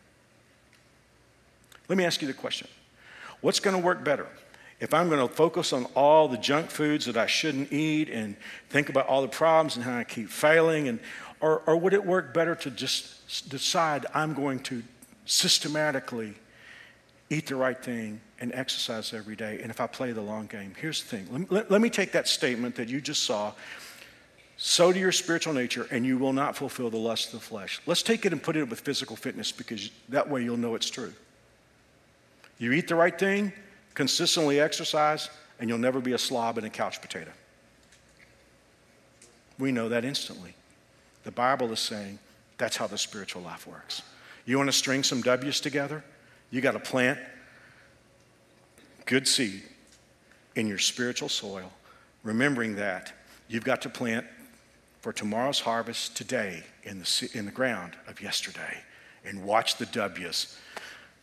Let 1.88 1.97
me 1.97 2.05
ask 2.05 2.21
you 2.21 2.27
the 2.27 2.33
question 2.33 2.67
What's 3.41 3.59
going 3.59 3.75
to 3.75 3.81
work 3.81 4.03
better? 4.03 4.27
If 4.80 4.93
I'm 4.93 5.09
going 5.09 5.28
to 5.28 5.34
focus 5.34 5.73
on 5.73 5.86
all 5.95 6.28
the 6.28 6.38
junk 6.38 6.69
foods 6.69 7.05
that 7.05 7.17
I 7.17 7.25
shouldn't 7.25 7.73
eat 7.73 8.09
and 8.09 8.36
think 8.69 8.89
about 8.89 9.07
all 9.07 9.23
the 9.23 9.28
problems 9.28 9.75
and 9.75 9.84
how 9.84 9.97
I 9.97 10.03
keep 10.03 10.30
failing, 10.30 10.88
and, 10.88 10.99
or, 11.39 11.63
or 11.65 11.78
would 11.78 11.93
it 11.93 12.05
work 12.05 12.34
better 12.34 12.53
to 12.55 12.69
just 12.69 13.49
decide 13.49 14.05
I'm 14.13 14.34
going 14.34 14.59
to 14.63 14.84
systematically 15.25 16.36
eat 17.30 17.47
the 17.47 17.55
right 17.55 17.82
thing 17.82 18.21
and 18.39 18.53
exercise 18.53 19.13
every 19.13 19.36
day? 19.36 19.59
And 19.61 19.71
if 19.71 19.82
I 19.82 19.88
play 19.88 20.11
the 20.11 20.21
long 20.21 20.45
game, 20.45 20.75
here's 20.80 21.01
the 21.01 21.09
thing 21.09 21.28
let, 21.32 21.51
let, 21.51 21.71
let 21.71 21.82
me 21.82 21.89
take 21.89 22.11
that 22.11 22.28
statement 22.28 22.75
that 22.75 22.88
you 22.88 23.01
just 23.01 23.23
saw 23.23 23.53
sow 24.57 24.91
to 24.91 24.99
your 24.99 25.11
spiritual 25.11 25.53
nature, 25.53 25.88
and 25.91 26.05
you 26.05 26.17
will 26.17 26.34
not 26.34 26.55
fulfill 26.55 26.89
the 26.89 26.97
lust 26.97 27.34
of 27.34 27.39
the 27.39 27.45
flesh. 27.45 27.80
Let's 27.86 28.01
take 28.01 28.25
it 28.25 28.32
and 28.32 28.41
put 28.41 28.55
it 28.55 28.67
with 28.67 28.80
physical 28.80 29.15
fitness 29.15 29.51
because 29.51 29.91
that 30.09 30.30
way 30.30 30.43
you'll 30.43 30.57
know 30.57 30.75
it's 30.75 30.89
true. 30.89 31.13
You 32.57 32.71
eat 32.71 32.88
the 32.88 32.95
right 32.95 33.17
thing, 33.17 33.53
consistently 33.98 34.60
exercise, 34.60 35.28
and 35.60 35.68
you'll 35.68 35.80
never 35.80 36.00
be 36.00 36.14
a 36.14 36.20
slob 36.20 36.60
and 36.60 36.68
a 36.68 36.70
couch 36.70 37.02
potato. 37.02 37.32
We 39.58 39.72
know 39.72 39.89
that 39.89 40.06
instantly. 40.06 40.54
The 41.24 41.32
Bible 41.32 41.72
is 41.72 41.80
saying 41.80 42.20
that's 42.60 42.78
how 42.78 42.86
the 42.86 43.00
spiritual 43.00 43.41
life 43.41 43.66
works. 43.66 44.04
You 44.45 44.58
want 44.58 44.68
to 44.70 44.74
string 44.74 45.02
some 45.02 45.22
W's 45.22 45.60
together? 45.60 46.04
You 46.52 46.62
got 46.62 46.74
to 46.74 46.80
plant 46.80 47.18
good 49.08 49.28
seed 49.28 49.64
in 50.56 50.68
your 50.68 50.78
spiritual 50.78 51.28
soil, 51.28 51.72
remembering 52.22 52.76
that 52.76 53.12
you've 53.48 53.66
got 53.66 53.82
to 53.82 53.89
plant 53.89 54.28
for 55.02 55.12
tomorrow's 55.12 55.60
harvest 55.60 56.16
today 56.16 56.64
in 56.84 57.00
the, 57.00 57.30
in 57.34 57.45
the 57.45 57.52
ground 57.52 57.93
of 58.08 58.22
yesterday 58.22 58.78
and 59.26 59.43
watch 59.43 59.78
the 59.78 59.88
W's 59.88 60.56